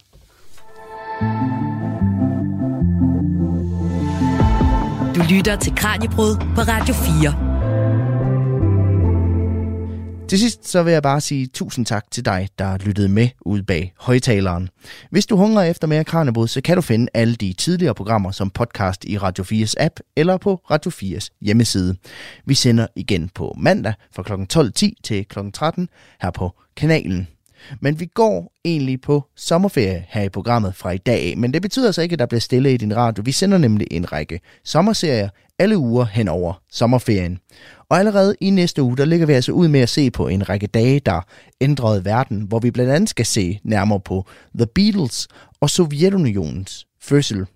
Du 5.16 5.20
lytter 5.34 5.56
til 5.56 5.74
Kranjebrud 5.76 6.36
på 6.54 6.60
Radio 6.60 6.94
4. 6.94 7.51
Til 10.32 10.38
sidst 10.38 10.68
så 10.68 10.82
vil 10.82 10.92
jeg 10.92 11.02
bare 11.02 11.20
sige 11.20 11.46
tusind 11.46 11.86
tak 11.86 12.10
til 12.10 12.24
dig, 12.24 12.48
der 12.58 12.78
lyttede 12.78 13.08
med 13.08 13.28
ude 13.40 13.62
bag 13.62 13.92
højtaleren. 13.98 14.68
Hvis 15.10 15.26
du 15.26 15.36
hungrer 15.36 15.62
efter 15.62 15.86
mere 15.86 16.04
Kranjebrud, 16.04 16.48
så 16.48 16.60
kan 16.60 16.76
du 16.76 16.82
finde 16.82 17.06
alle 17.14 17.34
de 17.34 17.52
tidligere 17.52 17.94
programmer 17.94 18.30
som 18.30 18.50
podcast 18.50 19.04
i 19.04 19.18
Radio 19.18 19.44
4's 19.44 19.74
app 19.78 20.00
eller 20.16 20.36
på 20.36 20.54
Radio 20.70 20.90
4's 20.90 21.28
hjemmeside. 21.40 21.96
Vi 22.46 22.54
sender 22.54 22.86
igen 22.96 23.28
på 23.34 23.54
mandag 23.58 23.94
fra 24.14 24.22
kl. 24.22 24.32
12.10 24.32 24.90
til 25.04 25.24
kl. 25.24 25.38
13 25.52 25.88
her 26.22 26.30
på 26.30 26.52
kanalen. 26.76 27.28
Men 27.80 28.00
vi 28.00 28.06
går 28.06 28.52
egentlig 28.64 29.00
på 29.00 29.24
sommerferie 29.36 30.04
her 30.08 30.22
i 30.22 30.28
programmet 30.28 30.74
fra 30.74 30.90
i 30.90 30.98
dag 30.98 31.30
af, 31.30 31.36
men 31.36 31.52
det 31.54 31.62
betyder 31.62 31.86
altså 31.86 32.02
ikke, 32.02 32.12
at 32.12 32.18
der 32.18 32.26
bliver 32.26 32.40
stille 32.40 32.74
i 32.74 32.76
din 32.76 32.96
radio. 32.96 33.22
Vi 33.26 33.32
sender 33.32 33.58
nemlig 33.58 33.86
en 33.90 34.12
række 34.12 34.40
sommerserier 34.64 35.28
alle 35.58 35.78
uger 35.78 36.04
hen 36.04 36.28
over 36.28 36.62
sommerferien. 36.72 37.38
Og 37.88 37.98
allerede 37.98 38.36
i 38.40 38.50
næste 38.50 38.82
uge, 38.82 38.96
der 38.96 39.04
ligger 39.04 39.26
vi 39.26 39.32
altså 39.32 39.52
ud 39.52 39.68
med 39.68 39.80
at 39.80 39.88
se 39.88 40.10
på 40.10 40.28
en 40.28 40.48
række 40.48 40.66
dage, 40.66 41.00
der 41.00 41.20
ændrede 41.60 42.04
verden, 42.04 42.40
hvor 42.40 42.58
vi 42.58 42.70
blandt 42.70 42.92
andet 42.92 43.10
skal 43.10 43.26
se 43.26 43.60
nærmere 43.64 44.00
på 44.00 44.26
The 44.54 44.66
Beatles 44.74 45.28
og 45.60 45.70
Sovjetunionens 45.70 46.86
fødsel. 47.00 47.46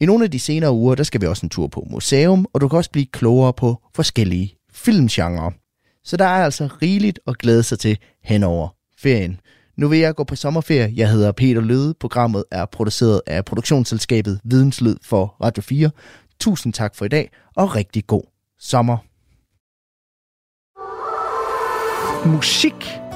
I 0.00 0.06
nogle 0.06 0.24
af 0.24 0.30
de 0.30 0.38
senere 0.38 0.72
uger, 0.72 0.94
der 0.94 1.02
skal 1.02 1.20
vi 1.20 1.26
også 1.26 1.46
en 1.46 1.50
tur 1.50 1.66
på 1.66 1.86
museum, 1.90 2.46
og 2.52 2.60
du 2.60 2.68
kan 2.68 2.76
også 2.76 2.90
blive 2.90 3.06
klogere 3.06 3.52
på 3.52 3.82
forskellige 3.94 4.54
filmgenre. 4.72 5.52
Så 6.04 6.16
der 6.16 6.24
er 6.24 6.44
altså 6.44 6.68
rigeligt 6.82 7.20
at 7.26 7.38
glæde 7.38 7.62
sig 7.62 7.78
til 7.78 7.98
hen 8.24 8.42
over 8.42 8.68
ferien. 9.02 9.40
Nu 9.76 9.88
vil 9.88 9.98
jeg 9.98 10.14
gå 10.14 10.24
på 10.24 10.36
sommerferie. 10.36 10.92
Jeg 10.96 11.10
hedder 11.10 11.32
Peter 11.32 11.60
Løde. 11.60 11.94
Programmet 12.00 12.44
er 12.50 12.66
produceret 12.66 13.20
af 13.26 13.44
produktionsselskabet 13.44 14.40
Videnslyd 14.44 14.96
for 15.02 15.36
Radio 15.40 15.62
4. 15.62 15.90
Tusind 16.40 16.72
tak 16.72 16.94
for 16.94 17.04
i 17.04 17.08
dag, 17.08 17.30
og 17.56 17.76
rigtig 17.76 18.06
god 18.06 18.22
sommer. 18.58 18.96
Musik 22.28 22.74